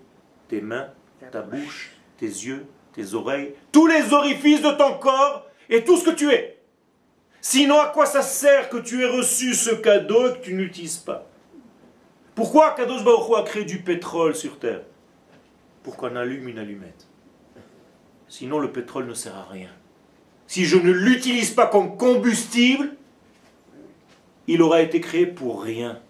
tes 0.48 0.60
mains, 0.60 0.88
ta 1.32 1.40
bouche, 1.40 1.92
tes 2.18 2.26
yeux, 2.26 2.66
tes 2.92 3.14
oreilles, 3.14 3.54
tous 3.72 3.86
les 3.86 4.12
orifices 4.12 4.60
de 4.60 4.70
ton 4.70 4.98
corps 4.98 5.46
et 5.70 5.82
tout 5.82 5.96
ce 5.96 6.04
que 6.04 6.14
tu 6.14 6.30
es. 6.30 6.58
Sinon, 7.40 7.80
à 7.80 7.86
quoi 7.86 8.06
ça 8.06 8.22
sert 8.22 8.68
que 8.68 8.76
tu 8.76 9.02
aies 9.02 9.08
reçu 9.08 9.54
ce 9.54 9.70
cadeau 9.70 10.28
et 10.28 10.32
que 10.34 10.44
tu 10.44 10.54
n'utilises 10.54 10.98
pas? 10.98 11.26
Pourquoi 12.34 12.72
Kadosh 12.72 13.04
Baruch 13.04 13.38
a 13.38 13.42
créé 13.42 13.64
du 13.64 13.80
pétrole 13.80 14.34
sur 14.34 14.58
Terre 14.58 14.82
Pour 15.82 15.96
qu'on 15.96 16.16
allume 16.16 16.48
une 16.48 16.58
allumette. 16.58 17.06
Sinon, 18.28 18.58
le 18.58 18.72
pétrole 18.72 19.06
ne 19.06 19.14
sert 19.14 19.36
à 19.36 19.44
rien. 19.44 19.68
Si 20.46 20.64
je 20.64 20.76
ne 20.76 20.90
l'utilise 20.90 21.50
pas 21.50 21.66
comme 21.66 21.96
combustible, 21.96 22.94
il 24.46 24.62
aura 24.62 24.80
été 24.80 25.00
créé 25.00 25.26
pour 25.26 25.62
rien. 25.62 26.00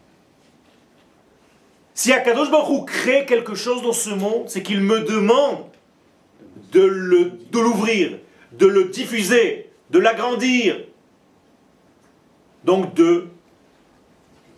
Si 1.94 2.12
Akadosh 2.12 2.50
Baruch 2.50 2.86
crée 2.86 3.26
quelque 3.26 3.54
chose 3.54 3.82
dans 3.82 3.92
ce 3.92 4.10
monde, 4.10 4.48
c'est 4.48 4.62
qu'il 4.62 4.80
me 4.80 5.00
demande 5.00 5.66
de 6.70 6.80
l'ouvrir, 7.52 8.18
de 8.52 8.66
le 8.66 8.84
diffuser, 8.84 9.70
de 9.90 9.98
l'agrandir. 9.98 10.80
Donc 12.64 12.94
de 12.94 13.26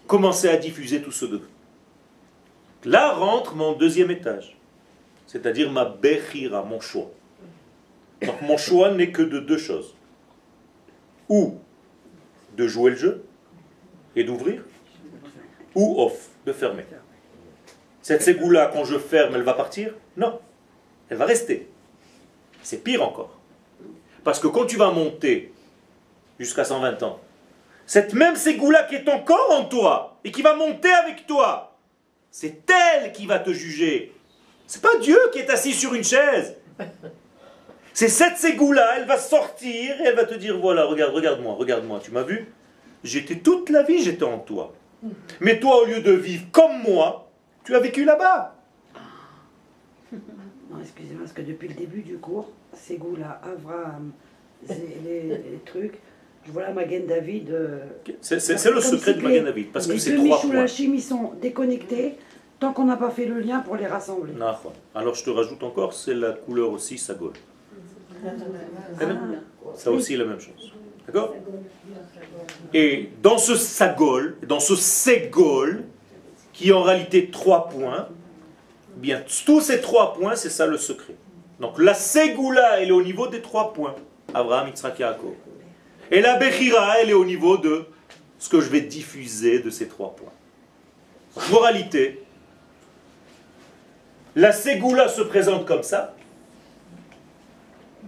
commencer 0.06 0.48
à 0.48 0.56
diffuser 0.56 1.02
tout 1.02 1.10
ce 1.10 1.24
degré. 1.24 1.48
Là 2.84 3.12
rentre 3.12 3.54
mon 3.54 3.72
deuxième 3.72 4.10
étage, 4.10 4.56
c'est-à-dire 5.26 5.70
ma 5.70 5.84
bechira, 5.84 6.62
mon 6.62 6.80
choix. 6.80 7.10
Donc 8.22 8.42
mon 8.42 8.56
choix 8.56 8.90
n'est 8.90 9.10
que 9.10 9.22
de 9.22 9.38
deux 9.38 9.58
choses. 9.58 9.94
Ou 11.28 11.58
de 12.56 12.66
jouer 12.66 12.90
le 12.90 12.96
jeu 12.96 13.24
et 14.14 14.24
d'ouvrir, 14.24 14.62
ou 15.74 16.00
off, 16.02 16.28
de 16.46 16.52
fermer. 16.52 16.84
Cette 18.02 18.22
ségoula, 18.22 18.70
quand 18.72 18.84
je 18.84 18.98
ferme, 18.98 19.34
elle 19.34 19.42
va 19.42 19.54
partir? 19.54 19.94
Non, 20.16 20.38
elle 21.08 21.16
va 21.16 21.24
rester. 21.24 21.68
C'est 22.62 22.84
pire 22.84 23.02
encore. 23.02 23.38
Parce 24.22 24.38
que 24.38 24.46
quand 24.46 24.66
tu 24.66 24.76
vas 24.76 24.90
monter 24.90 25.52
jusqu'à 26.38 26.64
120 26.64 27.02
ans, 27.02 27.20
cette 27.86 28.14
même 28.14 28.36
ségoula 28.36 28.84
qui 28.84 28.94
est 28.94 29.08
encore 29.08 29.50
en 29.50 29.64
toi 29.64 30.18
et 30.24 30.30
qui 30.30 30.42
va 30.42 30.54
monter 30.54 30.90
avec 30.90 31.26
toi, 31.26 31.73
c'est 32.36 32.68
elle 32.68 33.12
qui 33.12 33.26
va 33.26 33.38
te 33.38 33.52
juger. 33.52 34.12
C'est 34.66 34.82
pas 34.82 34.98
Dieu 34.98 35.16
qui 35.32 35.38
est 35.38 35.50
assis 35.50 35.72
sur 35.72 35.94
une 35.94 36.02
chaise. 36.02 36.56
C'est 37.92 38.08
cette 38.08 38.38
ségoula, 38.38 38.98
elle 38.98 39.06
va 39.06 39.18
sortir 39.18 40.00
et 40.00 40.04
elle 40.04 40.16
va 40.16 40.24
te 40.24 40.34
dire 40.34 40.58
voilà, 40.58 40.84
regarde, 40.84 41.14
regarde-moi, 41.14 41.54
regarde-moi, 41.54 42.00
tu 42.02 42.10
m'as 42.10 42.24
vu? 42.24 42.52
J'étais 43.04 43.36
toute 43.36 43.70
la 43.70 43.84
vie, 43.84 44.02
j'étais 44.02 44.24
en 44.24 44.40
toi. 44.40 44.74
Mais 45.38 45.60
toi, 45.60 45.82
au 45.82 45.84
lieu 45.84 46.00
de 46.00 46.10
vivre 46.10 46.46
comme 46.50 46.82
moi, 46.82 47.30
tu 47.62 47.76
as 47.76 47.80
vécu 47.80 48.04
là-bas. 48.04 48.56
Non, 50.12 50.80
excusez-moi, 50.80 51.20
parce 51.20 51.34
que 51.34 51.42
depuis 51.42 51.68
le 51.68 51.74
début 51.74 52.02
du 52.02 52.16
cours, 52.16 52.50
Ségoula, 52.72 53.40
les, 54.68 55.22
les 55.22 55.60
trucs, 55.64 56.00
la 56.54 56.72
Magen 56.72 57.06
David. 57.06 57.50
euh, 57.50 57.78
C'est 58.20 58.70
le 58.70 58.80
secret 58.80 59.14
de 59.14 59.20
Magen 59.22 59.44
David, 59.44 59.72
parce 59.72 59.86
que 59.86 59.92
les 59.92 59.98
c'est 59.98 60.16
trois 60.16 60.40
points. 60.40 60.66
Ils 60.66 61.02
sont 61.02 61.32
déconnectés 61.40 62.14
tant 62.60 62.72
qu'on 62.72 62.84
n'a 62.84 62.96
pas 62.96 63.10
fait 63.10 63.26
le 63.26 63.40
lien 63.40 63.60
pour 63.60 63.76
les 63.76 63.86
rassembler. 63.86 64.32
Alors 64.94 65.14
je 65.14 65.24
te 65.24 65.30
rajoute 65.30 65.62
encore, 65.62 65.92
c'est 65.92 66.14
la 66.14 66.32
couleur 66.32 66.70
aussi 66.70 66.98
sagol. 66.98 67.32
Bien. 68.98 69.20
Ça 69.74 69.90
aussi 69.90 70.16
la 70.16 70.24
même 70.24 70.40
chose. 70.40 70.72
D'accord? 71.06 71.34
Et 72.72 73.10
dans 73.22 73.38
ce 73.38 73.56
sagol, 73.56 74.36
dans 74.46 74.60
ce 74.60 74.76
ségol, 74.76 75.84
qui 76.52 76.70
est 76.70 76.72
en 76.72 76.82
réalité 76.82 77.30
trois 77.30 77.68
points, 77.68 78.08
Bien, 78.96 79.22
tous 79.44 79.60
ces 79.60 79.80
trois 79.80 80.14
points, 80.14 80.36
c'est 80.36 80.50
ça 80.50 80.66
le 80.66 80.78
secret. 80.78 81.14
Donc 81.60 81.78
la 81.78 81.94
Ségoula, 81.94 82.80
elle 82.80 82.88
est 82.88 82.92
au 82.92 83.02
niveau 83.02 83.26
des 83.26 83.40
trois 83.40 83.72
points. 83.72 83.94
Abraham, 84.32 84.68
Yitzhak, 84.68 84.98
Yaakov. 84.98 85.32
Et 86.10 86.20
la 86.20 86.36
Bechira, 86.36 87.00
elle 87.00 87.10
est 87.10 87.14
au 87.14 87.24
niveau 87.24 87.56
de 87.56 87.86
ce 88.38 88.48
que 88.48 88.60
je 88.60 88.68
vais 88.68 88.82
diffuser 88.82 89.60
de 89.60 89.70
ces 89.70 89.88
trois 89.88 90.14
points. 90.14 90.32
Moralité, 91.50 92.22
la 94.36 94.52
Ségoula 94.52 95.08
se 95.08 95.22
présente 95.22 95.66
comme 95.66 95.82
ça, 95.82 96.14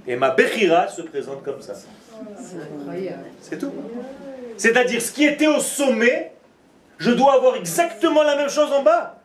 et 0.06 0.16
ma 0.16 0.30
Bechira 0.30 0.88
se 0.88 1.02
présente 1.02 1.42
comme 1.42 1.60
ça. 1.62 1.74
C'est 3.40 3.58
tout. 3.58 3.72
C'est-à-dire, 4.56 5.02
ce 5.02 5.12
qui 5.12 5.24
était 5.24 5.48
au 5.48 5.60
sommet, 5.60 6.32
je 6.98 7.10
dois 7.10 7.34
avoir 7.34 7.56
exactement 7.56 8.22
la 8.22 8.36
même 8.36 8.48
chose 8.48 8.72
en 8.72 8.82
bas. 8.82 9.20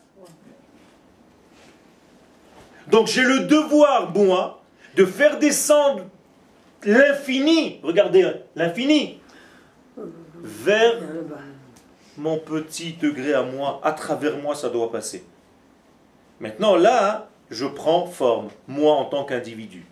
Donc 2.87 3.07
j'ai 3.07 3.23
le 3.23 3.41
devoir, 3.41 4.11
moi, 4.11 4.61
de 4.95 5.05
faire 5.05 5.39
descendre 5.39 6.03
l'infini, 6.83 7.79
regardez, 7.83 8.29
l'infini, 8.55 9.19
vers 10.43 10.99
mon 12.17 12.37
petit 12.37 12.93
degré 12.93 13.33
à 13.33 13.43
moi, 13.43 13.79
à 13.83 13.91
travers 13.91 14.37
moi, 14.37 14.55
ça 14.55 14.69
doit 14.69 14.91
passer. 14.91 15.23
Maintenant, 16.39 16.75
là, 16.75 17.29
je 17.49 17.65
prends 17.65 18.07
forme, 18.07 18.49
moi 18.67 18.93
en 18.95 19.05
tant 19.05 19.23
qu'individu. 19.23 19.85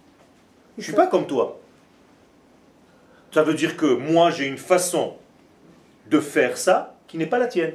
Je 0.77 0.81
ne 0.81 0.83
suis 0.83 0.93
pas 0.93 1.07
comme 1.07 1.27
toi. 1.27 1.59
Ça 3.31 3.43
veut 3.43 3.53
dire 3.53 3.77
que 3.77 3.85
moi, 3.85 4.31
j'ai 4.31 4.47
une 4.47 4.57
façon 4.57 5.15
de 6.09 6.19
faire 6.19 6.57
ça 6.57 6.95
qui 7.07 7.17
n'est 7.17 7.27
pas 7.27 7.37
la 7.37 7.47
tienne. 7.47 7.73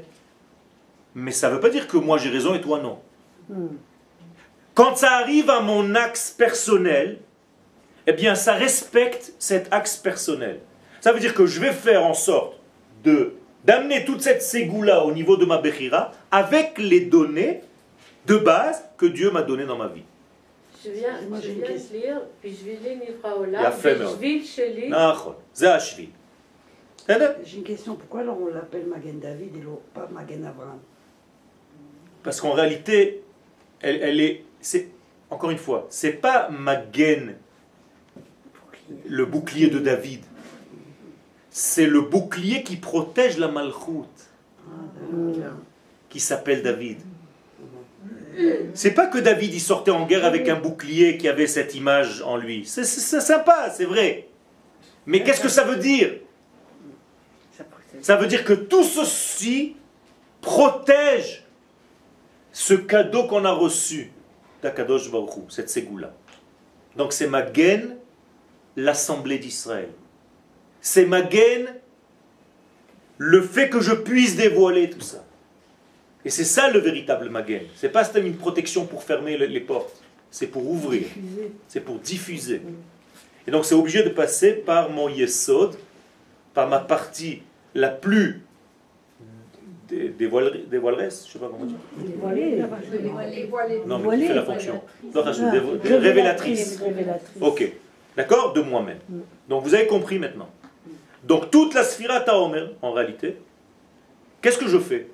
Mais 1.15 1.31
ça 1.31 1.49
ne 1.49 1.55
veut 1.55 1.61
pas 1.61 1.71
dire 1.71 1.87
que 1.87 1.97
moi 1.97 2.19
j'ai 2.19 2.31
raison 2.31 2.55
et 2.55 2.61
toi 2.61 2.81
non. 2.81 2.99
Quand 4.75 4.97
ça 4.97 5.12
arrive 5.12 5.49
à 5.51 5.61
mon 5.61 5.95
axe 5.95 6.33
personnel, 6.33 7.21
eh 8.07 8.13
bien, 8.13 8.35
ça 8.35 8.55
respecte 8.55 9.33
cet 9.39 9.73
axe 9.73 9.97
personnel. 9.97 10.61
Ça 11.01 11.13
veut 11.13 11.21
dire 11.21 11.35
que 11.35 11.47
je 11.47 11.61
vais 11.61 11.73
faire 11.73 12.05
en 12.05 12.15
sorte 12.15 12.59
de 13.03 13.35
d'amener 13.65 14.05
toute 14.05 14.21
cette 14.21 14.43
ségoula 14.43 15.05
au 15.05 15.13
niveau 15.13 15.37
de 15.39 15.47
ma 15.47 15.59
Bechira 15.59 16.13
avec 16.31 16.77
les 16.79 17.01
données 17.01 17.63
de 18.27 18.37
base 18.37 18.85
que 18.99 19.07
Dieu 19.07 19.31
m'a 19.31 19.43
données 19.43 19.65
dans 19.65 19.79
ma 19.79 19.89
vie. 19.89 20.03
Je 20.85 20.91
viens, 20.91 21.19
je 21.43 21.49
viens 21.51 21.67
de 21.67 21.93
lire, 21.95 22.21
puis 22.43 22.55
je 22.55 22.65
vais 22.67 22.77
lire 22.77 22.99
Nifraola, 22.99 23.71
puis 23.71 23.91
je 23.91 24.61
vais 24.63 26.11
J'ai 27.45 27.57
une 27.57 27.65
question, 27.65 27.95
pourquoi 27.97 28.21
alors 28.21 28.39
on 28.41 28.49
l'appelle 28.49 28.87
Magen 28.87 29.19
David 29.19 29.57
et 29.57 29.63
pas 29.95 30.09
Magen 30.13 30.45
Abraham? 30.45 30.81
Parce 32.23 32.41
qu'en 32.41 32.53
réalité, 32.53 33.23
elle, 33.81 34.03
elle 34.03 34.21
est, 34.21 34.45
encore 35.31 35.51
une 35.51 35.59
fois, 35.59 35.87
c'est 35.89 36.13
pas 36.13 36.51
Magen 36.51 37.37
le 39.07 39.27
bouclier 39.27 39.69
de 39.69 39.79
David. 39.79 40.21
C'est 41.51 41.87
le 41.87 42.01
bouclier 42.01 42.63
qui 42.63 42.77
protège 42.77 43.39
la 43.39 43.49
malchoute, 43.49 44.09
qui 46.09 46.21
s'appelle 46.21 46.63
David. 46.63 46.99
C'est 48.75 48.91
pas 48.91 49.07
que 49.07 49.19
David 49.19 49.55
il 49.55 49.61
sortait 49.61 49.93
en 49.93 50.07
guerre 50.07 50.25
avec 50.25 50.49
un 50.49 50.57
bouclier 50.57 51.17
qui 51.17 51.29
avait 51.29 51.47
cette 51.47 51.75
image 51.75 52.23
en 52.23 52.37
lui. 52.37 52.65
C'est, 52.67 52.85
sympa, 52.85 53.71
c'est 53.71 53.85
vrai. 53.85 54.29
Mais 55.07 55.23
qu'est-ce 55.23 55.41
que 55.41 55.49
ça 55.49 55.63
veut 55.65 55.77
dire? 55.77 56.15
Ça 58.01 58.17
veut 58.17 58.27
dire 58.27 58.45
que 58.45 58.53
tout 58.53 58.83
ceci 58.83 59.77
protège 60.41 61.45
ce 62.53 62.75
cadeau 62.75 63.27
qu'on 63.27 63.45
a 63.45 63.53
reçu 63.53 64.11
d'Akadosh 64.63 65.11
Baruch 65.11 65.51
cette 65.51 65.71
ségoula. 65.71 66.13
Donc 66.97 67.13
c'est 67.13 67.27
Magen, 67.27 67.97
l'assemblée 68.77 69.39
d'Israël. 69.39 69.89
C'est 70.81 71.07
Magen, 71.07 71.66
le 73.18 73.43
fait 73.43 73.68
que 73.70 73.81
je 73.81 73.93
puisse 73.93 74.37
dévoiler 74.37 74.91
tout 74.91 75.01
ça. 75.01 75.25
Et 76.25 76.31
c'est 76.31 76.45
ça 76.45 76.70
le 76.70 76.79
véritable 76.81 77.29
Magen. 77.31 77.62
C'est 77.77 77.89
pas 77.91 78.05
seulement 78.05 78.29
une 78.29 78.37
protection 78.37 78.87
pour 78.87 79.03
fermer 79.03 79.37
le- 79.37 79.47
les 79.47 79.61
portes, 79.61 79.95
c'est 80.31 80.47
pour 80.47 80.68
ouvrir, 80.68 81.07
c'est 81.68 81.81
pour 81.81 81.99
diffuser. 81.99 82.62
Et 83.47 83.51
donc 83.51 83.64
c'est 83.66 83.75
obligé 83.75 84.03
de 84.03 84.09
passer 84.09 84.53
par 84.55 84.91
mon 84.91 85.09
Yesod, 85.09 85.77
par 86.55 86.68
ma 86.68 86.79
partie 86.81 87.43
la 87.75 87.89
plus 87.91 88.41
dé- 89.89 90.09
dévoiler- 90.18 90.64
dévoileresse, 90.70 91.27
je 91.29 91.33
sais 91.35 91.39
pas 91.39 91.49
comment 91.51 91.66
dire. 91.66 91.77
Non, 93.87 93.99
mais 93.99 94.16
qui 94.16 94.22
fait 94.29 94.35
la 94.35 94.43
fonction. 94.45 94.75
Non, 95.14 95.22
Ah, 95.25 95.51
révélatrice. 95.99 96.79
Ok, 97.43 97.72
d'accord? 98.17 98.53
De 98.53 98.61
moi-même. 98.61 99.01
Donc 99.49 99.65
vous 99.65 99.75
avez 99.75 99.87
compris 99.87 100.19
maintenant. 100.19 100.49
Donc 101.25 101.51
toute 101.51 101.75
la 101.75 101.85
Sphira 101.85 102.21
Taomer, 102.21 102.77
en 102.83 102.93
réalité, 102.93 103.39
qu'est-ce 104.43 104.59
que 104.59 104.69
je 104.69 104.79
fais? 104.79 105.09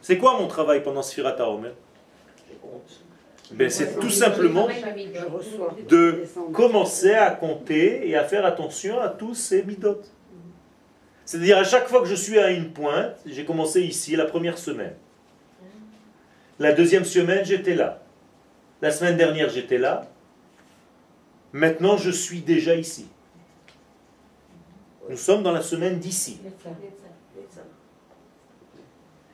C'est 0.00 0.18
quoi 0.18 0.38
mon 0.38 0.46
travail 0.46 0.82
pendant 0.82 1.02
Sphira 1.02 1.32
Taomer 1.32 1.72
ben, 3.52 3.68
C'est 3.70 3.98
tout 3.98 4.10
simplement 4.10 4.68
de 5.88 6.24
commencer 6.52 7.14
à 7.14 7.30
compter 7.30 8.08
et 8.08 8.16
à 8.16 8.24
faire 8.24 8.46
attention 8.46 9.00
à 9.00 9.08
tous 9.08 9.34
ces 9.34 9.64
midot. 9.64 10.00
C'est-à-dire 11.24 11.58
à 11.58 11.64
chaque 11.64 11.88
fois 11.88 12.00
que 12.00 12.06
je 12.06 12.14
suis 12.14 12.38
à 12.38 12.50
une 12.50 12.70
pointe, 12.70 13.16
j'ai 13.26 13.44
commencé 13.44 13.80
ici 13.80 14.14
la 14.14 14.26
première 14.26 14.58
semaine. 14.58 14.94
La 16.58 16.72
deuxième 16.72 17.04
semaine, 17.04 17.44
j'étais 17.44 17.74
là. 17.74 18.00
La 18.82 18.90
semaine 18.90 19.16
dernière, 19.16 19.48
j'étais 19.48 19.78
là. 19.78 20.06
Maintenant, 21.54 21.96
je 21.96 22.10
suis 22.10 22.40
déjà 22.40 22.74
ici. 22.74 23.06
Nous 25.08 25.16
sommes 25.16 25.44
dans 25.44 25.52
la 25.52 25.62
semaine 25.62 26.00
d'ici. 26.00 26.40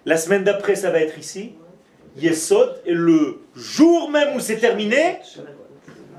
La 0.04 0.18
semaine 0.18 0.44
d'après, 0.44 0.74
ça 0.74 0.90
va 0.90 1.00
être 1.00 1.18
ici. 1.18 1.54
Yesod, 2.18 2.82
et 2.84 2.92
le 2.92 3.40
jour 3.56 4.10
même 4.10 4.36
où 4.36 4.40
c'est 4.40 4.58
terminé, 4.58 5.20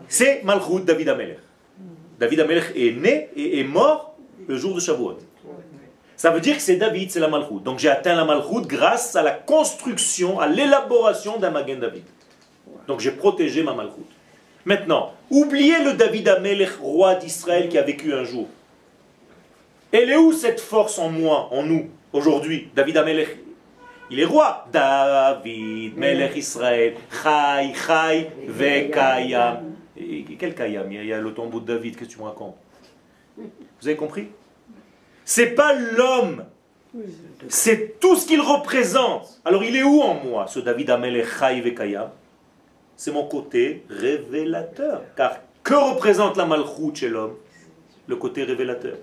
c'est 0.08 0.42
Malchut 0.44 0.84
David 0.84 1.10
Amelech. 1.10 1.40
David 2.20 2.40
Amelech 2.40 2.72
est 2.76 2.94
né 2.94 3.30
et 3.36 3.60
est 3.60 3.64
mort 3.64 4.18
le 4.48 4.58
jour 4.58 4.74
de 4.74 4.80
Shavuot. 4.80 5.20
Ça 6.16 6.32
veut 6.32 6.40
dire 6.40 6.56
que 6.56 6.64
c'est 6.64 6.78
David, 6.78 7.12
c'est 7.12 7.20
la 7.20 7.28
Malchut. 7.28 7.62
Donc 7.64 7.78
j'ai 7.78 7.90
atteint 7.90 8.16
la 8.16 8.26
Malchut 8.26 8.66
grâce 8.66 9.16
à 9.16 9.22
la 9.22 9.32
construction, 9.32 10.40
à 10.40 10.48
l'élaboration 10.48 11.38
d'un 11.38 11.52
Magen 11.52 11.80
David. 11.80 12.06
Donc 12.88 13.02
j'ai 13.02 13.12
protégé 13.12 13.62
ma 13.62 13.76
Malchut. 13.76 14.02
Maintenant, 14.66 15.14
oubliez 15.30 15.84
le 15.84 15.94
David 15.94 16.28
Amelech, 16.30 16.76
roi 16.80 17.16
d'Israël 17.16 17.70
qui 17.70 17.78
a 17.78 17.82
vécu 17.82 18.14
un 18.14 18.24
jour. 18.24 18.48
Elle 19.92 20.10
est 20.10 20.18
où 20.18 20.32
cette 20.32 20.60
force 20.60 21.00
en 21.00 21.10
moi, 21.10 21.50
en 21.52 21.64
nous, 21.64 21.90
aujourd'hui 22.14 22.70
David 22.76 22.98
Amelech, 22.98 23.38
il 24.10 24.20
est 24.20 24.26
roi. 24.26 24.68
David, 24.72 25.98
Melech 25.98 26.36
Israël, 26.36 26.96
Chai, 27.24 27.74
Chai, 27.74 28.30
Vekayam. 28.48 29.72
Quel 30.40 30.56
Kayam? 30.56 30.92
Il 30.92 31.06
y 31.06 31.14
a 31.14 31.20
le 31.20 31.34
tombeau 31.34 31.60
de 31.60 31.74
David, 31.74 31.96
qu'est-ce 31.96 32.10
que 32.10 32.14
tu 32.16 32.20
me 32.20 32.26
racontes? 32.26 32.56
Vous 33.38 33.88
avez 33.88 33.96
compris? 33.96 34.28
C'est 35.24 35.52
pas 35.52 35.74
l'homme, 35.74 36.46
c'est 37.48 38.00
tout 38.00 38.16
ce 38.16 38.26
qu'il 38.26 38.42
représente. 38.42 39.40
Alors 39.46 39.64
il 39.64 39.76
est 39.76 39.84
où 39.84 40.02
en 40.02 40.16
moi, 40.16 40.48
ce 40.48 40.60
David 40.60 40.90
Amelech, 40.90 41.28
Chai, 41.40 41.62
Vekayam 41.62 42.10
C'est 43.04 43.12
mon 43.12 43.24
côté 43.24 43.84
révélateur. 43.90 45.02
Car 45.18 45.40
que 45.64 45.74
représente 45.74 46.38
la 46.38 46.46
malchoute 46.46 46.98
chez 46.98 47.10
l'homme? 47.10 47.34
Le 48.06 48.16
côté 48.16 48.44
révélateur. 48.44 48.98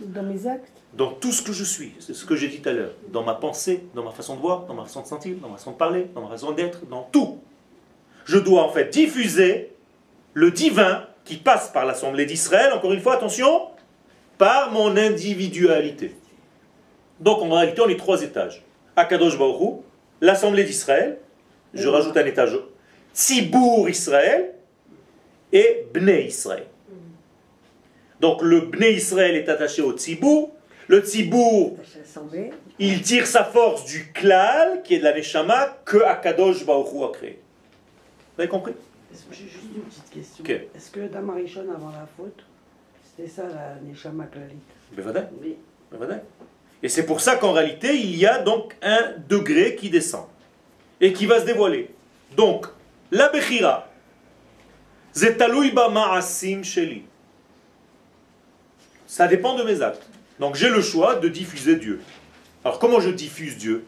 Dans 0.00 0.22
mes 0.22 0.46
actes? 0.46 0.72
Dans 0.94 1.10
tout 1.12 1.32
ce 1.32 1.42
que 1.42 1.52
je 1.52 1.62
suis, 1.62 1.92
c'est 2.00 2.14
ce 2.14 2.24
que 2.24 2.34
j'ai 2.34 2.48
dit 2.48 2.62
tout 2.62 2.70
à 2.70 2.72
l'heure, 2.72 2.94
dans 3.08 3.22
ma 3.22 3.34
pensée, 3.34 3.84
dans 3.94 4.04
ma 4.04 4.10
façon 4.10 4.36
de 4.36 4.40
voir, 4.40 4.64
dans 4.64 4.72
ma 4.72 4.84
façon 4.84 5.02
de 5.02 5.06
sentir, 5.06 5.36
dans 5.36 5.50
ma 5.50 5.58
façon 5.58 5.72
de 5.72 5.76
parler, 5.76 6.06
dans 6.14 6.22
ma 6.22 6.28
façon 6.28 6.52
d'être, 6.52 6.86
dans 6.86 7.02
tout. 7.12 7.40
Je 8.24 8.38
dois 8.38 8.62
en 8.62 8.70
fait 8.70 8.88
diffuser 8.88 9.74
le 10.32 10.50
divin 10.50 11.04
qui 11.26 11.36
passe 11.36 11.68
par 11.68 11.84
l'Assemblée 11.84 12.24
d'Israël, 12.24 12.72
encore 12.72 12.94
une 12.94 13.00
fois, 13.00 13.16
attention, 13.16 13.68
par 14.38 14.72
mon 14.72 14.96
individualité. 14.96 16.16
Donc 17.20 17.42
en 17.42 17.50
réalité, 17.50 17.82
on 17.82 17.88
est 17.90 17.98
trois 17.98 18.22
étages. 18.22 18.64
Akadosh 18.96 19.34
Hu, 19.34 19.82
l'Assemblée 20.22 20.64
d'Israël, 20.64 21.18
je 21.74 21.86
rajoute 21.86 22.16
un 22.16 22.24
étage, 22.24 22.58
Tzibour 23.14 23.88
Israël 23.88 24.52
et 25.52 25.84
Bnei 25.92 26.26
Israël. 26.26 26.66
Donc 28.20 28.42
le 28.42 28.60
Bnei 28.60 28.94
Israël 28.94 29.34
est 29.36 29.48
attaché 29.48 29.82
au 29.82 29.92
Tzibour, 29.92 30.50
le 30.88 31.00
Tzibour, 31.00 31.76
il 32.78 33.02
tire 33.02 33.26
sa 33.26 33.44
force 33.44 33.84
du 33.84 34.12
klal, 34.12 34.82
qui 34.82 34.94
est 34.94 34.98
de 34.98 35.04
la 35.04 35.14
Neshama, 35.14 35.78
que 35.84 36.02
Akadosh 36.02 36.62
Hu 36.62 36.70
a 37.04 37.08
créé. 37.12 37.38
Vous 38.36 38.40
avez 38.42 38.48
compris? 38.48 38.74
J'ai 39.30 39.44
juste 39.44 39.56
une 39.74 39.82
petite 39.82 40.10
question. 40.10 40.44
Est-ce 40.44 40.90
que 40.90 41.00
dans 41.00 41.22
Marichon, 41.22 41.66
avant 41.74 41.90
la 41.90 42.08
faute, 42.16 42.44
c'était 43.04 43.28
ça 43.28 43.44
la 43.44 43.76
Neshama 43.86 44.24
Klalit 44.26 44.56
Bevadai, 44.96 45.22
Oui. 45.40 45.56
bevadai. 45.90 46.16
Et 46.82 46.88
c'est 46.88 47.06
pour 47.06 47.20
ça 47.20 47.36
qu'en 47.36 47.52
réalité, 47.52 47.94
il 47.96 48.16
y 48.16 48.26
a 48.26 48.38
donc 48.38 48.74
un 48.82 49.14
degré 49.28 49.76
qui 49.76 49.88
descend 49.90 50.26
et 51.00 51.12
qui 51.12 51.26
va 51.26 51.40
se 51.40 51.46
dévoiler. 51.46 51.90
Donc, 52.36 52.66
La 53.12 53.28
Bechira. 53.28 53.88
Zetaloui 55.12 55.70
ba 55.70 55.90
ma'asim 55.90 56.62
sheli. 56.62 57.02
Ça 59.06 59.28
dépend 59.28 59.54
de 59.54 59.62
mes 59.64 59.82
actes. 59.82 60.08
Donc 60.40 60.54
j'ai 60.54 60.70
le 60.70 60.80
choix 60.80 61.16
de 61.16 61.28
diffuser 61.28 61.76
Dieu. 61.76 62.00
Alors 62.64 62.78
comment 62.78 63.00
je 63.00 63.10
diffuse 63.10 63.58
Dieu? 63.58 63.84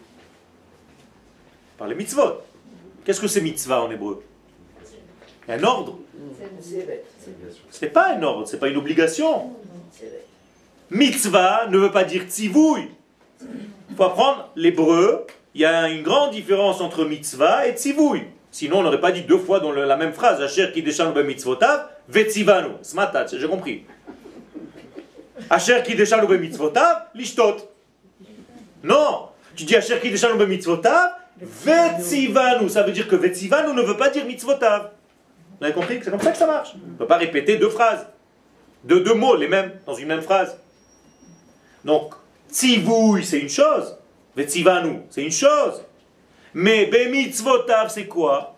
Par 1.79 1.89
les 1.89 1.95
mitzvot. 1.95 2.43
Qu'est-ce 3.07 3.21
que 3.21 3.27
c'est 3.27 3.41
mitzvah 3.41 3.81
en 3.81 3.91
hébreu? 3.91 4.23
Un 5.49 5.65
ordre. 5.65 5.99
Ce 7.71 7.81
n'est 7.81 7.91
pas 7.91 8.15
un 8.15 8.23
ordre, 8.23 8.47
ce 8.47 8.53
n'est 8.53 8.61
pas 8.61 8.69
une 8.69 8.77
obligation. 8.77 9.55
Mitzvah 10.91 11.69
ne 11.69 11.79
veut 11.79 11.91
pas 11.91 12.05
dire 12.05 12.25
tzivouille. 12.25 12.91
Il 13.41 13.97
faut 13.97 14.05
apprendre 14.05 14.51
l'hébreu. 14.55 15.27
Il 15.55 15.63
y 15.63 15.65
a 15.65 15.89
une 15.89 16.03
grande 16.03 16.33
différence 16.33 16.83
entre 16.83 17.07
mitzvah 17.07 17.67
et 17.67 17.73
tzivouille. 17.73 18.27
Sinon, 18.55 18.79
on 18.79 18.83
n'aurait 18.85 19.01
pas 19.01 19.11
dit 19.11 19.23
deux 19.23 19.39
fois 19.39 19.59
dans 19.59 19.73
la 19.73 19.97
même 19.97 20.13
phrase 20.13 20.41
Asher 20.41 20.71
ki 20.71 20.81
deshanu 20.81 21.13
be 21.13 21.27
mitzvotav, 21.27 21.89
vetzivanu. 22.09 22.69
J'ai 23.33 23.49
compris. 23.49 23.85
Asher 25.51 25.83
ki 25.83 25.97
deshanu 25.97 26.29
be 26.29 26.39
mitzvotav, 26.39 27.09
lishtot. 27.17 27.69
Non, 28.85 29.31
tu 29.57 29.65
dis 29.65 29.75
Asher 29.75 29.99
ki 29.99 30.09
deshanu 30.09 30.39
be 30.39 30.47
mitzvotav, 30.47 31.17
vetzivanu. 31.41 32.69
Ça 32.69 32.85
veut 32.85 32.93
dire 32.93 33.09
que 33.09 33.17
vetzivanu 33.17 33.75
ne 33.75 33.83
veut 33.83 33.97
pas 33.97 34.09
dire 34.09 34.25
mitzvotav. 34.25 34.93
Vous 35.59 35.65
avez 35.65 35.75
compris 35.75 35.99
que 35.99 36.05
c'est 36.05 36.13
comme 36.13 36.21
ça 36.21 36.31
que 36.31 36.39
ça 36.39 36.47
marche. 36.47 36.77
On 36.77 36.93
ne 36.93 36.97
peut 36.97 37.09
pas 37.09 37.17
répéter 37.17 37.57
deux 37.57 37.71
phrases, 37.71 38.07
deux, 38.85 39.01
deux 39.01 39.15
mots, 39.15 39.35
les 39.35 39.49
mêmes, 39.49 39.73
dans 39.85 39.95
une 39.95 40.07
même 40.07 40.23
phrase. 40.23 40.57
Donc, 41.85 42.15
tzivouille, 42.49 43.25
c'est 43.25 43.41
une 43.41 43.49
chose. 43.49 43.99
Vetzivanu, 44.37 45.01
c'est 45.11 45.25
une 45.25 45.33
chose. 45.33 45.83
Mais 46.55 46.87
be 46.87 47.11
mitzvotav, 47.11 47.91
c'est 47.91 48.07
quoi? 48.07 48.55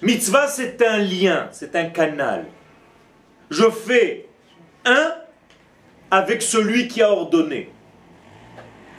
Mitzvah, 0.00 0.46
c'est 0.48 0.80
un 0.82 0.98
lien, 0.98 1.48
c'est 1.50 1.74
un 1.74 1.86
canal. 1.86 2.46
Je 3.50 3.68
fais 3.70 4.26
un 4.84 5.14
avec 6.10 6.42
celui 6.42 6.88
qui 6.88 7.02
a 7.02 7.10
ordonné. 7.10 7.70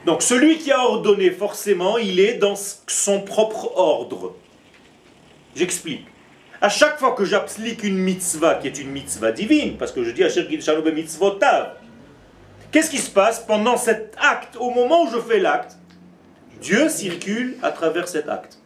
Donc 0.04 0.22
celui 0.22 0.58
qui 0.58 0.70
a 0.72 0.80
ordonné, 0.80 1.30
forcément, 1.30 1.96
il 1.96 2.20
est 2.20 2.34
dans 2.34 2.54
son 2.54 3.22
propre 3.22 3.72
ordre. 3.76 4.34
J'explique. 5.54 6.06
À 6.60 6.68
chaque 6.68 6.98
fois 6.98 7.12
que 7.12 7.24
j'applique 7.24 7.82
une 7.82 7.98
mitzvah 7.98 8.56
qui 8.56 8.66
est 8.66 8.78
une 8.78 8.90
mitzvah 8.90 9.32
divine, 9.32 9.76
parce 9.78 9.92
que 9.92 10.04
je 10.04 10.10
dis 10.10 10.22
Asher 10.22 10.46
Gid 10.48 10.62
Shalom 10.62 10.90
mitzvotav, 10.90 11.76
qu'est-ce 12.70 12.90
qui 12.90 12.98
se 12.98 13.10
passe 13.10 13.40
pendant 13.40 13.76
cet 13.76 14.14
acte? 14.20 14.56
Au 14.56 14.70
moment 14.70 15.04
où 15.04 15.10
je 15.10 15.18
fais 15.18 15.38
l'acte, 15.38 15.76
Dieu 16.60 16.88
circule 16.88 17.56
à 17.62 17.70
travers 17.70 18.08
cet 18.08 18.28
acte. 18.28 18.58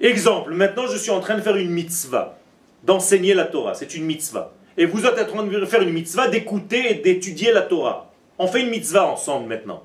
Exemple, 0.00 0.52
maintenant 0.52 0.86
je 0.86 0.96
suis 0.96 1.10
en 1.10 1.20
train 1.20 1.36
de 1.36 1.40
faire 1.40 1.56
une 1.56 1.70
mitzvah, 1.70 2.38
d'enseigner 2.82 3.34
la 3.34 3.44
Torah, 3.44 3.74
c'est 3.74 3.94
une 3.94 4.04
mitzvah. 4.04 4.52
Et 4.76 4.86
vous 4.86 5.04
êtes 5.06 5.18
en 5.18 5.24
train 5.24 5.44
de 5.44 5.66
faire 5.66 5.82
une 5.82 5.92
mitzvah, 5.92 6.28
d'écouter 6.28 6.90
et 6.90 6.94
d'étudier 6.94 7.52
la 7.52 7.62
Torah. 7.62 8.10
On 8.38 8.46
fait 8.46 8.62
une 8.62 8.70
mitzvah 8.70 9.06
ensemble 9.06 9.48
maintenant. 9.48 9.84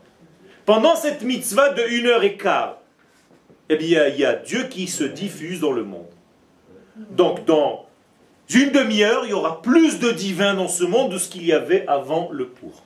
Pendant 0.65 0.95
cette 0.95 1.21
mitzvah 1.21 1.69
de 1.69 1.83
une 1.89 2.07
heure 2.07 2.23
et 2.23 2.35
quart, 2.35 2.79
eh 3.69 3.75
bien, 3.75 4.07
il 4.07 4.17
y 4.17 4.25
a 4.25 4.33
Dieu 4.33 4.63
qui 4.63 4.87
se 4.87 5.03
diffuse 5.03 5.59
dans 5.59 5.73
le 5.73 5.83
monde. 5.83 6.07
Donc, 7.11 7.45
dans 7.45 7.85
une 8.49 8.71
demi-heure, 8.71 9.25
il 9.25 9.31
y 9.31 9.33
aura 9.33 9.61
plus 9.61 9.99
de 9.99 10.11
divin 10.11 10.53
dans 10.53 10.67
ce 10.67 10.83
monde 10.83 11.11
de 11.11 11.17
ce 11.17 11.29
qu'il 11.29 11.45
y 11.45 11.53
avait 11.53 11.85
avant 11.87 12.29
le 12.31 12.47
pour. 12.47 12.83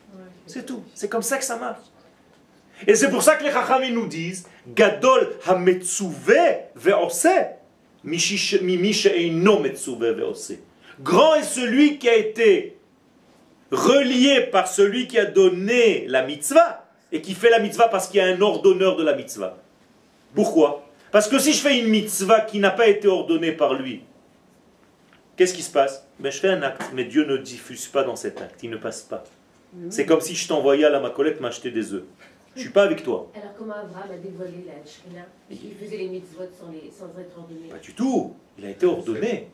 C'est 0.47 0.65
tout. 0.65 0.83
C'est 0.93 1.07
comme 1.07 1.21
ça 1.21 1.37
que 1.37 1.43
ça 1.43 1.55
marche. 1.57 1.85
Et 2.87 2.95
c'est 2.95 3.09
pour 3.09 3.23
ça 3.23 3.35
que 3.35 3.43
les 3.43 3.51
Chachamim 3.51 3.91
nous 3.91 4.07
disent 4.07 4.47
Gadol 4.67 5.29
hametsuve 5.45 6.33
ve'ose 6.75 7.27
mishish- 8.05 8.61
mimi 8.61 8.93
she'eino 8.93 9.59
metsuve 9.59 10.11
ve'ose. 10.11 10.57
Grand 10.99 11.35
est 11.35 11.43
celui 11.43 11.97
qui 11.97 12.09
a 12.09 12.15
été 12.15 12.77
relié 13.71 14.41
par 14.51 14.67
celui 14.67 15.07
qui 15.07 15.17
a 15.17 15.25
donné 15.25 16.05
la 16.07 16.23
mitzvah 16.23 16.85
et 17.11 17.21
qui 17.21 17.33
fait 17.33 17.49
la 17.49 17.59
mitzvah 17.59 17.87
parce 17.87 18.07
qu'il 18.07 18.17
y 18.17 18.23
a 18.23 18.27
un 18.27 18.41
ordonneur 18.41 18.95
de 18.95 19.03
la 19.03 19.15
mitzvah. 19.15 19.57
Pourquoi? 20.35 20.87
Parce 21.11 21.27
que 21.27 21.39
si 21.39 21.53
je 21.53 21.59
fais 21.59 21.77
une 21.79 21.87
mitzvah 21.87 22.41
qui 22.41 22.59
n'a 22.59 22.71
pas 22.71 22.87
été 22.87 23.07
ordonnée 23.07 23.51
par 23.51 23.73
lui, 23.73 24.01
qu'est-ce 25.35 25.53
qui 25.53 25.61
se 25.61 25.71
passe? 25.71 26.07
Ben, 26.19 26.31
Je 26.31 26.37
fais 26.39 26.49
un 26.49 26.61
acte, 26.61 26.83
mais 26.93 27.03
Dieu 27.03 27.25
ne 27.25 27.37
diffuse 27.37 27.87
pas 27.87 28.03
dans 28.03 28.15
cet 28.15 28.41
acte, 28.41 28.61
il 28.63 28.69
ne 28.69 28.77
passe 28.77 29.01
pas. 29.01 29.23
C'est 29.89 30.05
comme 30.05 30.19
si 30.19 30.35
je 30.35 30.47
t'envoyais 30.49 30.83
à 30.83 30.89
la 30.89 30.99
Macolette 30.99 31.39
m'acheter 31.39 31.71
des 31.71 31.93
œufs. 31.93 32.03
Je 32.53 32.59
ne 32.59 32.63
suis 32.65 32.73
pas 32.73 32.83
avec 32.83 33.01
toi. 33.03 33.31
Alors 33.33 33.53
comment 33.57 33.73
Abraham 33.75 34.11
a 34.13 34.17
dévoilé 34.17 34.65
la 34.67 34.73
Shekhinah 34.85 35.25
Il 35.49 35.73
faisait 35.81 35.97
les 35.97 36.09
mitzvot 36.09 36.43
sans, 36.59 36.69
les, 36.71 36.91
sans 36.91 37.05
être 37.19 37.37
ordonné? 37.37 37.69
Pas 37.69 37.77
du 37.77 37.93
tout. 37.93 38.33
Il 38.57 38.65
a 38.65 38.69
été 38.71 38.85
ordonné. 38.85 39.47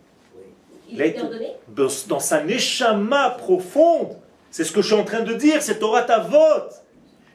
Il 0.90 1.02
a 1.02 1.06
été 1.06 1.18
été- 1.18 1.26
ordonné? 1.26 1.52
Dans, 1.68 1.88
dans 2.08 2.20
sa 2.20 2.44
neshama 2.44 3.32
profonde. 3.32 4.18
C'est 4.50 4.64
ce 4.64 4.72
que 4.72 4.82
je 4.82 4.88
suis 4.88 4.96
en 4.96 5.04
train 5.04 5.22
de 5.22 5.34
dire. 5.34 5.62
C'est 5.62 5.78
Torah 5.78 6.02
Tavot. 6.04 6.70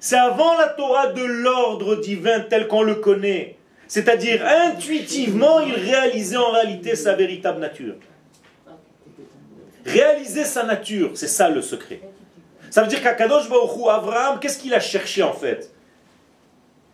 C'est 0.00 0.16
avant 0.16 0.56
la 0.58 0.68
Torah 0.70 1.12
de 1.12 1.22
l'ordre 1.22 1.94
divin 1.96 2.40
tel 2.40 2.66
qu'on 2.66 2.82
le 2.82 2.96
connaît. 2.96 3.56
C'est-à-dire, 3.86 4.44
intuitivement, 4.44 5.60
il 5.60 5.74
réalisait 5.74 6.38
en 6.38 6.50
réalité 6.50 6.96
sa 6.96 7.14
véritable 7.14 7.60
nature. 7.60 7.94
Réaliser 9.84 10.44
sa 10.44 10.64
nature, 10.64 11.10
c'est 11.14 11.28
ça 11.28 11.48
le 11.48 11.60
secret. 11.60 12.00
Ça 12.72 12.80
veut 12.80 12.88
dire 12.88 13.02
qu'Akadosh 13.02 13.50
Baruch 13.50 13.76
Hu, 13.76 13.86
Abraham, 13.90 14.40
qu'est-ce 14.40 14.58
qu'il 14.58 14.72
a 14.72 14.80
cherché 14.80 15.22
en 15.22 15.34
fait? 15.34 15.70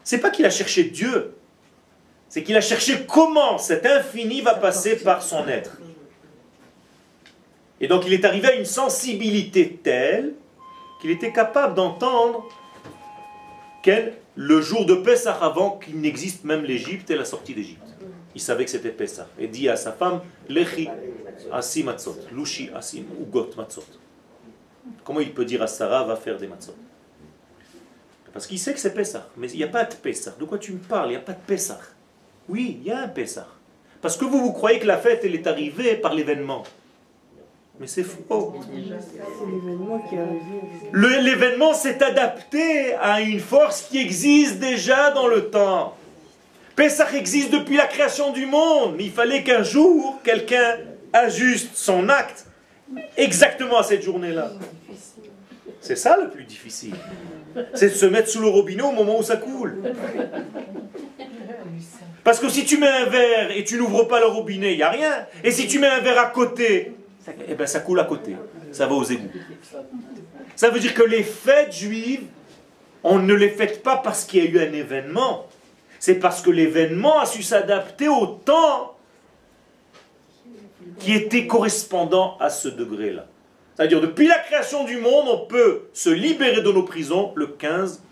C'est 0.03 0.19
pas 0.19 0.31
qu'il 0.31 0.45
a 0.45 0.51
cherché 0.51 0.83
Dieu, 0.83 1.37
c'est 2.29 2.43
qu'il 2.43 2.57
a 2.57 2.61
cherché 2.61 3.07
comment 3.07 3.59
cet 3.59 3.87
infini 3.87 4.41
va 4.41 4.57
passer 4.57 4.97
par 4.97 5.23
son 5.23 5.47
être. 5.47 5.79
Et 7.81 7.87
donc 7.87 8.03
il 8.09 8.13
est 8.13 8.25
arrivé 8.25 8.49
à 8.49 8.55
une 8.57 8.65
sensibilité 8.65 9.79
telle 9.81 10.35
qu'il 11.01 11.13
était 11.13 11.33
capable 11.33 11.77
d'entendre 11.77 12.49
quel 13.85 14.19
le 14.35 14.61
jour 14.61 14.85
de 14.85 14.97
Pessah 14.97 15.39
avant 15.41 15.79
qu'il 15.79 16.01
n'existe 16.01 16.43
même 16.43 16.65
l'Égypte 16.65 17.09
et 17.13 17.15
la 17.15 17.25
sortie 17.25 17.55
d'Égypte. 17.55 17.87
Il 18.35 18.41
savait 18.41 18.65
que 18.65 18.73
c'était 18.73 18.91
Pessah. 18.91 19.29
Et 19.39 19.47
dit 19.47 19.69
à 19.69 19.77
sa 19.77 19.93
femme, 19.93 20.23
Lechi 20.49 20.89
asi 21.53 21.85
matzot, 21.85 22.17
lushi 22.33 22.69
asim 22.75 23.05
ugot 23.23 23.51
matzot. 23.57 23.87
Comment 25.05 25.21
il 25.21 25.33
peut 25.33 25.45
dire 25.45 25.63
à 25.63 25.67
Sarah, 25.67 26.05
va 26.05 26.17
faire 26.17 26.37
des 26.37 26.47
matzot? 26.47 26.75
Parce 28.33 28.47
qu'il 28.47 28.59
sait 28.59 28.73
que 28.73 28.81
c'est 28.81 28.95
Pessah. 28.95 29.27
Mais 29.37 29.51
il 29.51 29.57
n'y 29.57 29.65
a 29.65 29.69
pas 29.69 29.85
de 29.85 29.95
Pessah. 29.95 30.35
De 30.39 30.45
quoi 30.45 30.59
tu 30.59 30.73
me 30.73 30.79
parles? 30.79 31.09
Il 31.09 31.11
n'y 31.11 31.17
a 31.17 31.21
pas 31.21 31.33
de 31.33 31.41
Pessah. 31.47 31.81
Oui, 32.49 32.79
il 32.81 32.87
y 32.87 32.91
a 32.91 33.01
un 33.01 33.09
Pessah. 33.09 33.49
Parce 34.01 34.17
que 34.17 34.25
vous, 34.25 34.41
vous 34.41 34.53
croyez 34.53 34.79
que 34.79 34.87
la 34.87 34.99
fête, 34.99 35.23
elle 35.25 35.35
est 35.35 35.47
arrivée 35.47 35.97
par 35.97 36.15
l'événement. 36.15 36.63
Mais 37.81 37.87
c'est 37.87 38.03
faux. 38.03 38.55
L'événement 40.93 41.75
s'est 41.75 42.03
adapté 42.03 42.95
à 42.95 43.21
une 43.21 43.41
force 43.41 43.83
qui 43.83 43.99
existe 43.99 44.59
déjà 44.59 45.11
dans 45.13 45.29
le 45.29 45.49
temps. 45.51 45.97
Pessah 46.75 47.13
existe 47.15 47.51
depuis 47.51 47.77
la 47.77 47.87
création 47.87 48.33
du 48.33 48.47
monde, 48.47 48.95
mais 48.97 49.05
il 49.05 49.13
fallait 49.13 49.43
qu'un 49.43 49.63
jour, 49.63 50.21
quelqu'un 50.23 50.77
ajuste 51.13 51.71
son 51.75 52.09
acte 52.09 52.47
exactement 53.17 53.79
à 53.79 53.83
cette 53.83 54.03
journée-là. 54.03 54.53
C'est 55.81 55.97
ça 55.97 56.17
le 56.21 56.31
plus 56.31 56.45
difficile. 56.45 56.95
C'est 57.75 57.89
de 57.89 57.95
se 57.95 58.07
mettre 58.07 58.29
sous 58.29 58.41
le 58.41 58.49
robinet 58.49 58.83
au 58.83 58.93
moment 58.93 59.19
où 59.19 59.23
ça 59.23 59.37
coule. 59.37 59.83
Parce 62.25 62.41
que 62.41 62.49
si 62.49 62.65
tu 62.65 62.79
mets 62.79 62.89
un 62.89 63.07
verre 63.07 63.57
et 63.57 63.65
tu 63.65 63.79
n'ouvres 63.79 64.05
pas 64.05 64.21
le 64.21 64.27
robinet, 64.27 64.73
il 64.73 64.77
n'y 64.77 64.83
a 64.83 64.91
rien. 64.91 65.27
Et 65.43 65.51
si 65.51 65.67
tu 65.67 65.79
mets 65.79 65.89
un 65.89 66.01
verre 66.01 66.19
à 66.19 66.27
côté, 66.27 66.93
eh 67.49 67.55
ben 67.55 67.67
ça 67.67 67.81
coule 67.81 68.01
à 68.01 68.05
côté. 68.05 68.37
Ça 68.73 68.87
va 68.87 68.95
aux 68.95 69.05
égouts. 69.05 69.31
Ça 70.55 70.71
veut 70.71 70.81
dire 70.81 70.93
que 70.93 71.03
les 71.03 71.23
fêtes 71.23 71.73
juives, 71.73 72.25
on 73.03 73.19
ne 73.19 73.33
les 73.33 73.49
fête 73.49 73.83
pas 73.83 73.97
parce 73.97 74.25
qu'il 74.25 74.45
y 74.45 74.47
a 74.47 74.51
eu 74.51 74.69
un 74.69 74.73
événement. 74.73 75.47
C'est 76.01 76.17
parce 76.17 76.43
que 76.43 76.51
l'événement 76.51 77.21
a 77.21 77.27
su 77.27 77.43
s'adapter 77.43 78.09
au 78.09 78.27
temps 78.27 78.98
qui 80.99 81.13
était 81.13 81.47
correspondant 81.47 82.37
à 82.39 82.51
ce 82.51 82.69
degré-là. 82.69 83.27
C'est-à-dire, 83.77 84.01
depuis 84.01 84.27
la 84.27 84.39
création 84.39 84.85
du 84.85 84.97
monde, 84.99 85.27
on 85.29 85.47
peut 85.47 85.83
se 85.93 86.11
libérer 86.11 86.63
de 86.63 86.73
nos 86.73 86.83
prisons 86.83 87.33
le 87.37 87.47
15 87.47 88.03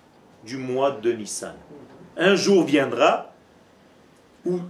du 0.44 0.58
mois 0.58 0.92
de 0.92 1.10
Nissan. 1.10 1.54
Un 2.16 2.36
jour 2.36 2.64
viendra 2.64 3.32
où 4.44 4.60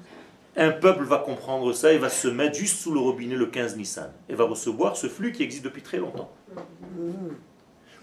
un 0.57 0.71
peuple 0.71 1.05
va 1.05 1.19
comprendre 1.19 1.75
ça 1.75 1.93
et 1.93 1.99
va 1.99 2.09
se 2.09 2.29
mettre 2.29 2.57
juste 2.57 2.81
sous 2.81 2.93
le 2.93 2.99
robinet 2.99 3.35
le 3.35 3.47
15 3.47 3.77
Nissan 3.77 4.11
et 4.31 4.35
va 4.35 4.45
recevoir 4.45 4.97
ce 4.97 5.07
flux 5.07 5.33
qui 5.33 5.43
existe 5.43 5.65
depuis 5.65 5.83
très 5.83 5.99
longtemps. 5.99 6.31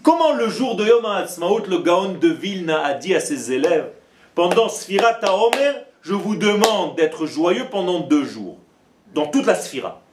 Comment 0.04 0.34
le 0.34 0.48
jour 0.48 0.76
de 0.76 0.84
Yom 0.84 1.04
HaAtzmaut, 1.04 1.66
le 1.66 1.78
Gaon 1.78 2.12
de 2.12 2.28
Vilna 2.28 2.84
a 2.84 2.94
dit 2.94 3.14
à 3.14 3.20
ses 3.20 3.50
élèves 3.50 3.90
Pendant 4.36 4.68
Sfirat 4.68 5.18
HaOmer, 5.22 5.72
je 6.02 6.14
vous 6.14 6.36
demande 6.36 6.94
d'être 6.94 7.26
joyeux 7.26 7.66
pendant 7.70 8.00
deux 8.00 8.24
jours, 8.24 8.58
dans 9.14 9.26
toute 9.26 9.46
la 9.46 9.56
Sphira. 9.56 10.03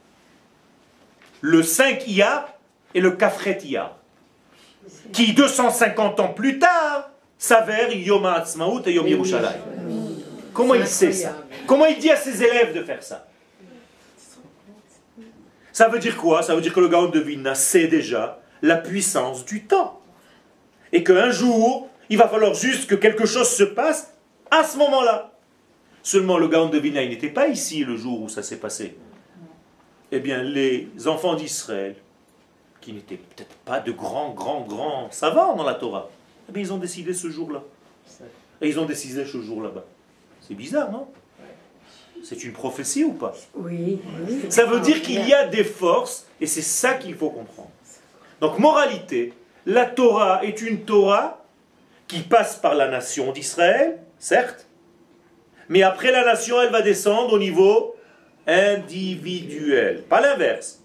Le 1.42 1.62
5 1.62 2.06
Iyar 2.06 2.48
et 2.94 3.00
le 3.00 3.10
Kafret 3.10 3.58
Iyar, 3.64 3.96
qui 5.12 5.34
250 5.34 6.20
ans 6.20 6.28
plus 6.28 6.58
tard 6.58 7.10
s'avèrent 7.36 7.92
Yom 7.92 8.24
HaAtzmaut 8.24 8.82
et 8.86 8.92
Yom 8.92 9.06
Yerushalayim. 9.06 9.60
Comment 10.54 10.74
il 10.74 10.86
sait 10.86 11.12
ça? 11.12 11.36
Comment 11.66 11.86
il 11.86 11.98
dit 11.98 12.10
à 12.10 12.16
ses 12.16 12.42
élèves 12.42 12.74
de 12.74 12.82
faire 12.84 13.02
ça? 13.02 13.26
Ça 15.72 15.88
veut 15.88 15.98
dire 15.98 16.16
quoi? 16.16 16.42
Ça 16.42 16.54
veut 16.54 16.60
dire 16.60 16.72
que 16.72 16.80
le 16.80 16.88
Gaon 16.88 17.08
de 17.08 17.18
Vilna 17.18 17.54
sait 17.54 17.88
déjà 17.88 18.40
la 18.60 18.76
puissance 18.76 19.44
du 19.44 19.64
temps. 19.64 20.00
Et 20.92 21.02
qu'un 21.02 21.30
jour, 21.30 21.88
il 22.10 22.18
va 22.18 22.28
falloir 22.28 22.54
juste 22.54 22.88
que 22.88 22.94
quelque 22.94 23.26
chose 23.26 23.48
se 23.48 23.64
passe 23.64 24.12
à 24.50 24.62
ce 24.62 24.76
moment-là. 24.76 25.32
Seulement, 26.02 26.36
le 26.36 26.48
Gaon 26.48 26.68
de 26.68 26.78
Vilna, 26.78 27.02
il 27.02 27.08
n'était 27.08 27.30
pas 27.30 27.48
ici 27.48 27.84
le 27.84 27.96
jour 27.96 28.22
où 28.22 28.28
ça 28.28 28.42
s'est 28.42 28.58
passé. 28.58 28.96
Eh 30.14 30.20
bien, 30.20 30.42
les 30.42 30.88
enfants 31.06 31.34
d'Israël, 31.34 31.96
qui 32.82 32.92
n'étaient 32.92 33.16
peut-être 33.16 33.54
pas 33.64 33.80
de 33.80 33.92
grands, 33.92 34.30
grands, 34.30 34.60
grands 34.60 35.10
savants 35.10 35.56
dans 35.56 35.64
la 35.64 35.72
Torah, 35.72 36.10
eh 36.48 36.52
bien, 36.52 36.62
ils 36.62 36.70
ont 36.70 36.76
décidé 36.76 37.14
ce 37.14 37.30
jour-là. 37.30 37.62
Et 38.60 38.68
ils 38.68 38.78
ont 38.78 38.84
décidé 38.84 39.24
ce 39.24 39.40
jour 39.40 39.62
là-bas. 39.62 39.84
C'est 40.42 40.54
bizarre, 40.54 40.92
non? 40.92 41.08
C'est 42.22 42.44
une 42.44 42.52
prophétie 42.52 43.04
ou 43.04 43.14
pas? 43.14 43.32
Oui. 43.54 44.00
Ça 44.50 44.66
veut 44.66 44.80
dire 44.80 45.00
qu'il 45.00 45.26
y 45.26 45.32
a 45.32 45.46
des 45.46 45.64
forces, 45.64 46.26
et 46.42 46.46
c'est 46.46 46.60
ça 46.62 46.92
qu'il 46.94 47.14
faut 47.14 47.30
comprendre. 47.30 47.70
Donc, 48.40 48.58
moralité, 48.58 49.32
la 49.64 49.86
Torah 49.86 50.44
est 50.44 50.60
une 50.60 50.84
Torah 50.84 51.42
qui 52.06 52.20
passe 52.20 52.56
par 52.56 52.74
la 52.74 52.88
nation 52.88 53.32
d'Israël, 53.32 53.98
certes, 54.18 54.66
mais 55.70 55.82
après 55.82 56.12
la 56.12 56.22
nation, 56.22 56.60
elle 56.60 56.70
va 56.70 56.82
descendre 56.82 57.32
au 57.32 57.38
niveau 57.38 57.96
individuel, 58.46 60.02
pas 60.08 60.20
l'inverse. 60.20 60.82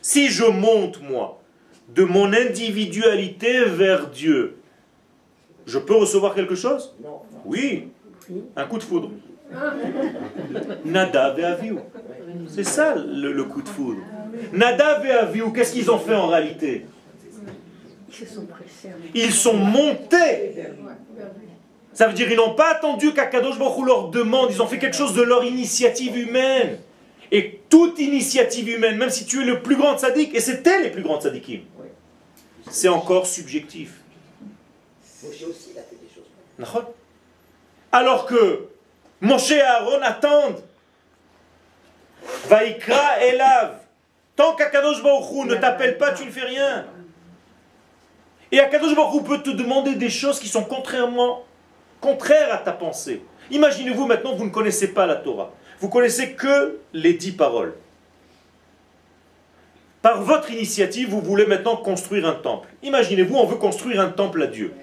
Si 0.00 0.28
je 0.28 0.44
monte, 0.44 1.00
moi, 1.02 1.40
de 1.94 2.04
mon 2.04 2.32
individualité 2.32 3.64
vers 3.64 4.08
Dieu, 4.08 4.56
je 5.66 5.78
peux 5.78 5.94
recevoir 5.94 6.34
quelque 6.34 6.54
chose? 6.54 6.94
Oui, 7.44 7.88
un 8.56 8.64
coup 8.66 8.78
de 8.78 8.82
foudre. 8.82 9.10
Nada 10.84 11.34
ve'aviou. 11.34 11.80
C'est 12.48 12.64
ça 12.64 12.94
le, 12.94 13.32
le 13.32 13.44
coup 13.44 13.62
de 13.62 13.68
foudre. 13.68 14.00
Nada 14.52 14.98
ve'aviou, 14.98 15.52
qu'est-ce 15.52 15.72
qu'ils 15.74 15.90
ont 15.90 15.98
fait 15.98 16.14
en 16.14 16.28
réalité? 16.28 16.86
Ils 18.08 18.14
se 18.14 18.34
sont 18.34 18.46
pressés. 18.46 18.90
Ils 19.14 19.32
sont 19.32 19.56
montés. 19.56 20.54
Ça 21.94 22.06
veut 22.06 22.14
dire 22.14 22.26
qu'ils 22.26 22.36
n'ont 22.36 22.54
pas 22.54 22.70
attendu 22.70 23.12
qu'Akadosh 23.12 23.58
Baruch 23.58 23.86
leur 23.86 24.08
demande, 24.08 24.50
ils 24.50 24.62
ont 24.62 24.66
fait 24.66 24.78
quelque 24.78 24.96
chose 24.96 25.14
de 25.14 25.22
leur 25.22 25.44
initiative 25.44 26.16
humaine. 26.16 26.78
Et 27.30 27.60
toute 27.68 27.98
initiative 27.98 28.68
humaine, 28.68 28.96
même 28.96 29.10
si 29.10 29.24
tu 29.24 29.42
es 29.42 29.44
le 29.44 29.62
plus 29.62 29.76
grand 29.76 29.98
sadique, 29.98 30.34
et 30.34 30.40
c'était 30.40 30.82
les 30.82 30.90
plus 30.90 31.02
grands 31.02 31.20
sadikim, 31.20 31.60
c'est 32.70 32.88
encore 32.88 33.26
subjectif. 33.26 33.94
Nachon 36.58 36.84
Alors 37.90 38.26
que 38.26 38.68
Moshe 39.20 39.50
et 39.52 39.60
Aaron 39.60 40.00
attendent. 40.02 40.62
Vaikra 42.48 43.20
Elav. 43.22 43.78
Tant 44.36 44.54
qu'Akadosh 44.54 45.02
Baruch 45.02 45.46
ne 45.46 45.54
t'appelle 45.56 45.98
pas, 45.98 46.12
tu 46.12 46.24
ne 46.24 46.30
fais 46.30 46.44
rien. 46.44 46.86
Et 48.50 48.60
Akadosh 48.60 48.94
Baruch 48.94 49.24
peut 49.24 49.42
te 49.42 49.50
demander 49.50 49.94
des 49.94 50.10
choses 50.10 50.40
qui 50.40 50.48
sont 50.48 50.64
contrairement 50.64 51.44
contraires 52.02 52.52
à 52.52 52.58
ta 52.58 52.72
pensée. 52.72 53.22
Imaginez-vous 53.50 54.06
maintenant, 54.06 54.34
vous 54.34 54.44
ne 54.44 54.50
connaissez 54.50 54.88
pas 54.88 55.06
la 55.06 55.16
Torah. 55.16 55.52
Vous 55.80 55.88
connaissez 55.88 56.32
que 56.32 56.80
les 56.92 57.14
dix 57.14 57.32
paroles. 57.32 57.74
Par 60.02 60.20
votre 60.20 60.50
initiative, 60.50 61.08
vous 61.08 61.22
voulez 61.22 61.46
maintenant 61.46 61.76
construire 61.76 62.26
un 62.26 62.34
temple. 62.34 62.68
Imaginez-vous, 62.82 63.36
on 63.36 63.46
veut 63.46 63.56
construire 63.56 64.00
un 64.00 64.10
temple 64.10 64.42
à 64.42 64.48
Dieu. 64.48 64.74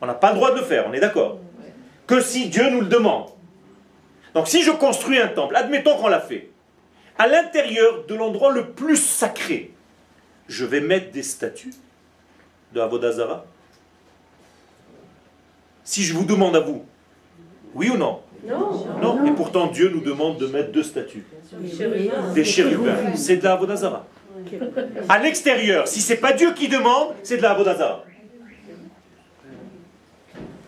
On 0.00 0.06
n'a 0.06 0.14
pas 0.14 0.30
le 0.30 0.36
droit 0.36 0.52
de 0.52 0.60
le 0.60 0.64
faire, 0.64 0.86
on 0.88 0.92
est 0.92 1.00
d'accord 1.00 1.38
Que 2.06 2.20
si 2.20 2.48
Dieu 2.48 2.70
nous 2.70 2.80
le 2.80 2.86
demande. 2.86 3.30
Donc 4.34 4.46
si 4.46 4.62
je 4.62 4.70
construis 4.70 5.18
un 5.18 5.28
temple, 5.28 5.56
admettons 5.56 5.96
qu'on 5.96 6.08
l'a 6.08 6.20
fait, 6.20 6.50
à 7.18 7.26
l'intérieur 7.26 8.06
de 8.06 8.14
l'endroit 8.14 8.52
le 8.52 8.70
plus 8.70 8.96
sacré, 8.96 9.72
je 10.46 10.64
vais 10.64 10.80
mettre 10.80 11.10
des 11.10 11.24
statues 11.24 11.74
de 12.72 12.80
Avodazara 12.80 13.44
Si 15.88 16.02
je 16.02 16.12
vous 16.12 16.26
demande 16.26 16.54
à 16.54 16.60
vous, 16.60 16.84
oui 17.74 17.88
ou 17.88 17.96
non? 17.96 18.20
Non. 18.44 18.86
Non, 19.00 19.24
et 19.24 19.30
pourtant 19.30 19.68
Dieu 19.68 19.88
nous 19.88 20.02
demande 20.02 20.36
de 20.36 20.46
mettre 20.46 20.70
deux 20.70 20.82
statues. 20.82 21.24
Des 22.34 22.44
chérubins, 22.44 23.16
c'est 23.16 23.38
de 23.38 23.44
la 23.44 23.54
Avodazara. 23.54 24.06
À 25.08 25.18
l'extérieur, 25.18 25.88
si 25.88 26.02
c'est 26.02 26.18
pas 26.18 26.34
Dieu 26.34 26.52
qui 26.52 26.68
demande, 26.68 27.14
c'est 27.22 27.38
de 27.38 27.42
la 27.42 27.52
Avodazara. 27.52 28.04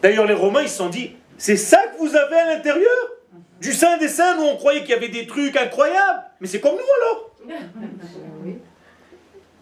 D'ailleurs, 0.00 0.24
les 0.24 0.32
Romains, 0.32 0.62
ils 0.62 0.70
se 0.70 0.78
sont 0.78 0.88
dit, 0.88 1.10
c'est 1.36 1.58
ça 1.58 1.76
que 1.88 1.98
vous 1.98 2.16
avez 2.16 2.36
à 2.36 2.54
l'intérieur? 2.54 2.90
Du 3.60 3.74
Saint 3.74 3.98
des 3.98 4.08
Saints, 4.08 4.38
nous 4.38 4.44
on 4.44 4.56
croyait 4.56 4.80
qu'il 4.80 4.90
y 4.92 4.94
avait 4.94 5.10
des 5.10 5.26
trucs 5.26 5.54
incroyables. 5.54 6.22
Mais 6.40 6.46
c'est 6.46 6.60
comme 6.60 6.76
nous 6.76 7.52
alors. 7.52 7.60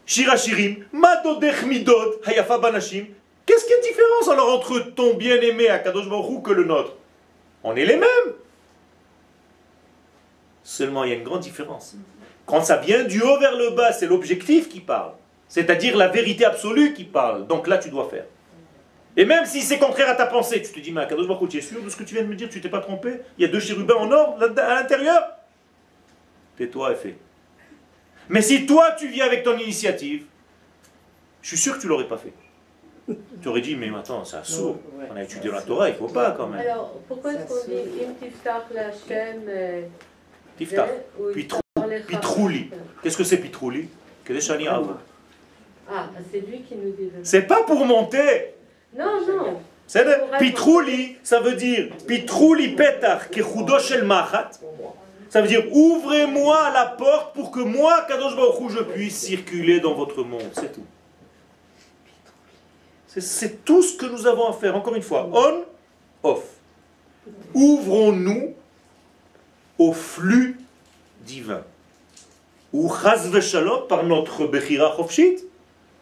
Shirachirim, 0.07 0.85
Madodech 0.93 1.67
Midod, 1.67 2.21
Hayafa 2.25 2.59
Banashim. 2.59 3.07
Qu'est-ce 3.59 3.67
qu'il 3.67 3.75
y 3.75 3.79
a 3.79 3.83
de 3.83 3.89
différence 3.89 4.29
alors 4.29 4.55
entre 4.55 4.79
ton 4.79 5.15
bien-aimé 5.15 5.69
à 5.69 5.81
Kadosh 5.81 6.09
Baruch 6.09 6.45
que 6.45 6.53
le 6.53 6.63
nôtre? 6.63 6.93
On 7.65 7.75
est 7.75 7.85
les 7.85 7.97
mêmes. 7.97 8.35
Seulement, 10.63 11.03
il 11.03 11.11
y 11.11 11.13
a 11.13 11.17
une 11.17 11.25
grande 11.25 11.41
différence. 11.41 11.97
Quand 12.47 12.63
ça 12.63 12.77
vient 12.77 13.03
du 13.03 13.21
haut 13.21 13.37
vers 13.41 13.57
le 13.57 13.71
bas, 13.71 13.91
c'est 13.91 14.07
l'objectif 14.07 14.69
qui 14.69 14.79
parle. 14.79 15.11
C'est-à-dire 15.49 15.97
la 15.97 16.07
vérité 16.07 16.45
absolue 16.45 16.95
qui 16.95 17.03
parle. 17.03 17.49
Donc 17.49 17.67
là, 17.67 17.79
tu 17.79 17.91
dois 17.91 18.09
faire. 18.09 18.27
Et 19.17 19.25
même 19.25 19.45
si 19.45 19.63
c'est 19.63 19.81
contraire 19.81 20.09
à 20.09 20.15
ta 20.15 20.27
pensée, 20.27 20.63
tu 20.63 20.71
te 20.71 20.79
dis, 20.79 20.93
mais 20.93 21.01
Akadosh 21.01 21.27
Baruch 21.27 21.49
tu 21.49 21.59
es 21.59 21.61
sûr 21.61 21.83
de 21.83 21.89
ce 21.89 21.97
que 21.97 22.05
tu 22.05 22.15
viens 22.15 22.23
de 22.23 22.29
me 22.29 22.37
dire? 22.37 22.49
Tu 22.49 22.61
t'es 22.61 22.69
pas 22.69 22.81
trompé? 22.81 23.23
Il 23.39 23.43
y 23.43 23.45
a 23.45 23.49
deux 23.49 23.59
chérubins 23.59 23.97
en 23.97 24.13
or 24.13 24.39
à 24.41 24.75
l'intérieur? 24.77 25.21
Tais-toi 26.57 26.93
et 26.93 26.95
fais. 26.95 27.17
Mais 28.29 28.41
si 28.41 28.67
toi, 28.67 28.93
tu 28.93 29.09
viens 29.09 29.27
avec 29.27 29.43
ton 29.43 29.59
initiative, 29.59 30.27
je 31.43 31.49
suis 31.49 31.59
sûr 31.59 31.75
que 31.75 31.81
tu 31.81 31.89
l'aurais 31.89 32.07
pas 32.07 32.19
fait. 32.19 32.33
Tu 33.43 33.49
aurais 33.49 33.61
dit, 33.61 33.77
mais 33.77 33.91
attends, 33.97 34.25
c'est 34.25 34.45
sourd. 34.45 34.77
On 35.11 35.17
a 35.17 35.23
étudié 35.23 35.51
la 35.51 35.63
Torah, 35.63 35.89
il 35.89 35.95
faut 35.95 36.09
pas 36.09 36.33
quand 36.33 36.47
même. 36.47 36.61
Alors, 36.61 36.93
pourquoi 37.07 37.33
est-ce 37.33 37.47
qu'on 37.47 37.67
dit 37.67 38.05
Im 38.05 38.15
tiftach 38.21 38.65
Tiftach. 40.57 40.91
Pitrouli. 42.07 42.71
Qu'est-ce 43.03 43.17
que 43.17 43.25
c'est 43.25 43.39
Pitrouli? 43.39 43.89
Ah, 45.91 46.07
c'est 46.31 46.41
lui 46.41 46.61
qui 46.61 46.75
nous 46.75 46.91
dit. 46.91 47.11
C'est 47.23 47.43
pas 47.43 47.63
pour 47.63 47.85
monter. 47.87 48.55
Non, 48.95 49.21
non. 49.27 49.61
C'est 49.87 50.05
Pitrouli, 50.39 51.17
ça 51.23 51.41
veut 51.41 51.55
dire 51.55 51.89
Pitrouli 52.07 52.75
Petach 52.75 53.31
Kechudo 53.31 53.79
Shel 53.79 54.05
Machat. 54.05 54.51
Ça 55.31 55.41
veut 55.41 55.49
dire 55.49 55.65
ouvrez-moi 55.73 56.71
la 56.75 56.87
porte 56.87 57.35
pour 57.35 57.51
que 57.51 57.61
moi, 57.61 58.05
Kadosh 58.07 58.37
Baruch 58.37 58.61
Hu, 58.61 58.71
je 58.71 58.83
puisse 58.83 59.19
circuler 59.19 59.81
dans 59.81 59.95
votre 59.95 60.23
monde. 60.23 60.51
C'est 60.53 60.73
tout. 60.73 60.85
C'est- 63.09 63.65
tout 63.65 63.83
ce 63.83 63.97
que 63.97 64.07
nous 64.07 64.27
avons 64.27 64.49
à 64.49 64.53
faire. 64.53 64.77
Encore 64.77 64.95
une 64.95 65.03
fois, 65.03 65.29
on, 65.33 65.65
off. 66.23 66.45
Ouvrons-nous 67.55 68.55
au 69.79 69.93
flux 69.93 70.59
divin. 71.23 71.63
Ou 72.73 72.91
chas 72.93 73.27
v'shalom, 73.29 73.87
par 73.89 74.05
notre 74.05 74.47
Bechira 74.47 74.95
Chofshit, 74.97 75.43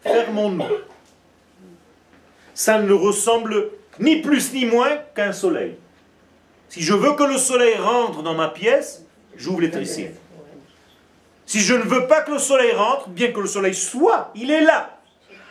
fermons-nous. 0.03 0.65
Ça 2.53 2.79
ne 2.81 2.91
ressemble 2.93 3.69
ni 3.99 4.21
plus 4.21 4.51
ni 4.53 4.65
moins 4.65 4.97
qu'un 5.15 5.31
soleil. 5.31 5.75
Si 6.69 6.81
je 6.81 6.93
veux 6.93 7.13
que 7.13 7.23
le 7.23 7.37
soleil 7.37 7.75
rentre 7.75 8.21
dans 8.23 8.33
ma 8.33 8.49
pièce, 8.49 9.05
j'ouvre 9.37 9.61
les 9.61 9.71
tricines. 9.71 10.11
Si 11.45 11.61
je 11.61 11.73
ne 11.75 11.83
veux 11.83 12.07
pas 12.07 12.21
que 12.21 12.31
le 12.31 12.39
soleil 12.39 12.73
rentre, 12.73 13.07
bien 13.09 13.31
que 13.31 13.39
le 13.39 13.47
soleil 13.47 13.73
soit, 13.73 14.31
il 14.35 14.51
est 14.51 14.61
là, 14.61 14.96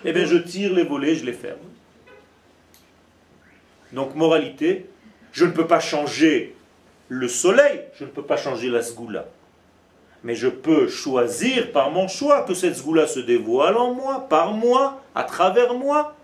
eh 0.07 0.13
bien 0.13 0.25
je 0.25 0.37
tire 0.37 0.73
les 0.73 0.85
volets, 0.85 1.17
je 1.17 1.25
les 1.25 1.33
ferme. 1.33 1.59
Donc 3.93 4.15
moralité, 4.15 4.89
je 5.33 5.45
ne 5.45 5.51
peux 5.51 5.67
pas 5.67 5.81
changer 5.81 6.55
le 7.09 7.29
soleil, 7.29 7.83
je 7.99 8.05
ne 8.05 8.11
peux 8.11 8.23
pas 8.23 8.37
changer 8.37 8.69
la 8.69 8.83
sgoula. 8.83 9.27
Mais 10.23 10.35
je 10.35 10.49
peux 10.49 10.89
choisir 10.89 11.73
par 11.73 11.91
mon 11.91 12.09
choix 12.09 12.43
que 12.45 12.55
cette 12.55 12.77
sgoula 12.77 13.07
se 13.07 13.21
dévoile 13.21 13.77
en 13.77 13.93
moi, 13.95 14.27
par 14.29 14.53
moi, 14.53 15.03
à 15.15 15.25
travers 15.25 15.75
moi, 15.75 16.15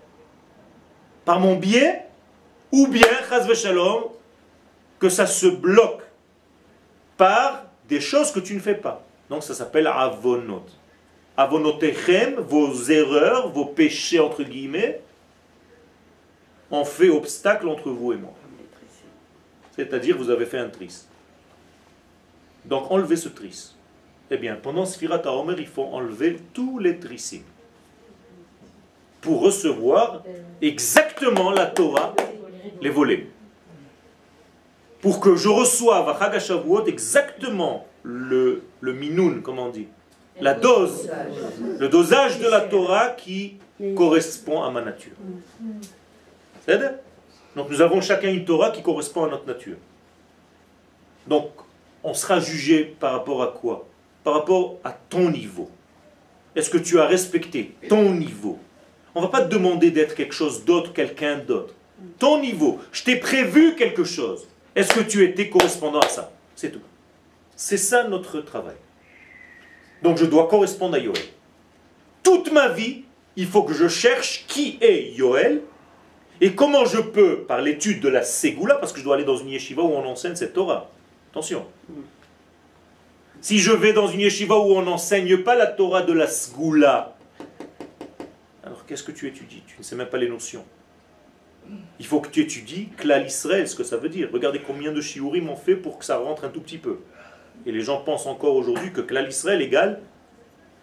par 1.25 1.39
mon 1.39 1.55
biais, 1.55 2.05
ou 2.71 2.87
bien, 2.87 3.07
shalom, 3.53 4.05
que 4.99 5.09
ça 5.09 5.27
se 5.27 5.47
bloque 5.47 6.01
par 7.17 7.65
des 7.87 8.01
choses 8.01 8.31
que 8.31 8.39
tu 8.39 8.55
ne 8.55 8.59
fais 8.59 8.75
pas. 8.75 9.03
Donc 9.29 9.43
ça 9.43 9.53
s'appelle 9.53 9.87
avonot. 9.87 10.65
Avonotechem, 11.35 12.35
vos 12.35 12.73
erreurs, 12.91 13.49
vos 13.49 13.65
péchés 13.65 14.19
entre 14.19 14.43
guillemets, 14.43 15.01
ont 16.69 16.85
fait 16.85 17.09
obstacle 17.09 17.67
entre 17.67 17.89
vous 17.89 18.13
et 18.13 18.17
moi. 18.17 18.33
C'est-à-dire 19.75 20.17
vous 20.17 20.29
avez 20.29 20.45
fait 20.45 20.59
un 20.59 20.69
tris. 20.69 21.05
Donc 22.65 22.89
enlevez 22.91 23.15
ce 23.15 23.29
tris. 23.29 23.75
Eh 24.31 24.37
bien, 24.37 24.55
pendant 24.55 24.85
Sfirat 24.85 25.21
HaOmer, 25.25 25.55
il 25.57 25.67
faut 25.67 25.83
enlever 25.83 26.37
tous 26.53 26.79
les 26.79 26.99
trissim 26.99 27.41
pour 29.21 29.41
recevoir 29.41 30.23
exactement 30.61 31.51
la 31.51 31.65
Torah, 31.67 32.15
les 32.81 32.89
volets. 32.89 33.27
pour 35.01 35.19
que 35.19 35.35
je 35.35 35.49
reçoive 35.49 36.07
à 36.09 36.39
Chag 36.39 36.61
exactement 36.87 37.85
le, 38.03 38.63
le 38.79 38.93
minoun, 38.93 39.41
comme 39.41 39.59
on 39.59 39.69
dit, 39.69 39.87
la 40.39 40.53
dose, 40.53 41.09
le 41.79 41.87
dosage 41.87 42.39
de 42.39 42.47
la 42.47 42.61
Torah 42.61 43.09
qui 43.09 43.57
correspond 43.95 44.63
à 44.63 44.71
ma 44.71 44.81
nature. 44.81 45.13
C'est 46.65 46.79
Donc 47.55 47.69
nous 47.69 47.81
avons 47.81 48.01
chacun 48.01 48.29
une 48.29 48.45
Torah 48.45 48.71
qui 48.71 48.81
correspond 48.81 49.25
à 49.25 49.29
notre 49.29 49.45
nature. 49.45 49.77
Donc 51.27 51.49
on 52.03 52.13
sera 52.13 52.39
jugé 52.39 52.95
par 52.99 53.13
rapport 53.13 53.41
à 53.43 53.47
quoi? 53.47 53.87
Par 54.23 54.33
rapport 54.33 54.77
à 54.83 54.91
ton 54.91 55.29
niveau. 55.29 55.69
Est-ce 56.55 56.69
que 56.69 56.77
tu 56.77 56.99
as 56.99 57.05
respecté 57.05 57.75
ton 57.89 58.11
niveau? 58.11 58.59
On 59.15 59.21
ne 59.21 59.25
va 59.25 59.31
pas 59.31 59.41
te 59.41 59.49
demander 59.49 59.91
d'être 59.91 60.15
quelque 60.15 60.33
chose 60.33 60.65
d'autre, 60.65 60.93
quelqu'un 60.93 61.37
d'autre. 61.37 61.73
Ton 62.19 62.39
niveau. 62.39 62.79
Je 62.91 63.03
t'ai 63.03 63.17
prévu 63.17 63.75
quelque 63.75 64.03
chose. 64.03 64.47
Est-ce 64.75 64.93
que 64.93 65.01
tu 65.01 65.23
étais 65.23 65.49
correspondant 65.49 65.99
à 65.99 66.07
ça? 66.07 66.31
C'est 66.55 66.71
tout. 66.71 66.81
C'est 67.55 67.77
ça 67.77 68.07
notre 68.07 68.41
travail. 68.41 68.75
Donc 70.03 70.17
je 70.17 70.25
dois 70.25 70.47
correspondre 70.47 70.95
à 70.95 70.99
Yoel. 70.99 71.23
Toute 72.21 72.51
ma 72.51 72.67
vie, 72.69 73.03
il 73.35 73.47
faut 73.47 73.63
que 73.63 73.73
je 73.73 73.87
cherche 73.87 74.45
qui 74.47 74.77
est 74.81 75.13
Yoel 75.13 75.61
et 76.41 76.53
comment 76.53 76.85
je 76.85 76.99
peux, 76.99 77.43
par 77.43 77.61
l'étude 77.61 78.01
de 78.01 78.09
la 78.09 78.21
Ségoula, 78.21 78.75
parce 78.75 78.91
que 78.91 78.99
je 78.99 79.03
dois 79.03 79.15
aller 79.15 79.23
dans 79.23 79.37
une 79.37 79.49
yeshiva 79.49 79.81
où 79.81 79.91
on 79.93 80.05
enseigne 80.05 80.35
cette 80.35 80.53
Torah. 80.53 80.91
Attention. 81.31 81.65
Si 83.39 83.59
je 83.59 83.71
vais 83.71 83.93
dans 83.93 84.07
une 84.07 84.19
yeshiva 84.19 84.57
où 84.57 84.73
on 84.73 84.81
n'enseigne 84.81 85.37
pas 85.37 85.55
la 85.55 85.67
Torah 85.67 86.01
de 86.01 86.13
la 86.13 86.27
Ségoula, 86.27 87.15
alors 88.63 88.85
qu'est-ce 88.85 89.03
que 89.03 89.11
tu 89.11 89.27
étudies? 89.27 89.63
Tu 89.67 89.75
ne 89.77 89.83
sais 89.83 89.95
même 89.95 90.07
pas 90.07 90.17
les 90.17 90.29
notions. 90.29 90.65
Il 91.99 92.05
faut 92.05 92.19
que 92.19 92.29
tu 92.29 92.41
étudies 92.41 92.89
Klal 92.97 93.25
Israël, 93.25 93.67
ce 93.67 93.75
que 93.75 93.83
ça 93.83 93.95
veut 93.95 94.09
dire. 94.09 94.29
Regardez 94.33 94.59
combien 94.59 94.91
de 94.91 94.99
shiurim 94.99 95.49
on 95.49 95.55
fait 95.55 95.75
pour 95.75 95.97
que 95.97 96.05
ça 96.05 96.17
rentre 96.17 96.43
un 96.43 96.49
tout 96.49 96.61
petit 96.61 96.77
peu. 96.77 96.99
Et 97.65 97.71
les 97.71 97.81
gens 97.81 98.01
pensent 98.01 98.25
encore 98.25 98.55
aujourd'hui 98.55 98.91
que 98.91 99.01
Klal 99.01 99.29
Israël 99.29 99.61
égale 99.61 100.01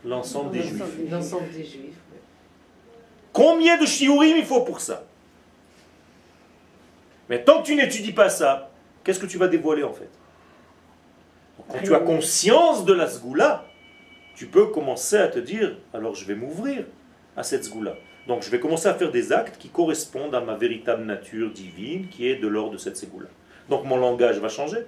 l'ensemble 0.05 0.53
des 0.53 0.62
juifs. 0.62 0.83
L'ensemble 1.11 1.51
des 1.51 1.64
juifs. 1.64 1.99
Combien 3.33 3.78
de 3.78 3.87
shiurim 3.87 4.37
il 4.37 4.45
faut 4.45 4.62
pour 4.62 4.81
ça? 4.81 5.05
Mais 7.28 7.45
tant 7.45 7.62
que 7.62 7.66
tu 7.66 7.76
n'étudies 7.76 8.12
pas 8.12 8.28
ça, 8.28 8.70
qu'est-ce 9.05 9.20
que 9.20 9.26
tu 9.26 9.39
vas 9.39 9.47
dévoiler 9.47 9.85
en 9.85 9.93
fait? 9.93 10.11
Quand 11.68 11.83
tu 11.85 11.95
as 11.95 12.01
conscience 12.01 12.85
de 12.85 12.93
la 12.93 13.07
sgoula, 13.07 13.66
tu 14.35 14.47
peux 14.47 14.66
commencer 14.66 15.16
à 15.16 15.28
te 15.28 15.39
dire, 15.39 15.76
alors 15.93 16.14
je 16.14 16.24
vais 16.24 16.35
m'ouvrir 16.35 16.87
à 17.37 17.43
cette 17.43 17.64
sgoula. 17.64 17.95
Donc 18.26 18.43
je 18.43 18.51
vais 18.51 18.59
commencer 18.59 18.89
à 18.89 18.95
faire 18.95 19.12
des 19.12 19.33
actes 19.33 19.59
qui 19.59 19.68
correspondent 19.68 20.35
à 20.35 20.41
ma 20.41 20.57
véritable 20.57 21.05
nature 21.05 21.51
divine, 21.53 22.09
qui 22.09 22.26
est 22.26 22.37
de 22.37 22.49
l'ordre 22.49 22.72
de 22.72 22.78
cette 22.78 22.97
ségoula. 22.97 23.28
Donc 23.68 23.85
mon 23.85 23.97
langage 23.97 24.39
va 24.39 24.49
changer. 24.49 24.78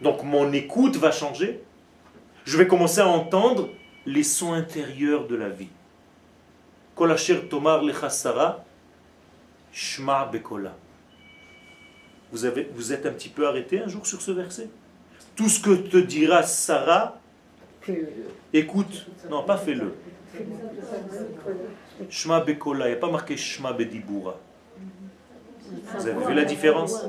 Donc 0.00 0.22
mon 0.22 0.52
écoute 0.52 0.96
va 0.96 1.10
changer. 1.10 1.60
Je 2.44 2.56
vais 2.56 2.66
commencer 2.66 3.00
à 3.00 3.08
entendre 3.08 3.68
les 4.06 4.22
sons 4.22 4.52
intérieurs 4.52 5.26
de 5.26 5.36
la 5.36 5.48
vie. 5.48 5.68
tomar 7.50 7.82
shma 9.72 10.24
bekola. 10.26 10.74
Vous, 12.30 12.44
avez, 12.44 12.68
vous 12.74 12.92
êtes 12.92 13.06
un 13.06 13.12
petit 13.12 13.28
peu 13.28 13.46
arrêté 13.46 13.80
un 13.80 13.88
jour 13.88 14.06
sur 14.06 14.20
ce 14.20 14.30
verset? 14.30 14.68
Tout 15.34 15.48
ce 15.48 15.60
que 15.60 15.74
te 15.74 15.96
dira 15.96 16.42
Sarah, 16.42 17.20
écoute. 18.52 19.06
Non, 19.30 19.44
pas 19.44 19.56
fais-le. 19.56 19.94
Shma 22.10 22.40
Bekola, 22.40 22.86
il 22.86 22.90
n'y 22.90 22.96
a 22.96 23.00
pas 23.00 23.10
marqué 23.10 23.36
Shma 23.36 23.72
Bedibura. 23.72 24.38
Vous 25.96 26.06
avez 26.06 26.26
vu 26.26 26.34
la 26.34 26.44
différence 26.44 27.04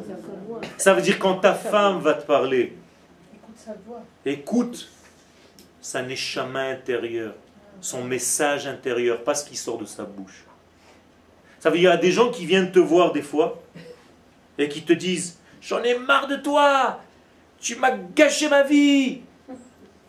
Ça 0.77 0.93
veut 0.93 1.01
dire 1.01 1.19
quand 1.19 1.35
ta 1.35 1.53
femme 1.53 1.99
va 1.99 2.13
te 2.13 2.25
parler, 2.25 2.75
écoute 4.25 4.89
sa 5.81 6.01
neshama 6.01 6.61
intérieur, 6.69 7.33
son 7.81 8.03
message 8.03 8.67
intérieur, 8.67 9.23
pas 9.23 9.35
ce 9.35 9.47
qui 9.47 9.55
sort 9.55 9.77
de 9.77 9.85
sa 9.85 10.03
bouche. 10.03 10.45
Ça 11.59 11.69
veut 11.69 11.77
dire 11.77 11.91
qu'il 11.91 11.95
y 11.95 11.99
a 11.99 12.01
des 12.01 12.11
gens 12.11 12.31
qui 12.31 12.45
viennent 12.45 12.71
te 12.71 12.79
voir 12.79 13.11
des 13.11 13.21
fois 13.21 13.61
et 14.57 14.69
qui 14.69 14.83
te 14.83 14.93
disent 14.93 15.37
J'en 15.61 15.83
ai 15.83 15.97
marre 15.97 16.27
de 16.27 16.37
toi 16.37 17.01
Tu 17.59 17.75
m'as 17.75 17.95
gâché 18.15 18.49
ma 18.49 18.63
vie 18.63 19.21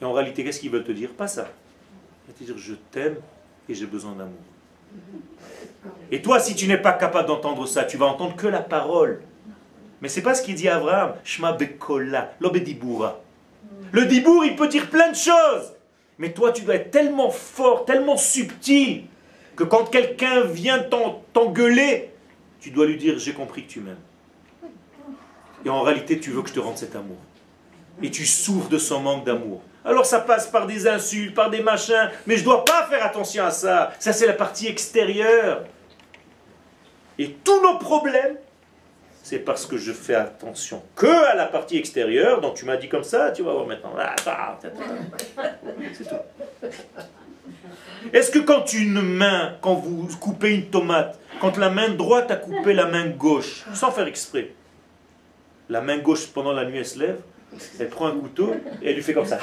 Et 0.01 0.05
en 0.05 0.12
réalité, 0.12 0.44
qu'est-ce 0.44 0.61
qu'ils 0.61 0.70
veulent 0.70 0.84
te 0.84 0.92
dire? 0.92 1.11
Pas 1.11 1.26
ça. 1.26 1.48
Ils 1.48 2.28
veulent 2.28 2.38
te 2.38 2.44
dire 2.44 2.59
Je 2.59 2.74
t'aime 2.90 3.16
et 3.68 3.74
j'ai 3.74 3.86
besoin 3.86 4.12
d'amour. 4.12 4.38
Et 6.11 6.22
toi, 6.22 6.41
si 6.41 6.55
tu 6.55 6.66
n'es 6.66 6.76
pas 6.76 6.93
capable 6.93 7.28
d'entendre 7.28 7.66
ça, 7.66 7.85
tu 7.85 7.97
vas 7.97 8.07
entendre 8.07 8.37
que 8.37 8.47
la 8.47 8.61
parole. 8.61 9.22
Mais 10.01 10.09
c'est 10.09 10.22
pas 10.22 10.35
ce 10.35 10.43
qu'il 10.43 10.55
dit 10.55 10.68
Abraham. 10.68 11.14
Shma 11.24 11.53
bekola, 11.53 12.33
l'obedibura. 12.41 13.20
Le 13.93 14.07
dibour, 14.07 14.45
il 14.45 14.57
peut 14.57 14.68
dire 14.68 14.89
plein 14.89 15.11
de 15.11 15.16
choses. 15.16 15.72
Mais 16.18 16.33
toi, 16.33 16.53
tu 16.53 16.62
dois 16.62 16.74
être 16.74 16.91
tellement 16.91 17.31
fort, 17.31 17.85
tellement 17.85 18.16
subtil, 18.16 19.05
que 19.57 19.64
quand 19.64 19.85
quelqu'un 19.91 20.43
vient 20.43 20.85
t'engueuler, 21.33 22.11
tu 22.61 22.70
dois 22.70 22.87
lui 22.87 22.97
dire 22.97 23.18
J'ai 23.18 23.33
compris 23.33 23.64
que 23.64 23.70
tu 23.70 23.81
m'aimes. 23.81 23.97
Et 25.64 25.70
en 25.70 25.83
réalité, 25.83 26.18
tu 26.18 26.31
veux 26.31 26.43
que 26.43 26.49
je 26.49 26.55
te 26.55 26.61
rende 26.61 26.76
cet 26.76 26.97
amour. 26.97 27.16
Et 28.03 28.11
tu 28.11 28.24
souffres 28.24 28.68
de 28.68 28.78
son 28.78 29.01
manque 29.01 29.24
d'amour. 29.24 29.62
Alors 29.85 30.05
ça 30.05 30.20
passe 30.20 30.47
par 30.47 30.66
des 30.66 30.87
insultes, 30.87 31.35
par 31.35 31.51
des 31.51 31.62
machins, 31.62 32.11
mais 32.26 32.37
je 32.37 32.41
ne 32.41 32.45
dois 32.45 32.64
pas 32.64 32.87
faire 32.89 33.05
attention 33.05 33.45
à 33.45 33.51
ça. 33.51 33.93
Ça 33.99 34.12
c'est 34.12 34.26
la 34.26 34.35
partie 34.35 34.66
extérieure. 34.66 35.64
Et 37.18 37.33
tous 37.45 37.61
nos 37.62 37.78
problèmes, 37.78 38.37
c'est 39.22 39.39
parce 39.39 39.66
que 39.66 39.76
je 39.76 39.93
fais 39.93 40.14
attention 40.14 40.83
que 40.97 41.31
à 41.31 41.35
la 41.35 41.47
partie 41.47 41.76
extérieure. 41.76 42.41
Donc 42.41 42.55
tu 42.55 42.64
m'as 42.64 42.76
dit 42.76 42.89
comme 42.89 43.05
ça, 43.05 43.31
tu 43.31 43.43
vas 43.43 43.53
voir 43.53 43.66
maintenant. 43.66 43.93
Ah, 43.99 44.16
bah. 44.24 44.59
Est-ce 48.12 48.31
que 48.31 48.39
quand 48.39 48.72
une 48.72 49.01
main, 49.03 49.57
quand 49.61 49.74
vous 49.74 50.09
coupez 50.18 50.55
une 50.55 50.66
tomate, 50.70 51.18
quand 51.41 51.57
la 51.59 51.70
main 51.70 51.91
droite 51.91 52.31
a 52.31 52.37
coupé 52.37 52.72
la 52.72 52.87
main 52.87 53.07
gauche, 53.07 53.64
sans 53.74 53.91
faire 53.91 54.07
exprès, 54.07 54.53
la 55.68 55.81
main 55.81 55.99
gauche 55.99 56.26
pendant 56.28 56.53
la 56.53 56.64
nuit 56.64 56.78
elle 56.78 56.87
se 56.87 56.99
lève, 56.99 57.20
elle 57.78 57.88
prend 57.88 58.07
un 58.07 58.18
couteau 58.18 58.55
et 58.82 58.90
elle 58.90 58.96
lui 58.96 59.03
fait 59.03 59.14
comme 59.14 59.26
ça. 59.26 59.38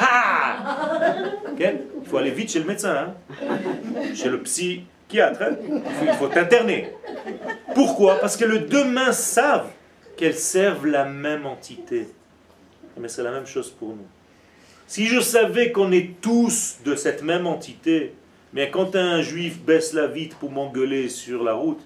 Il 1.59 2.05
faut 2.05 2.17
aller 2.17 2.31
vite 2.31 2.51
chez 2.51 2.59
le 2.59 2.65
médecin, 2.65 2.95
hein. 2.95 3.57
chez 4.15 4.29
le 4.29 4.41
psychiatre. 4.41 5.41
Hein. 5.41 5.55
Il 6.01 6.13
faut 6.13 6.27
t'interner. 6.27 6.89
Pourquoi? 7.73 8.19
Parce 8.19 8.37
que 8.37 8.45
les 8.45 8.59
deux 8.59 8.85
mains 8.85 9.11
savent 9.11 9.69
qu'elles 10.15 10.35
servent 10.35 10.87
la 10.87 11.05
même 11.05 11.45
entité. 11.45 12.07
Mais 12.97 13.07
c'est 13.07 13.23
la 13.23 13.31
même 13.31 13.45
chose 13.45 13.69
pour 13.69 13.89
nous. 13.89 14.07
Si 14.87 15.05
je 15.05 15.19
savais 15.19 15.71
qu'on 15.71 15.91
est 15.91 16.21
tous 16.21 16.77
de 16.85 16.95
cette 16.95 17.21
même 17.21 17.45
entité, 17.45 18.13
mais 18.53 18.71
quand 18.71 18.95
un 18.95 19.21
juif 19.21 19.59
baisse 19.59 19.93
la 19.93 20.07
vitre 20.07 20.37
pour 20.37 20.49
m'engueuler 20.49 21.09
sur 21.09 21.43
la 21.43 21.53
route, 21.53 21.81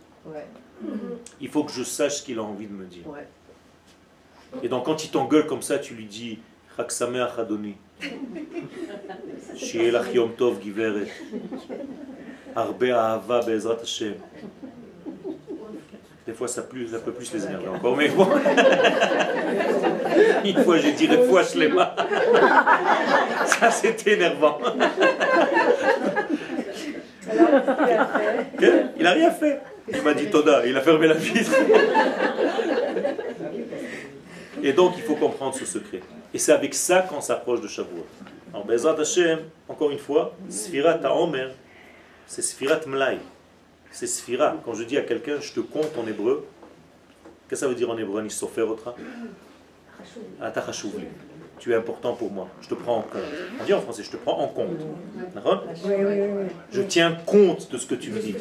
il 1.42 1.50
faut 1.50 1.64
que 1.64 1.72
je 1.72 1.84
sache 1.84 2.18
ce 2.18 2.24
qu'il 2.24 2.38
a 2.40 2.44
envie 2.44 2.68
de 2.68 2.74
me 2.74 2.86
dire. 2.86 3.04
Et 4.64 4.68
donc 4.68 4.86
quand 4.86 5.04
il 5.04 5.12
t'engueule 5.12 5.48
comme 5.48 5.62
ça, 5.62 5.80
tu 5.80 5.94
lui 5.94 6.06
dis 6.06 6.40
Chaksameach 6.78 7.38
Adoni. 7.38 7.76
Yom 10.14 10.34
Tov 10.34 10.62
Giveret. 10.62 11.08
Arbe 12.56 12.84
Ahava 12.84 13.42
Be'ezrat 13.42 13.78
Hashem. 13.82 14.16
Des 16.26 16.34
fois, 16.34 16.48
ça, 16.48 16.62
plus, 16.62 16.88
ça 16.88 17.00
peut 17.00 17.12
plus 17.12 17.34
les 17.34 17.46
énerver 17.46 17.68
encore, 17.68 17.98
mais 17.98 18.08
bon. 18.10 18.26
Une 20.46 20.64
fois, 20.64 20.78
j'ai 20.78 20.92
dit 20.92 21.08
les 21.08 21.24
fois 21.24 21.44
Shlema. 21.44 21.96
Ça, 23.48 23.72
c'était 23.72 24.14
énervant. 24.14 24.60
Il 28.98 29.04
n'a 29.04 29.12
rien 29.12 29.32
fait. 29.32 29.60
Il 29.92 30.02
m'a 30.04 30.14
dit 30.14 30.28
Toda, 30.28 30.64
il 30.66 30.78
a 30.78 30.82
fermé 30.82 31.08
la 31.08 31.16
vitre. 31.16 31.52
Et 34.64 34.74
donc, 34.74 34.94
il 34.98 35.04
faut 35.04 35.16
comprendre 35.16 35.56
ce 35.56 35.66
secret. 35.66 36.02
Et 36.34 36.38
c'est 36.38 36.52
avec 36.52 36.74
ça 36.74 37.02
qu'on 37.02 37.22
s'approche 37.22 37.62
de 37.62 37.68
Shavuot. 37.68 38.06
Alors, 38.54 38.66
Bezrat 38.66 39.00
Hashem, 39.00 39.40
encore 39.68 39.92
une 39.92 40.00
fois, 40.00 40.34
Sfirat 40.50 41.00
Omer, 41.16 41.52
c'est 42.28 42.42
Sfirat 42.42 42.82
Mlai. 42.86 43.18
C'est 43.92 44.08
Sfira. 44.08 44.56
Quand 44.64 44.74
je 44.74 44.84
dis 44.84 44.98
à 44.98 45.02
quelqu'un, 45.02 45.40
je 45.42 45.52
te 45.52 45.60
compte 45.60 45.98
en 45.98 46.08
hébreu, 46.08 46.46
qu'est-ce 47.50 47.50
que 47.50 47.56
ça 47.58 47.68
veut 47.68 47.76
dire 47.76 47.90
en 47.90 47.98
hébreu 47.98 48.22
Nisoferotra 48.22 48.96
Tu 51.60 51.74
es 51.74 51.76
important 51.76 52.14
pour 52.14 52.32
moi. 52.32 52.48
Je 52.62 52.70
te 52.70 52.74
prends 52.74 52.98
en 52.98 53.02
compte. 53.02 53.22
On 53.60 53.66
dit 53.66 53.74
en 53.74 53.82
français, 53.82 54.04
je 54.04 54.12
te 54.12 54.18
prends 54.18 54.40
en 54.40 54.48
compte. 54.48 54.80
Je 56.72 56.82
tiens 56.84 57.18
compte 57.26 57.70
de 57.72 57.78
ce 57.78 57.86
que 57.86 57.96
tu 57.96 58.12
me 58.12 58.20
dis. 58.20 58.36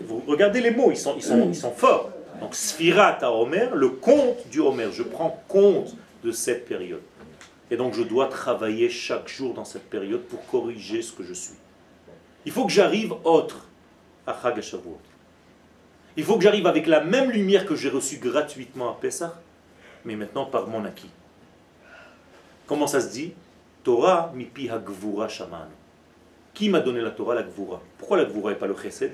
Vous 0.00 0.22
regardez 0.26 0.60
les 0.60 0.70
mots, 0.70 0.90
ils 0.90 0.96
sont, 0.96 1.14
ils 1.16 1.22
sont, 1.22 1.48
ils 1.48 1.54
sont 1.54 1.70
forts. 1.72 2.10
Donc 2.40 2.54
Sfirat 2.54 3.18
à 3.22 3.30
Homer, 3.30 3.68
le 3.74 3.88
compte 3.88 4.48
du 4.48 4.60
Homer. 4.60 4.88
Je 4.92 5.02
prends 5.02 5.42
compte 5.48 5.94
de 6.22 6.32
cette 6.32 6.66
période. 6.66 7.02
Et 7.70 7.76
donc 7.76 7.94
je 7.94 8.02
dois 8.02 8.28
travailler 8.28 8.88
chaque 8.88 9.28
jour 9.28 9.54
dans 9.54 9.64
cette 9.64 9.88
période 9.88 10.22
pour 10.22 10.46
corriger 10.46 11.02
ce 11.02 11.12
que 11.12 11.24
je 11.24 11.34
suis. 11.34 11.54
Il 12.44 12.52
faut 12.52 12.64
que 12.64 12.72
j'arrive 12.72 13.14
autre 13.24 13.66
à 14.26 14.36
Chag 14.40 14.62
Il 16.16 16.24
faut 16.24 16.36
que 16.36 16.42
j'arrive 16.42 16.66
avec 16.66 16.86
la 16.86 17.00
même 17.00 17.30
lumière 17.30 17.66
que 17.66 17.74
j'ai 17.74 17.88
reçue 17.88 18.18
gratuitement 18.18 18.90
à 18.90 18.94
Pessah, 19.00 19.40
mais 20.04 20.14
maintenant 20.14 20.46
par 20.46 20.68
mon 20.68 20.84
acquis. 20.84 21.10
Comment 22.66 22.86
ça 22.86 23.00
se 23.00 23.10
dit? 23.10 23.32
Torah 23.82 24.32
mipi 24.34 24.68
hagvura 24.68 25.28
shaman. 25.28 25.68
Qui 26.54 26.68
m'a 26.68 26.80
donné 26.80 27.00
la 27.00 27.10
Torah, 27.10 27.34
la 27.34 27.42
gvura? 27.42 27.80
Pourquoi 27.98 28.16
la 28.16 28.24
gvura 28.24 28.52
et 28.52 28.56
pas 28.56 28.66
le 28.66 28.74
chesed? 28.74 29.12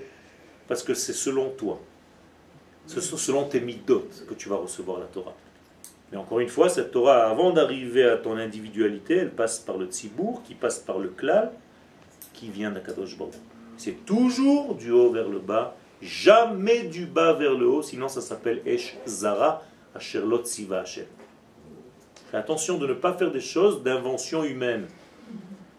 Parce 0.68 0.82
que 0.82 0.94
c'est 0.94 1.12
selon 1.12 1.50
toi. 1.50 1.80
Ce 2.86 3.00
sont 3.00 3.16
selon 3.16 3.44
tes 3.44 3.60
midot 3.60 4.08
que 4.28 4.34
tu 4.34 4.48
vas 4.48 4.56
recevoir 4.56 4.98
la 4.98 5.06
Torah. 5.06 5.34
Mais 6.10 6.18
encore 6.18 6.40
une 6.40 6.48
fois, 6.48 6.68
cette 6.68 6.90
Torah, 6.90 7.30
avant 7.30 7.52
d'arriver 7.52 8.04
à 8.04 8.18
ton 8.18 8.36
individualité, 8.36 9.16
elle 9.16 9.30
passe 9.30 9.58
par 9.58 9.78
le 9.78 9.86
tzibour, 9.86 10.42
qui 10.42 10.54
passe 10.54 10.78
par 10.78 10.98
le 10.98 11.08
klal, 11.08 11.52
qui 12.34 12.50
vient 12.50 12.70
d'Akadosh 12.70 13.16
Baruch. 13.16 13.34
C'est 13.78 14.04
toujours 14.04 14.74
du 14.74 14.90
haut 14.90 15.10
vers 15.10 15.28
le 15.28 15.38
bas, 15.38 15.74
jamais 16.02 16.84
du 16.84 17.06
bas 17.06 17.32
vers 17.32 17.54
le 17.54 17.66
haut, 17.66 17.82
sinon 17.82 18.08
ça 18.08 18.20
s'appelle 18.20 18.60
Esh 18.66 18.96
Zara, 19.06 19.62
Asher 19.94 20.20
Lot 20.20 20.46
Siva 20.46 20.80
Hashem. 20.80 21.06
Fais 22.30 22.36
attention 22.36 22.76
de 22.76 22.86
ne 22.86 22.94
pas 22.94 23.14
faire 23.14 23.30
des 23.30 23.40
choses 23.40 23.82
d'invention 23.82 24.44
humaine. 24.44 24.86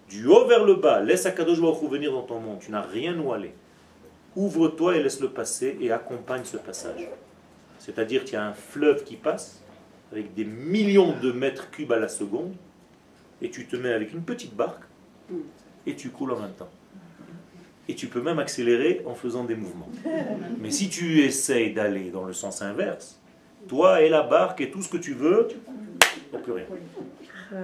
Du 0.10 0.26
haut 0.28 0.46
vers 0.46 0.64
le 0.64 0.76
bas, 0.76 1.02
laisse 1.02 1.28
Akadosh 1.28 1.62
Baruch 1.62 1.90
venir 1.90 2.12
dans 2.12 2.24
ton 2.24 2.40
monde, 2.40 2.60
tu 2.60 2.72
n'as 2.72 2.82
rien 2.82 3.20
où 3.20 3.34
aller. 3.34 3.54
Ouvre-toi 4.36 4.98
et 4.98 5.04
laisse-le 5.04 5.30
passer 5.30 5.78
et 5.80 5.92
accompagne 5.92 6.44
ce 6.44 6.58
passage. 6.58 7.08
C'est-à-dire 7.80 8.24
qu'il 8.24 8.34
y 8.34 8.38
a 8.38 8.46
un 8.46 8.54
fleuve 8.54 9.04
qui 9.04 9.16
passe 9.16 9.62
avec 10.12 10.34
des 10.34 10.46
millions 10.46 11.14
de 11.20 11.32
mètres 11.32 11.70
cubes 11.70 11.92
à 11.92 12.00
la 12.00 12.08
seconde 12.08 12.54
et 13.42 13.50
tu 13.50 13.66
te 13.68 13.76
mets 13.76 13.92
avec 13.92 14.14
une 14.14 14.24
petite 14.24 14.56
barque 14.56 14.84
et 15.86 15.96
tu 15.96 16.10
coules 16.10 16.32
en 16.32 16.40
même 16.40 16.54
temps. 16.54 16.70
Et 17.90 17.96
tu 17.96 18.08
peux 18.08 18.22
même 18.22 18.40
accélérer 18.40 19.02
en 19.06 19.14
faisant 19.14 19.44
des 19.44 19.56
mouvements. 19.56 19.90
Mais 20.60 20.72
si 20.72 20.90
tu 20.90 21.20
essayes 21.22 21.74
d'aller 21.74 22.10
dans 22.10 22.24
le 22.24 22.34
sens 22.34 22.62
inverse, 22.62 23.20
toi 23.68 24.02
et 24.02 24.10
la 24.10 24.24
barque 24.24 24.62
et 24.62 24.72
tout 24.72 24.82
ce 24.82 24.90
que 24.90 24.98
tu 24.98 25.14
veux, 25.14 25.50
il 25.52 26.32
n'y 26.32 26.38
a 26.38 26.42
plus 26.42 26.54
rien. 26.54 26.66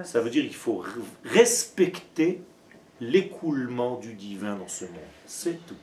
Ça 0.04 0.20
veut 0.20 0.30
dire 0.30 0.44
qu'il 0.44 0.54
faut 0.54 0.84
respecter 1.24 2.42
l'écoulement 3.00 3.96
du 3.96 4.12
divin 4.12 4.56
dans 4.56 4.68
ce 4.68 4.84
monde. 4.84 4.94
C'est 5.26 5.66
tout. 5.66 5.74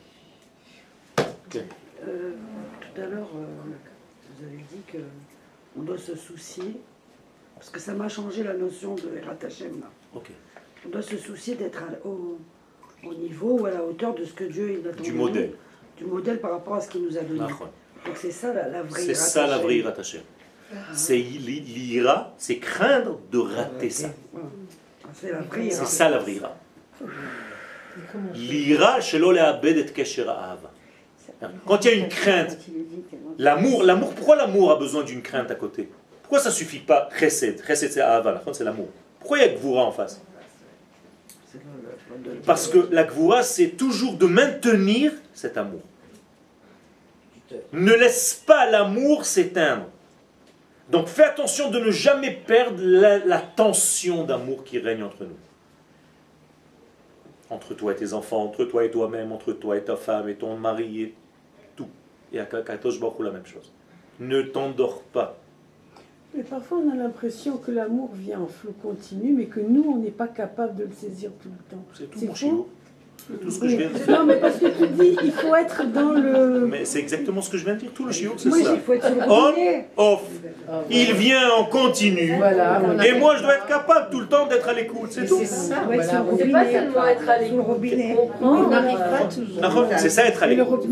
Euh, 1.55 2.31
tout 2.81 3.01
à 3.01 3.05
l'heure, 3.05 3.29
euh, 3.35 3.45
vous 4.37 4.45
avez 4.45 4.57
dit 4.57 4.81
que 4.91 4.97
on 5.77 5.81
doit 5.83 5.97
se 5.97 6.15
soucier, 6.15 6.79
parce 7.55 7.69
que 7.69 7.79
ça 7.79 7.93
m'a 7.93 8.09
changé 8.09 8.43
la 8.43 8.53
notion 8.53 8.95
de. 8.95 9.03
Ok. 10.13 10.29
On 10.85 10.89
doit 10.89 11.01
se 11.01 11.17
soucier 11.17 11.55
d'être 11.55 11.81
au, 12.05 12.37
au 13.03 13.13
niveau 13.13 13.59
ou 13.59 13.65
à 13.65 13.71
la 13.71 13.83
hauteur 13.83 14.13
de 14.15 14.23
ce 14.25 14.33
que 14.33 14.43
Dieu 14.45 14.79
il 14.81 14.87
attend 14.87 15.03
Du 15.03 15.11
modèle. 15.13 15.51
nous, 15.99 16.05
du 16.05 16.11
modèle 16.11 16.39
par 16.39 16.51
rapport 16.51 16.75
à 16.75 16.81
ce 16.81 16.89
qu'il 16.89 17.03
nous 17.03 17.17
a 17.17 17.21
donné. 17.21 17.39
Nachon. 17.39 17.65
Donc 18.05 18.15
c'est 18.15 18.31
ça 18.31 18.53
la, 18.53 18.67
la 18.69 18.83
vraie 18.83 19.01
C'est 19.01 19.15
ça 19.15 19.47
la 19.47 19.57
vraie 19.57 19.75
Yirat 19.77 19.99
Hashem. 19.99 20.21
C'est 20.93 21.17
li- 21.17 21.61
l'ira, 21.61 22.33
c'est 22.37 22.57
craindre 22.59 23.19
de 23.31 23.37
rater 23.39 23.89
ça. 23.89 24.07
Ouais. 24.33 24.41
C'est 25.13 25.31
la 25.31 25.39
vraie 25.41 25.69
C'est 25.69 25.75
Yirat. 25.77 25.85
ça 25.85 26.09
la 26.09 26.19
vraie 26.19 26.33
ira. 26.35 26.55
L'ira, 28.33 29.01
shelo 29.01 29.31
le'abed 29.31 29.77
et 29.77 29.85
kesher 29.91 30.27
ha'ava. 30.27 30.71
Quand 31.65 31.85
il 31.85 31.87
y 31.87 31.93
a 31.93 31.97
une 31.97 32.09
crainte, 32.09 32.57
l'amour, 33.37 33.83
l'amour, 33.83 34.13
pourquoi 34.13 34.35
l'amour 34.35 34.71
a 34.71 34.75
besoin 34.77 35.03
d'une 35.03 35.21
crainte 35.21 35.51
à 35.51 35.55
côté? 35.55 35.89
Pourquoi 36.21 36.39
ça 36.39 36.51
suffit 36.51 36.79
pas? 36.79 37.09
Chesed, 37.17 37.63
Chesed 37.65 37.91
c'est 37.91 38.01
Ahava, 38.01 38.41
c'est 38.51 38.63
l'amour. 38.63 38.87
Pourquoi 39.19 39.37
il 39.39 39.41
y 39.41 39.49
a 39.49 39.53
Gvura 39.53 39.85
en 39.85 39.91
face? 39.91 40.21
Parce 42.45 42.67
que 42.67 42.89
la 42.91 43.03
Gvura 43.03 43.43
c'est 43.43 43.69
toujours 43.69 44.13
de 44.13 44.25
maintenir 44.25 45.11
cet 45.33 45.57
amour. 45.57 45.81
Ne 47.71 47.93
laisse 47.93 48.41
pas 48.45 48.69
l'amour 48.69 49.25
s'éteindre. 49.25 49.85
Donc 50.89 51.07
fais 51.07 51.23
attention 51.23 51.69
de 51.69 51.79
ne 51.79 51.91
jamais 51.91 52.31
perdre 52.31 52.81
la 52.81 53.39
tension 53.39 54.23
d'amour 54.23 54.63
qui 54.63 54.79
règne 54.79 55.03
entre 55.03 55.23
nous. 55.23 55.37
Entre 57.49 57.73
toi 57.73 57.93
et 57.93 57.95
tes 57.95 58.13
enfants, 58.13 58.43
entre 58.43 58.65
toi 58.65 58.83
et 58.83 58.91
toi-même, 58.91 59.31
entre 59.31 59.53
toi 59.53 59.77
et 59.77 59.83
ta 59.83 59.95
femme 59.95 60.27
et 60.27 60.35
ton 60.35 60.57
mari 60.57 61.01
et 61.01 61.13
tout. 61.75 61.87
Et 62.33 62.39
à 62.39 62.45
Katosh 62.45 62.99
Baruch 62.99 63.19
la 63.19 63.31
même 63.31 63.45
chose. 63.45 63.71
Ne 64.19 64.41
t'endors 64.41 65.01
pas. 65.01 65.37
Mais 66.35 66.43
parfois, 66.43 66.79
on 66.79 66.91
a 66.91 66.95
l'impression 66.95 67.57
que 67.57 67.71
l'amour 67.71 68.11
vient 68.13 68.41
en 68.41 68.47
flot 68.47 68.73
continu, 68.81 69.31
mais 69.33 69.45
que 69.45 69.61
nous, 69.61 69.83
on 69.83 69.97
n'est 69.97 70.11
pas 70.11 70.27
capable 70.27 70.75
de 70.75 70.83
le 70.83 70.91
saisir 70.91 71.31
tout 71.41 71.49
le 71.49 71.75
temps. 71.75 71.83
C'est 71.93 72.11
tout 72.11 72.19
mon 72.19 72.67
tout 73.41 73.51
ce 73.51 73.59
que 73.59 73.67
je 73.67 73.75
viens 73.75 73.89
de 73.89 73.93
dire. 73.93 74.07
Non, 74.19 74.25
mais 74.25 74.35
parce 74.37 74.55
que 74.57 74.67
tu 74.67 74.87
dis, 74.87 75.17
il 75.23 75.31
faut 75.31 75.55
être 75.55 75.83
dans 75.91 76.11
le. 76.11 76.65
Mais 76.67 76.85
c'est 76.85 76.99
exactement 76.99 77.41
ce 77.41 77.49
que 77.49 77.57
je 77.57 77.65
viens 77.65 77.73
de 77.75 77.79
dire. 77.79 77.89
Tout 77.93 78.05
le 78.05 78.11
chiot, 78.11 78.33
c'est 78.37 78.49
Moi, 78.49 78.57
ça. 78.63 78.73
il 78.73 78.79
faut 78.81 78.93
être 78.93 79.05
sur 79.05 79.15
le 79.15 79.21
On, 79.29 79.41
robinet. 79.47 79.87
off. 79.97 80.21
Il 80.89 81.13
vient 81.13 81.49
en 81.57 81.65
continu. 81.65 82.35
Voilà, 82.37 82.81
Et 83.05 83.13
moi, 83.19 83.35
je 83.37 83.43
dois 83.43 83.55
être 83.55 83.67
capable 83.67 84.09
tout 84.11 84.19
le 84.19 84.27
temps 84.27 84.47
d'être 84.47 84.67
à 84.69 84.73
l'écoute. 84.73 85.09
C'est 85.11 85.25
tout. 85.25 85.37
C'est 85.39 85.45
ça, 85.45 85.75
voilà. 85.85 86.03
C'est 86.37 86.47
pas 86.51 86.65
seulement 86.71 87.05
être 87.07 87.29
à 87.29 87.37
l'écoute. 87.37 88.31
On 88.41 88.67
n'arrive 88.67 88.97
pas 88.97 89.25
toujours. 89.25 89.87
C'est 89.97 90.09
ça 90.09 90.25
être 90.25 90.43
à 90.43 90.47
l'écoute. 90.47 90.83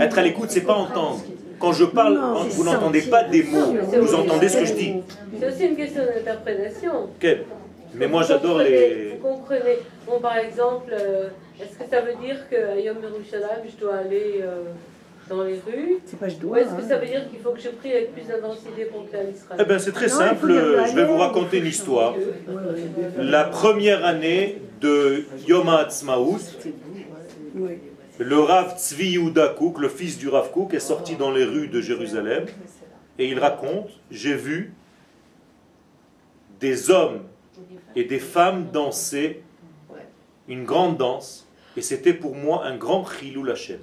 Être 0.00 0.18
à 0.18 0.22
l'écoute, 0.22 0.50
c'est 0.50 0.60
pas 0.62 0.74
entendre. 0.74 1.20
Quand 1.58 1.72
je 1.72 1.84
parle, 1.84 2.14
Non, 2.14 2.44
vous 2.48 2.64
n'entendez 2.64 3.02
pas 3.02 3.24
des 3.24 3.42
mots, 3.42 3.74
vous 4.00 4.14
entendez 4.14 4.48
ce 4.48 4.56
que 4.58 4.64
je 4.64 4.72
dis. 4.72 4.94
C'est 5.38 5.46
aussi 5.46 5.66
une 5.66 5.76
question 5.76 6.02
d'interprétation. 6.04 6.92
Ok. 7.04 7.36
Mais 7.94 8.06
moi, 8.06 8.22
j'adore 8.22 8.58
les. 8.60 9.18
Vous 9.20 9.28
comprenez. 9.28 9.78
Bon, 10.06 10.20
par 10.20 10.36
exemple, 10.38 10.94
euh, 10.98 11.28
est-ce 11.62 11.78
que 11.78 11.90
ça 11.90 12.00
veut 12.00 12.14
dire 12.14 12.48
qu'à 12.48 12.78
Yom 12.78 12.96
Yerushalayim, 13.02 13.62
je 13.66 13.76
dois 13.80 13.96
aller 13.96 14.40
euh, 14.42 14.64
dans 15.28 15.42
les 15.42 15.54
rues 15.54 15.98
C'est 16.04 16.18
pas 16.18 16.28
je 16.28 16.36
Ou 16.44 16.56
est-ce 16.56 16.70
que 16.70 16.82
hein. 16.82 16.88
ça 16.88 16.98
veut 16.98 17.06
dire 17.06 17.28
qu'il 17.28 17.38
faut 17.40 17.52
que 17.52 17.60
je 17.60 17.68
prie 17.68 17.92
avec 17.92 18.12
plus 18.12 18.26
d'intensité 18.26 18.86
pour 18.86 19.04
que 19.10 19.16
Israël 19.30 19.60
Eh 19.60 19.64
bien, 19.64 19.78
c'est 19.78 19.92
très 19.92 20.08
Non, 20.08 20.14
simple. 20.14 20.52
Je 20.88 20.94
vais 20.94 21.04
vous 21.04 21.18
raconter 21.18 21.58
une 21.58 21.66
histoire. 21.66 22.14
La 23.18 23.44
première 23.44 24.04
année 24.04 24.60
de 24.80 25.24
Yom 25.46 25.68
HaAtzmaut, 25.68 26.38
le 28.18 28.38
Rav 28.38 28.76
Tzvi 28.78 29.12
Yehuda 29.12 29.48
Kouk, 29.48 29.78
le 29.78 29.88
fils 29.88 30.18
du 30.18 30.28
Rav 30.28 30.50
Kouk, 30.50 30.74
est 30.74 30.80
sorti 30.80 31.16
dans 31.16 31.30
les 31.30 31.44
rues 31.44 31.68
de 31.68 31.80
Jérusalem 31.80 32.46
et 33.18 33.28
il 33.28 33.38
raconte 33.38 33.90
J'ai 34.10 34.34
vu 34.34 34.74
des 36.60 36.90
hommes 36.90 37.22
et 37.96 38.04
des 38.04 38.18
femmes 38.18 38.70
danser 38.72 39.42
une 40.48 40.64
grande 40.64 40.98
danse 40.98 41.46
et 41.80 41.82
c'était 41.82 42.12
pour 42.12 42.36
moi 42.36 42.66
un 42.66 42.76
grand 42.76 43.06
Chilou 43.06 43.48
Hashem. 43.48 43.78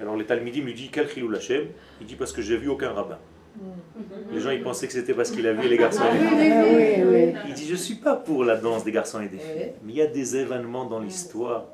Alors 0.00 0.16
les 0.16 0.24
Talmidim 0.24 0.62
lui 0.62 0.72
dit 0.72 0.88
Quel 0.92 1.08
Chilou 1.10 1.34
Hashem? 1.34 1.64
Il 2.00 2.06
dit 2.06 2.14
Parce 2.14 2.30
que 2.32 2.40
j'ai 2.42 2.56
vu 2.56 2.68
aucun 2.68 2.92
rabbin. 2.92 3.18
Les 4.32 4.38
gens 4.40 4.50
ils 4.50 4.62
pensaient 4.62 4.86
que 4.86 4.92
c'était 4.92 5.14
parce 5.14 5.32
qu'il 5.32 5.44
a 5.48 5.52
vu 5.52 5.68
les 5.68 5.76
garçons 5.76 6.04
et 6.08 6.12
les 6.16 6.28
filles. 6.28 6.52
Ah, 7.02 7.08
oui. 7.10 7.34
Il 7.48 7.54
dit 7.54 7.66
Je 7.68 7.74
suis 7.74 7.96
pas 7.96 8.14
pour 8.14 8.44
la 8.44 8.56
danse 8.56 8.84
des 8.84 8.92
garçons 8.92 9.20
et 9.20 9.26
des 9.26 9.38
filles. 9.38 9.72
Mais 9.82 9.92
il 9.94 9.96
y 9.96 10.02
a 10.02 10.06
des 10.06 10.36
événements 10.36 10.84
dans 10.84 11.00
l'histoire 11.00 11.64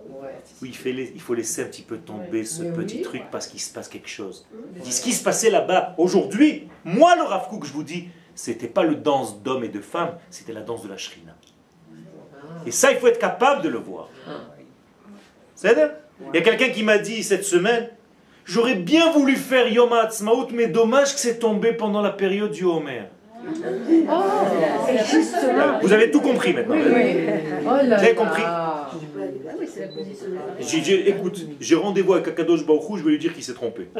où 0.62 0.64
il, 0.64 0.74
fait 0.74 0.92
les- 0.92 1.12
il 1.14 1.20
faut 1.20 1.34
laisser 1.34 1.60
un 1.62 1.66
petit 1.66 1.82
peu 1.82 1.98
tomber 1.98 2.44
ce 2.46 2.62
petit 2.62 3.02
truc 3.02 3.24
parce 3.30 3.46
qu'il 3.48 3.60
se 3.60 3.70
passe 3.74 3.88
quelque 3.88 4.08
chose. 4.08 4.46
Il 4.76 4.80
dit, 4.82 4.92
ce 4.92 5.02
qui 5.02 5.12
se 5.12 5.22
passait 5.22 5.50
là-bas 5.50 5.94
aujourd'hui, 5.98 6.68
moi 6.86 7.16
le 7.16 7.22
Rav 7.22 7.48
Kook, 7.50 7.66
je 7.66 7.72
vous 7.74 7.84
dis, 7.84 8.08
c'était 8.34 8.66
pas 8.66 8.82
le 8.84 8.94
danse 8.94 9.42
d'hommes 9.42 9.64
et 9.64 9.68
de 9.68 9.80
femmes, 9.82 10.16
c'était 10.30 10.54
la 10.54 10.62
danse 10.62 10.82
de 10.84 10.88
la 10.88 10.96
Shrina. 10.96 11.36
Et 12.66 12.70
ça, 12.70 12.92
il 12.92 12.98
faut 12.98 13.06
être 13.06 13.18
capable 13.18 13.62
de 13.62 13.68
le 13.68 13.78
voir. 13.78 14.08
C'est 15.54 15.76
Il 16.32 16.36
y 16.36 16.38
a 16.38 16.42
quelqu'un 16.42 16.68
qui 16.68 16.82
m'a 16.82 16.98
dit 16.98 17.22
cette 17.22 17.44
semaine, 17.44 17.88
j'aurais 18.44 18.74
bien 18.74 19.10
voulu 19.10 19.36
faire 19.36 19.68
Yom 19.68 19.92
HaAtzmaut, 19.92 20.48
mais 20.52 20.66
dommage 20.66 21.14
que 21.14 21.20
c'est 21.20 21.38
tombé 21.38 21.72
pendant 21.72 22.00
la 22.02 22.10
période 22.10 22.52
du 22.52 22.64
Homer. 22.64 23.02
Vous 25.82 25.92
avez 25.92 26.10
tout 26.10 26.20
compris 26.20 26.52
maintenant. 26.52 26.76
Oh 26.76 27.68
là 27.68 27.82
Vous 27.82 27.92
avez 27.92 28.08
là. 28.08 28.14
compris 28.14 28.42
Ah 28.44 28.90
oui, 29.58 29.66
J'ai 30.60 30.80
dit, 30.80 30.94
écoute, 30.94 31.46
j'ai 31.60 31.74
rendez-vous 31.74 32.14
avec 32.14 32.28
Akadosh 32.28 32.66
Baruch 32.66 32.88
Hu, 32.90 32.98
je 32.98 33.04
vais 33.04 33.10
lui 33.10 33.18
dire 33.18 33.32
qu'il 33.32 33.44
s'est 33.44 33.54
trompé. 33.54 33.88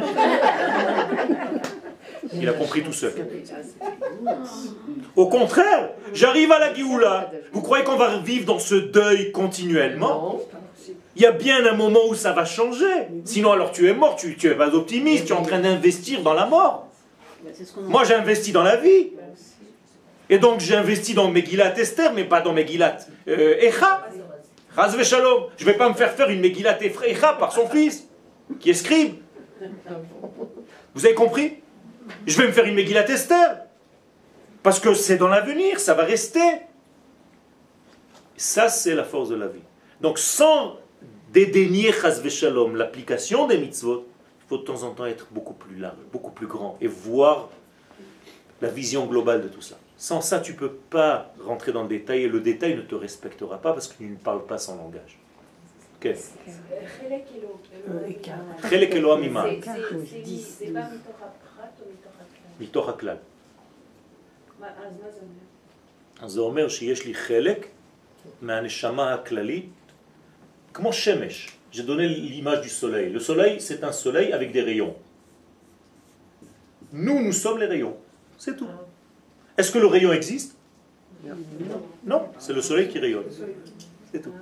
Il 2.34 2.48
a 2.48 2.52
compris 2.52 2.82
tout 2.82 2.92
seul. 2.92 3.12
Au 5.16 5.28
contraire, 5.28 5.90
j'arrive 6.12 6.52
à 6.52 6.58
la 6.58 6.74
Géoula. 6.74 7.30
Vous 7.52 7.62
croyez 7.62 7.84
qu'on 7.84 7.96
va 7.96 8.18
vivre 8.18 8.46
dans 8.46 8.58
ce 8.58 8.74
deuil 8.74 9.32
continuellement? 9.32 10.40
Il 11.16 11.22
y 11.22 11.26
a 11.26 11.32
bien 11.32 11.66
un 11.66 11.74
moment 11.74 12.06
où 12.08 12.14
ça 12.14 12.32
va 12.32 12.44
changer. 12.44 13.08
Sinon, 13.24 13.52
alors 13.52 13.72
tu 13.72 13.88
es 13.88 13.94
mort, 13.94 14.16
tu, 14.16 14.36
tu 14.36 14.48
es 14.48 14.54
pas 14.54 14.74
optimiste, 14.74 15.26
tu 15.26 15.32
es 15.32 15.36
en 15.36 15.42
train 15.42 15.58
d'investir 15.58 16.22
dans 16.22 16.34
la 16.34 16.46
mort. 16.46 16.86
Moi, 17.82 18.04
j'ai 18.04 18.14
investi 18.14 18.52
dans 18.52 18.62
la 18.62 18.76
vie. 18.76 19.10
Et 20.30 20.38
donc, 20.38 20.60
j'ai 20.60 20.76
investi 20.76 21.14
dans 21.14 21.30
Megillat 21.30 21.76
Esther, 21.78 22.12
mais 22.12 22.24
pas 22.24 22.40
dans 22.40 22.52
Megillat 22.52 22.98
euh, 23.28 23.56
Echa. 23.60 24.06
Chaz 24.76 24.94
v'shalom. 24.96 25.46
Je 25.56 25.64
vais 25.64 25.74
pas 25.74 25.88
me 25.88 25.94
faire 25.94 26.12
faire 26.12 26.28
une 26.28 26.40
Megillat 26.40 26.78
Echa 26.82 27.32
par 27.32 27.52
son 27.52 27.66
fils, 27.66 28.06
qui 28.60 28.70
est 28.70 28.74
scribe. 28.74 29.14
Vous 30.94 31.06
avez 31.06 31.14
compris? 31.14 31.62
Je 32.26 32.36
vais 32.38 32.48
me 32.48 32.52
faire 32.52 32.64
une 32.64 32.74
Megillat 32.74 33.08
Esther. 33.08 33.64
Parce 34.62 34.80
que 34.80 34.92
c'est 34.94 35.16
dans 35.16 35.28
l'avenir, 35.28 35.80
ça 35.80 35.94
va 35.94 36.04
rester. 36.04 36.40
Ça, 38.36 38.68
c'est 38.68 38.94
la 38.94 39.04
force 39.04 39.28
de 39.28 39.36
la 39.36 39.46
vie. 39.46 39.62
Donc, 40.00 40.18
sans 40.18 40.76
dédaigner 41.32 41.92
Shalom, 41.92 42.76
l'application 42.76 43.46
des 43.46 43.58
mitzvot, 43.58 44.06
il 44.40 44.48
faut 44.48 44.58
de 44.58 44.64
temps 44.64 44.82
en 44.82 44.90
temps 44.90 45.06
être 45.06 45.28
beaucoup 45.30 45.54
plus 45.54 45.76
large, 45.76 45.96
beaucoup 46.12 46.30
plus 46.30 46.46
grand 46.46 46.76
et 46.80 46.86
voir 46.86 47.48
la 48.60 48.68
vision 48.68 49.06
globale 49.06 49.42
de 49.42 49.48
tout 49.48 49.60
ça. 49.60 49.76
Sans 49.96 50.20
ça, 50.20 50.40
tu 50.40 50.52
ne 50.52 50.56
peux 50.56 50.72
pas 50.72 51.32
rentrer 51.44 51.72
dans 51.72 51.82
le 51.82 51.88
détail 51.88 52.24
et 52.24 52.28
le 52.28 52.40
détail 52.40 52.76
ne 52.76 52.82
te 52.82 52.94
respectera 52.94 53.58
pas 53.58 53.72
parce 53.72 53.88
que 53.88 53.96
tu 53.96 54.04
ne 54.04 54.16
parles 54.16 54.46
pas 54.46 54.58
sans 54.58 54.76
langage. 54.76 55.18
מתוך 62.59 62.89
הפרט 62.89 63.01
או 63.07 63.15
מתוך 63.15 63.15
הכלל? 63.15 63.15
מתוך 63.17 63.17
הכלל. 63.17 63.17
מה- 64.59 64.67
אז 64.67 64.93
מה 65.03 65.11
זה 65.11 65.19
אומר? 65.21 66.25
אז 66.25 66.31
זה 66.31 66.39
אומר 66.41 66.67
שיש 66.69 67.05
לי 67.05 67.13
חלק 67.13 67.67
מהנשמה 68.41 69.13
הכללית, 69.13 69.69
כמו 70.73 70.93
שמש. 70.93 71.49
J'ai 71.73 71.83
donné 71.91 72.07
l'image 72.07 72.61
du 72.61 72.69
soleil. 72.69 73.07
Le 73.17 73.19
soleil, 73.19 73.59
c'est 73.59 73.81
un 73.83 73.91
soleil 73.91 74.31
avec 74.37 74.51
des 74.51 74.61
rayons. 74.61 74.93
Nous, 77.05 77.17
nous 77.25 77.33
sommes 77.43 77.57
les 77.57 77.65
rayons. 77.65 77.95
C'est 78.37 78.55
tout. 78.59 78.67
Est-ce 79.57 79.71
que 79.73 79.79
le 79.79 79.87
rayon 79.87 80.11
existe 80.13 80.51
Non, 82.11 82.21
c'est 82.43 82.53
le 82.53 82.61
soleil 82.61 82.87
qui 82.91 82.99
rayonne. 82.99 83.25
C'est 84.11 84.21
tout. 84.25 84.35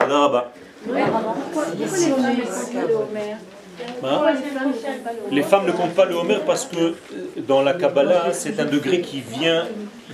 תודה 0.00 0.18
רבה. 0.24 0.42
Hein 4.03 4.21
Les 5.31 5.43
femmes 5.43 5.65
ne 5.65 5.71
comptent 5.71 5.95
pas 5.95 6.05
le 6.05 6.15
Homer? 6.15 6.39
Parce 6.45 6.65
que 6.65 6.77
euh, 6.77 6.93
dans 7.47 7.61
la 7.61 7.73
Kabbalah, 7.73 8.31
c'est 8.33 8.59
un 8.59 8.65
degré 8.65 9.01
qui 9.01 9.21
vient 9.21 9.65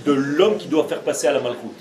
de 0.04 0.12
l'homme 0.12 0.56
qui 0.56 0.68
doit 0.68 0.84
faire 0.84 1.00
passer 1.00 1.26
à 1.28 1.32
la 1.32 1.40
Malchoute. 1.40 1.76